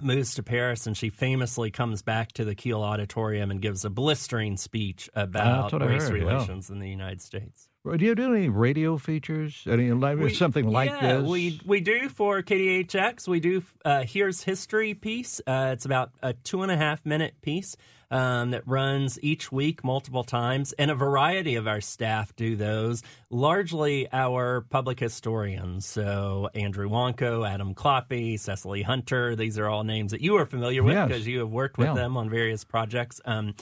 moves 0.00 0.34
to 0.34 0.42
Paris 0.42 0.86
and 0.86 0.96
she 0.96 1.08
famously 1.08 1.70
comes 1.70 2.02
back 2.02 2.32
to 2.32 2.44
the 2.44 2.54
Kiel 2.54 2.82
Auditorium 2.82 3.50
and 3.50 3.62
gives 3.62 3.84
a 3.84 3.90
blistering 3.90 4.56
speech 4.56 5.08
about 5.14 5.72
ah, 5.72 5.78
I 5.78 5.86
race 5.86 6.08
heard, 6.08 6.20
yeah. 6.20 6.26
relations 6.26 6.70
in 6.70 6.80
the 6.80 6.88
United 6.88 7.22
States. 7.22 7.68
Do 7.96 8.04
you 8.04 8.14
do 8.16 8.34
any 8.34 8.48
radio 8.48 8.98
features? 8.98 9.62
Any 9.70 9.92
like, 9.92 10.18
We- 10.18 10.34
something 10.34 10.68
like 10.68 10.90
yeah, 10.90 11.18
this? 11.18 11.28
we 11.28 11.60
we 11.64 11.80
do 11.80 12.08
for 12.08 12.42
KDHX. 12.42 13.28
We 13.28 13.38
do 13.40 13.62
uh, 13.84 14.02
here's 14.02 14.42
history 14.42 14.94
piece. 14.94 15.40
Uh, 15.46 15.70
it's 15.72 15.84
about 15.84 16.10
a 16.22 16.32
two 16.32 16.62
and 16.62 16.72
a 16.72 16.76
half 16.76 17.04
minute 17.06 17.34
piece 17.42 17.76
um, 18.10 18.50
that 18.50 18.66
runs 18.66 19.18
each 19.22 19.50
week 19.52 19.82
multiple 19.84 20.24
times, 20.24 20.72
and 20.74 20.90
a 20.90 20.94
variety 20.94 21.54
of 21.56 21.66
our 21.66 21.80
staff 21.80 22.34
do 22.36 22.56
those. 22.56 23.02
Largely 23.30 24.08
our 24.12 24.62
public 24.62 24.98
historians, 24.98 25.86
so 25.86 26.48
Andrew 26.54 26.88
Wanko, 26.88 27.48
Adam 27.48 27.74
Kloppe, 27.74 28.38
Cecily 28.40 28.82
Hunter. 28.82 29.36
These 29.36 29.58
are 29.58 29.68
all 29.68 29.84
names 29.84 30.10
that 30.12 30.20
you 30.20 30.36
are 30.36 30.46
familiar 30.46 30.82
with 30.82 30.94
Yes. 30.94 31.08
because 31.08 31.26
you 31.26 31.40
have 31.40 31.50
worked 31.50 31.78
with 31.78 31.88
Yeah. 31.88 31.94
them 31.94 32.16
on 32.16 32.30
various 32.30 32.64
projects. 32.64 33.20
Um, 33.24 33.54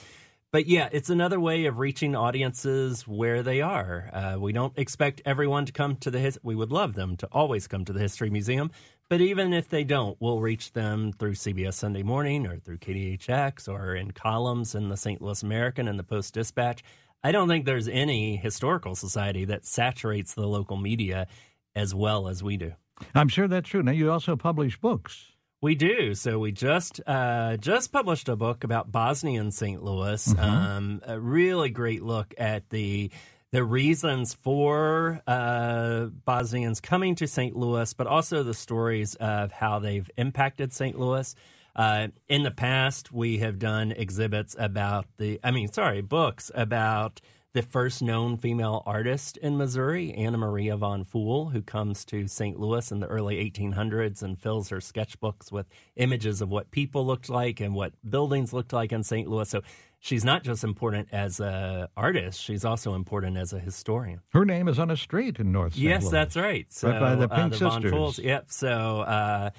but 0.51 0.67
yeah, 0.67 0.87
it's 0.91 1.09
another 1.09 1.39
way 1.39 1.65
of 1.65 1.79
reaching 1.79 2.15
audiences 2.15 3.07
where 3.07 3.43
they 3.43 3.61
are. 3.61 4.09
Uh, 4.13 4.37
we 4.39 4.53
don't 4.53 4.77
expect 4.77 5.21
everyone 5.25 5.65
to 5.65 5.71
come 5.73 5.95
to 5.97 6.09
the 6.11 6.19
his- 6.19 6.39
we 6.43 6.55
would 6.55 6.71
love 6.71 6.95
them 6.95 7.17
to 7.17 7.27
always 7.31 7.67
come 7.67 7.83
to 7.85 7.93
the 7.93 7.99
History 7.99 8.29
Museum, 8.29 8.71
but 9.09 9.21
even 9.21 9.53
if 9.53 9.67
they 9.69 9.83
don't, 9.83 10.17
we'll 10.19 10.39
reach 10.39 10.71
them 10.73 11.11
through 11.11 11.33
CBS 11.33 11.73
Sunday 11.75 12.03
Morning 12.03 12.47
or 12.47 12.57
through 12.57 12.77
KDHX 12.77 13.67
or 13.67 13.95
in 13.95 14.11
columns 14.11 14.73
in 14.75 14.87
the 14.89 14.97
St. 14.97 15.21
Louis 15.21 15.43
American 15.43 15.87
and 15.87 15.99
the 15.99 16.03
Post 16.03 16.33
Dispatch. 16.33 16.83
I 17.23 17.31
don't 17.31 17.47
think 17.47 17.65
there's 17.65 17.87
any 17.87 18.35
historical 18.37 18.95
society 18.95 19.45
that 19.45 19.65
saturates 19.65 20.33
the 20.35 20.47
local 20.47 20.77
media 20.77 21.27
as 21.75 21.93
well 21.93 22.27
as 22.27 22.41
we 22.43 22.55
do. 22.55 22.73
I'm 23.13 23.27
sure 23.27 23.47
that's 23.47 23.67
true. 23.69 23.83
Now, 23.83 23.91
you 23.91 24.11
also 24.11 24.35
publish 24.35 24.77
books. 24.79 25.31
We 25.65 25.73
do. 25.73 26.13
So 26.13 26.37
we 26.37 26.51
just 26.51 27.01
uh, 27.07 27.57
just 27.57 27.91
published 27.91 28.29
a 28.29 28.35
book 28.35 28.63
about 28.63 28.91
Bosnian 28.91 29.49
St. 29.49 29.81
Louis. 29.81 30.27
Mm-hmm. 30.27 30.39
Um, 30.39 31.01
a 31.03 31.19
really 31.19 31.71
great 31.71 32.03
look 32.03 32.35
at 32.37 32.69
the 32.69 33.09
the 33.49 33.63
reasons 33.63 34.35
for 34.35 35.23
uh, 35.25 36.05
Bosnians 36.23 36.79
coming 36.81 37.15
to 37.15 37.25
St. 37.25 37.55
Louis, 37.55 37.91
but 37.93 38.05
also 38.05 38.43
the 38.43 38.53
stories 38.53 39.15
of 39.15 39.51
how 39.51 39.79
they've 39.79 40.07
impacted 40.17 40.71
St. 40.71 40.99
Louis. 40.99 41.33
Uh, 41.75 42.09
in 42.29 42.43
the 42.43 42.51
past, 42.51 43.11
we 43.11 43.39
have 43.39 43.57
done 43.57 43.91
exhibits 43.91 44.55
about 44.59 45.07
the, 45.17 45.39
I 45.43 45.49
mean, 45.49 45.69
sorry, 45.69 46.01
books 46.01 46.51
about 46.53 47.21
the 47.55 47.61
first 47.61 48.01
known 48.01 48.35
female 48.35 48.83
artist 48.85 49.37
in 49.37 49.55
Missouri, 49.55 50.13
Anna 50.13 50.37
Maria 50.37 50.75
von 50.75 51.05
Phul, 51.05 51.53
who 51.53 51.61
comes 51.61 52.03
to 52.03 52.27
St. 52.27 52.59
Louis 52.59 52.91
in 52.91 52.99
the 52.99 53.07
early 53.07 53.37
1800s 53.49 54.21
and 54.21 54.37
fills 54.37 54.67
her 54.67 54.79
sketchbooks 54.79 55.53
with 55.53 55.65
images 55.95 56.41
of 56.41 56.49
what 56.49 56.69
people 56.69 57.05
looked 57.05 57.29
like 57.29 57.61
and 57.61 57.73
what 57.73 57.93
buildings 58.07 58.51
looked 58.51 58.73
like 58.73 58.91
in 58.91 59.03
St. 59.03 59.29
Louis. 59.29 59.47
So 59.47 59.61
she's 59.99 60.25
not 60.25 60.43
just 60.43 60.65
important 60.65 61.07
as 61.13 61.39
an 61.39 61.87
artist, 61.95 62.41
she's 62.41 62.65
also 62.65 62.93
important 62.93 63.37
as 63.37 63.53
a 63.53 63.59
historian. 63.59 64.19
Her 64.33 64.43
name 64.43 64.67
is 64.67 64.77
on 64.77 64.91
a 64.91 64.97
street 64.97 65.39
in 65.39 65.53
North 65.53 65.75
St. 65.75 65.83
Yes, 65.85 66.01
Louis. 66.03 66.11
that's 66.11 66.35
right. 66.35 66.65
So, 66.73 66.89
Right 66.89 66.99
by 66.99 67.15
the 67.15 67.29
uh, 67.29 67.35
Pink 67.37 67.53
the 67.53 67.59
Von 67.59 67.81
Sisters. 67.81 67.91
Phuls- 67.93 68.21
Yep. 68.21 68.51
So, 68.51 68.99
uh, 68.99 69.49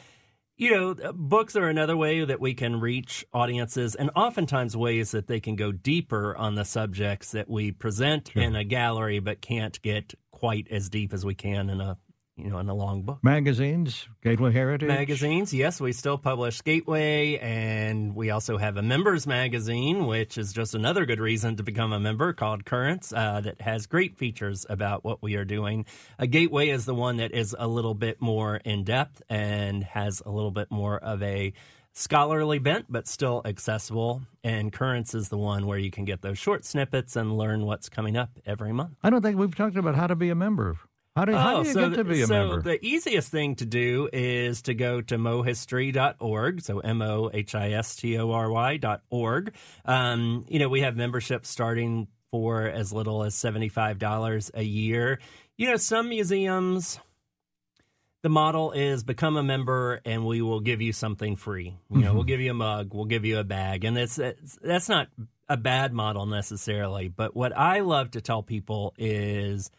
you 0.56 0.70
know, 0.70 0.90
uh, 0.92 1.12
books 1.12 1.54
are 1.56 1.68
another 1.68 1.96
way 1.96 2.24
that 2.24 2.40
we 2.40 2.54
can 2.54 2.80
reach 2.80 3.24
audiences, 3.32 3.94
and 3.94 4.10
oftentimes 4.16 4.76
ways 4.76 5.10
that 5.10 5.26
they 5.26 5.40
can 5.40 5.56
go 5.56 5.70
deeper 5.72 6.36
on 6.36 6.54
the 6.54 6.64
subjects 6.64 7.32
that 7.32 7.48
we 7.48 7.72
present 7.72 8.34
in 8.34 8.56
a 8.56 8.64
gallery, 8.64 9.18
but 9.18 9.40
can't 9.40 9.80
get 9.82 10.14
quite 10.30 10.66
as 10.70 10.88
deep 10.88 11.12
as 11.12 11.24
we 11.24 11.34
can 11.34 11.68
in 11.68 11.80
a 11.80 11.98
you 12.36 12.50
know 12.50 12.58
in 12.58 12.68
a 12.68 12.74
long 12.74 13.02
book. 13.02 13.18
Magazines, 13.22 14.08
Gateway 14.22 14.52
Heritage. 14.52 14.88
Magazines, 14.88 15.54
yes, 15.54 15.80
we 15.80 15.92
still 15.92 16.18
publish 16.18 16.62
Gateway, 16.62 17.38
and 17.38 18.14
we 18.14 18.30
also 18.30 18.58
have 18.58 18.76
a 18.76 18.82
members 18.82 19.26
magazine, 19.26 20.06
which 20.06 20.36
is 20.36 20.52
just 20.52 20.74
another 20.74 21.06
good 21.06 21.20
reason 21.20 21.56
to 21.56 21.62
become 21.62 21.92
a 21.92 22.00
member 22.00 22.32
called 22.32 22.64
Currents, 22.64 23.12
uh, 23.12 23.40
that 23.40 23.60
has 23.60 23.86
great 23.86 24.16
features 24.16 24.66
about 24.68 25.04
what 25.04 25.22
we 25.22 25.34
are 25.36 25.44
doing. 25.44 25.86
A 26.18 26.26
Gateway 26.26 26.68
is 26.68 26.84
the 26.84 26.94
one 26.94 27.16
that 27.16 27.32
is 27.32 27.56
a 27.58 27.66
little 27.66 27.94
bit 27.94 28.20
more 28.20 28.56
in 28.56 28.84
depth 28.84 29.22
and 29.28 29.82
has 29.84 30.22
a 30.24 30.30
little 30.30 30.50
bit 30.50 30.70
more 30.70 30.98
of 30.98 31.22
a 31.22 31.52
scholarly 31.92 32.58
bent, 32.58 32.86
but 32.90 33.08
still 33.08 33.40
accessible. 33.46 34.20
And 34.44 34.70
Currents 34.72 35.14
is 35.14 35.30
the 35.30 35.38
one 35.38 35.66
where 35.66 35.78
you 35.78 35.90
can 35.90 36.04
get 36.04 36.20
those 36.20 36.38
short 36.38 36.66
snippets 36.66 37.16
and 37.16 37.36
learn 37.36 37.64
what's 37.64 37.88
coming 37.88 38.16
up 38.16 38.30
every 38.44 38.72
month. 38.72 38.98
I 39.02 39.08
don't 39.08 39.22
think 39.22 39.38
we've 39.38 39.54
talked 39.54 39.76
about 39.76 39.94
how 39.94 40.06
to 40.06 40.14
be 40.14 40.28
a 40.28 40.34
member. 40.34 40.76
How 41.16 41.24
do, 41.24 41.32
how 41.32 41.56
Oh, 41.56 41.62
do 41.62 41.68
you 41.68 41.74
so 41.74 41.88
get 41.88 41.96
to 41.96 42.04
be 42.04 42.20
a 42.22 42.26
so 42.26 42.34
member? 42.34 42.60
the 42.62 42.84
easiest 42.84 43.30
thing 43.30 43.56
to 43.56 43.64
do 43.64 44.08
is 44.12 44.60
to 44.62 44.74
go 44.74 45.00
to 45.00 45.16
mohistory.org. 45.16 46.60
So 46.60 46.80
M 46.80 47.00
O 47.02 47.30
H 47.32 47.54
I 47.54 47.70
S 47.72 47.96
T 47.96 48.18
O 48.18 48.30
R 48.30 48.50
Y 48.50 48.76
dot 48.76 49.00
org. 49.10 49.54
Um, 49.86 50.44
you 50.48 50.58
know, 50.58 50.68
we 50.68 50.82
have 50.82 50.94
memberships 50.96 51.48
starting 51.48 52.08
for 52.30 52.64
as 52.64 52.92
little 52.92 53.22
as 53.22 53.34
$75 53.34 54.50
a 54.54 54.62
year. 54.62 55.18
You 55.56 55.70
know, 55.70 55.76
some 55.76 56.10
museums, 56.10 56.98
the 58.22 58.28
model 58.28 58.72
is 58.72 59.02
become 59.04 59.36
a 59.38 59.42
member 59.42 60.00
and 60.04 60.26
we 60.26 60.42
will 60.42 60.60
give 60.60 60.82
you 60.82 60.92
something 60.92 61.36
free. 61.36 61.76
You 61.90 62.00
know, 62.00 62.12
we'll 62.14 62.24
give 62.24 62.40
you 62.40 62.50
a 62.50 62.54
mug, 62.54 62.92
we'll 62.92 63.04
give 63.06 63.24
you 63.24 63.38
a 63.38 63.44
bag. 63.44 63.84
And 63.84 63.96
it's, 63.96 64.18
it's 64.18 64.58
that's 64.62 64.88
not 64.90 65.08
a 65.48 65.56
bad 65.56 65.94
model 65.94 66.26
necessarily. 66.26 67.08
But 67.08 67.34
what 67.34 67.56
I 67.56 67.80
love 67.80 68.10
to 68.10 68.20
tell 68.20 68.42
people 68.42 68.92
is 68.98 69.70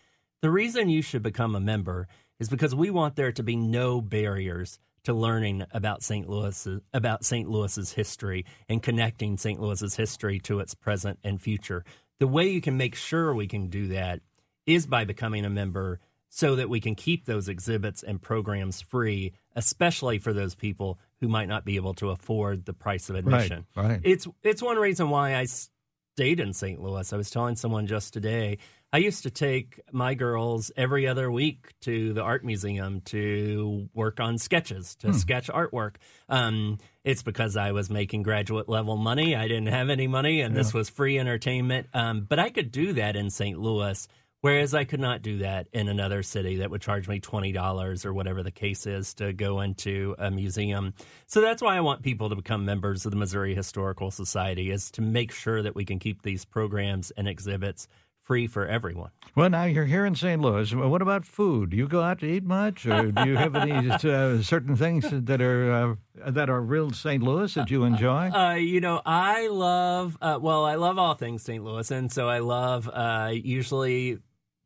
the 0.42 0.50
reason 0.50 0.90
you 0.90 1.02
should 1.02 1.24
become 1.24 1.56
a 1.56 1.60
member 1.60 2.08
is 2.40 2.50
because 2.50 2.76
we 2.76 2.90
want 2.90 3.16
there 3.16 3.32
to 3.32 3.44
be 3.44 3.56
no 3.56 4.02
barriers 4.02 4.80
to 5.04 5.14
learning 5.14 5.66
about 5.72 6.04
St. 6.04 6.28
Louis 6.28 6.68
about 6.94 7.24
St. 7.24 7.50
Louis's 7.50 7.94
history 7.94 8.46
and 8.68 8.84
connecting 8.84 9.38
St. 9.38 9.60
Louis's 9.60 9.96
history 9.96 10.40
to 10.40 10.60
its 10.60 10.76
present 10.76 11.20
and 11.24 11.42
future. 11.42 11.86
The 12.20 12.28
way 12.28 12.50
you 12.50 12.62
can 12.62 12.78
make 12.78 12.96
sure 12.96 13.34
we 13.34 13.48
can 13.48 13.70
do 13.70 13.88
that 13.88 14.20
is 14.66 14.86
by 14.86 15.06
becoming 15.06 15.46
a 15.46 15.50
member 15.50 16.00
so 16.30 16.56
that 16.58 16.70
we 16.70 16.82
can 16.82 16.94
keep 16.94 17.26
those 17.26 17.48
exhibits 17.48 18.04
and 18.04 18.22
programs 18.22 18.82
free, 18.82 19.34
especially 19.56 20.20
for 20.20 20.34
those 20.34 20.56
people 20.56 21.00
who 21.22 21.28
might 21.28 21.48
not 21.48 21.64
be 21.64 21.78
able 21.78 21.94
to 21.96 22.10
afford 22.10 22.66
the 22.66 22.74
price 22.74 23.10
of 23.10 23.16
admission. 23.16 23.66
right. 23.76 24.02
It's 24.04 24.28
it's 24.44 24.62
one 24.62 24.78
reason 24.78 25.10
why 25.10 25.36
I 25.36 25.46
stayed 25.46 26.40
in 26.40 26.52
St. 26.52 26.82
Louis. 26.82 27.14
I 27.14 27.16
was 27.16 27.30
telling 27.30 27.56
someone 27.56 27.88
just 27.88 28.12
today. 28.12 28.58
I 28.94 29.00
used 29.00 29.24
to 29.24 29.30
take 29.30 29.82
my 29.92 30.14
girls 30.14 30.72
every 30.78 31.08
other 31.08 31.30
week 31.30 31.74
to 31.82 32.14
the 32.14 32.22
art 32.22 32.46
museum 32.46 33.02
to 33.02 33.90
work 33.94 34.22
on 34.22 34.38
sketches, 34.38 34.96
to 34.98 35.14
sketch 35.14 35.50
artwork. 35.50 35.96
Um, 36.30 36.78
it's 37.04 37.22
because 37.22 37.58
I 37.58 37.74
was 37.74 37.90
making 37.90 38.24
graduate 38.24 38.70
level 38.70 38.96
money. 38.96 39.36
I 39.36 39.50
didn't 39.50 39.68
have 39.68 39.90
any 39.90 40.08
money, 40.08 40.40
and 40.40 40.56
this 40.56 40.74
was 40.74 40.90
free 40.90 41.20
entertainment. 41.20 41.88
Um, 41.94 42.26
but 42.28 42.40
I 42.40 42.50
could 42.50 42.72
do 42.72 42.94
that 42.94 43.18
in 43.18 43.30
St. 43.30 43.60
Louis. 43.60 44.08
Whereas 44.42 44.76
I 44.76 44.84
could 44.84 45.00
not 45.00 45.24
do 45.24 45.40
that 45.40 45.68
in 45.74 45.90
another 45.90 46.22
city 46.22 46.58
that 46.58 46.70
would 46.70 46.82
charge 46.82 47.08
me 47.08 47.20
$20 47.20 48.06
or 48.06 48.14
whatever 48.14 48.44
the 48.44 48.52
case 48.52 48.86
is 48.86 49.16
to 49.16 49.34
go 49.34 49.62
into 49.62 50.16
a 50.20 50.30
museum. 50.30 50.94
So 51.26 51.42
that's 51.42 51.62
why 51.62 51.76
I 51.76 51.82
want 51.82 52.04
people 52.04 52.30
to 52.30 52.36
become 52.36 52.64
members 52.64 53.04
of 53.04 53.12
the 53.12 53.18
Missouri 53.18 53.56
Historical 53.56 54.12
Society 54.12 54.70
is 54.70 54.92
to 54.92 55.02
make 55.02 55.32
sure 55.32 55.64
that 55.64 55.76
we 55.76 55.86
can 55.86 55.98
keep 55.98 56.22
these 56.22 56.46
programs 56.46 57.10
and 57.12 57.28
exhibits 57.28 57.88
free 58.28 58.46
for 58.46 58.68
everyone. 58.68 59.10
Well, 59.36 59.50
now 59.50 59.64
you're 59.64 59.86
here 59.86 60.06
in 60.06 60.14
St. 60.16 60.42
Louis. 60.42 60.76
What 60.76 61.02
about 61.02 61.26
food? 61.26 61.70
Do 61.70 61.78
you 61.78 61.88
go 61.88 62.02
out 62.02 62.20
to 62.20 62.26
eat 62.26 62.44
much, 62.44 62.86
or 62.86 63.12
do 63.12 63.26
you 63.26 63.38
have 63.38 63.56
any 63.56 63.90
uh, 63.92 64.42
certain 64.42 64.76
things 64.76 65.06
that 65.10 65.42
are 65.42 65.98
uh, 66.22 66.32
that 66.32 66.50
are 66.50 66.62
real 66.62 66.92
St. 66.92 67.24
Louis 67.24 67.54
that 67.54 67.72
you 67.72 67.86
enjoy? 67.86 68.30
Uh, 68.30 68.56
you 68.56 68.82
know, 68.82 69.02
I 69.06 69.48
love, 69.48 70.18
uh, 70.22 70.38
well, 70.42 70.66
I 70.66 70.76
love 70.76 70.98
all 70.98 71.14
things 71.14 71.44
St. 71.44 71.64
Louis. 71.64 71.90
And 71.90 72.12
so 72.12 72.28
I 72.28 72.40
love, 72.40 72.90
uh, 72.92 73.32
usually 73.32 74.18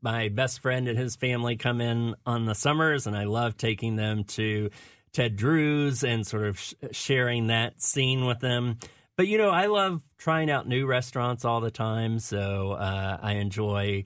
my 0.02 0.30
best 0.30 0.62
friend 0.62 0.88
and 0.88 0.98
his 0.98 1.16
family 1.16 1.56
come 1.56 1.80
in 1.80 2.16
on 2.26 2.46
the 2.46 2.56
summers, 2.56 3.06
and 3.06 3.16
I 3.16 3.26
love 3.26 3.58
taking 3.58 3.96
them 3.96 4.24
to 4.24 4.72
Ted 5.14 5.36
Drewes 5.36 6.04
and 6.04 6.26
sort 6.26 6.48
of 6.48 6.60
sh- 6.60 6.74
sharing 6.92 7.48
that 7.48 7.82
scene 7.82 8.26
with 8.26 8.40
them. 8.40 8.78
But, 9.18 9.28
you 9.28 9.38
know, 9.38 9.50
I 9.50 9.68
love 9.68 10.02
trying 10.18 10.50
out 10.50 10.68
new 10.68 10.86
restaurants 10.88 11.46
all 11.46 11.62
the 11.62 11.72
time. 11.72 12.20
So 12.20 12.72
uh, 12.72 13.18
I 13.22 13.34
enjoy 13.34 14.06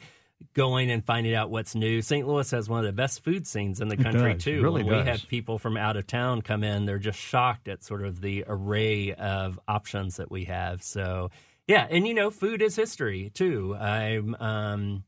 going 0.54 0.92
and 0.92 1.06
finding 1.06 1.34
out 1.34 1.50
what's 1.50 1.76
new. 1.76 2.02
St. 2.02 2.28
Louis 2.28 2.50
has 2.52 2.68
one 2.68 2.80
of 2.80 2.86
the 2.86 2.92
best 2.92 3.24
food 3.24 3.48
scenes 3.48 3.80
in 3.80 3.88
the 3.88 3.96
country, 3.98 4.34
does. 4.34 4.44
too. 4.44 4.62
Really 4.62 4.84
when 4.84 4.98
we 4.98 5.04
have 5.10 5.26
people 5.28 5.58
from 5.58 5.78
out 5.78 5.96
of 5.96 6.06
town 6.08 6.42
come 6.42 6.64
in, 6.64 6.86
they're 6.86 7.00
just 7.00 7.20
shocked 7.20 7.68
at 7.70 7.84
sort 7.84 8.04
of 8.04 8.20
the 8.20 8.44
array 8.48 9.14
of 9.14 9.58
options 9.68 10.18
that 10.18 10.30
we 10.30 10.46
have. 10.46 10.84
So, 10.84 11.30
yeah, 11.68 11.88
and 11.90 12.06
you 12.06 12.14
know, 12.14 12.30
food 12.32 12.62
is 12.62 12.76
history 12.76 13.32
too. 13.34 13.76
I'm 13.80 14.36
um, 14.42 15.04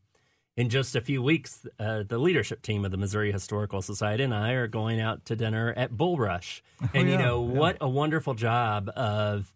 in 0.56 0.70
just 0.70 0.96
a 0.96 1.02
few 1.02 1.22
weeks, 1.22 1.68
uh, 1.80 2.04
the 2.08 2.18
leadership 2.18 2.62
team 2.62 2.86
of 2.86 2.92
the 2.92 2.98
Missouri 2.98 3.32
Historical 3.32 3.82
Society 3.82 4.24
and 4.24 4.34
I 4.34 4.54
are 4.54 4.68
going 4.68 5.00
out 5.02 5.26
to 5.26 5.36
dinner 5.36 5.74
at 5.76 5.92
Bulrush, 5.94 6.62
and 6.94 7.10
you 7.10 7.16
Oh, 7.16 7.20
yeah, 7.20 7.26
know 7.26 7.46
yeah. 7.46 7.60
what 7.60 7.78
a 7.82 7.90
wonderful 7.90 8.34
job 8.34 8.90
of 8.96 9.54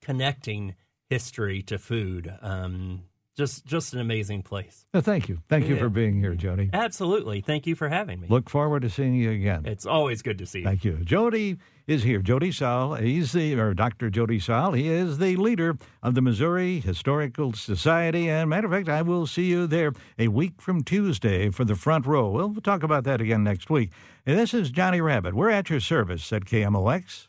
connecting 0.00 0.74
history 1.08 1.62
to 1.62 1.78
food. 1.78 2.32
Um, 2.40 3.02
just, 3.36 3.64
just 3.64 3.94
an 3.94 4.00
amazing 4.00 4.42
place. 4.42 4.84
Thank 4.92 5.28
you. 5.28 5.38
Thank 5.48 5.66
you 5.66 5.76
for 5.78 5.88
being 5.88 6.20
here, 6.20 6.34
Jody. 6.34 6.68
Absolutely. 6.72 7.40
Thank 7.40 7.66
you 7.66 7.74
for 7.74 7.88
having 7.88 8.20
me. 8.20 8.26
Look 8.28 8.50
forward 8.50 8.82
to 8.82 8.90
seeing 8.90 9.14
you 9.14 9.30
again. 9.30 9.64
It's 9.64 9.86
always 9.86 10.20
good 10.20 10.36
to 10.38 10.46
see 10.46 10.58
you. 10.58 10.64
Thank 10.66 10.84
you. 10.84 10.98
Jody 11.04 11.56
is 11.86 12.02
here. 12.02 12.20
Jody 12.20 12.52
Sowell. 12.52 12.96
He's 12.96 13.32
the, 13.32 13.58
or 13.58 13.72
Dr. 13.72 14.10
Jody 14.10 14.40
Sowell. 14.40 14.72
He 14.72 14.88
is 14.88 15.18
the 15.18 15.36
leader 15.36 15.78
of 16.02 16.14
the 16.14 16.20
Missouri 16.20 16.80
Historical 16.80 17.54
Society. 17.54 18.28
And 18.28 18.50
matter 18.50 18.66
of 18.66 18.72
fact, 18.72 18.88
I 18.88 19.00
will 19.02 19.26
see 19.26 19.46
you 19.46 19.66
there 19.66 19.92
a 20.18 20.28
week 20.28 20.60
from 20.60 20.82
Tuesday 20.84 21.48
for 21.50 21.64
the 21.64 21.76
front 21.76 22.06
row. 22.06 22.28
We'll 22.28 22.54
talk 22.56 22.82
about 22.82 23.04
that 23.04 23.20
again 23.22 23.42
next 23.42 23.70
week. 23.70 23.90
And 24.26 24.38
this 24.38 24.52
is 24.52 24.70
Johnny 24.70 25.00
Rabbitt. 25.00 25.32
We're 25.32 25.50
at 25.50 25.70
your 25.70 25.80
service 25.80 26.30
at 26.32 26.44
KMOX. 26.44 27.28